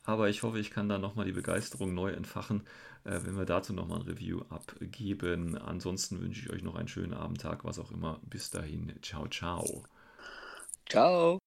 Aber 0.06 0.28
ich 0.28 0.44
hoffe, 0.44 0.60
ich 0.60 0.72
kann 0.72 0.90
da 0.90 0.98
noch 0.98 1.16
mal 1.16 1.26
die 1.26 1.34
Begeisterung 1.34 1.94
neu 1.94 2.12
entfachen, 2.12 2.64
wenn 3.06 3.38
wir 3.38 3.46
dazu 3.46 3.74
noch 3.74 3.88
mal 3.88 3.98
ein 3.98 4.02
Review 4.02 4.42
abgeben. 4.50 5.58
Ansonsten 5.58 6.22
wünsche 6.22 6.42
ich 6.42 6.50
euch 6.52 6.64
noch 6.64 6.76
einen 6.76 6.88
schönen 6.88 7.14
Abend, 7.14 7.42
Tag, 7.42 7.64
was 7.64 7.80
auch 7.80 7.92
immer. 7.92 8.20
Bis 8.24 8.50
dahin, 8.50 8.94
ciao, 9.02 9.28
ciao. 9.28 9.84
Ciao. 10.88 11.45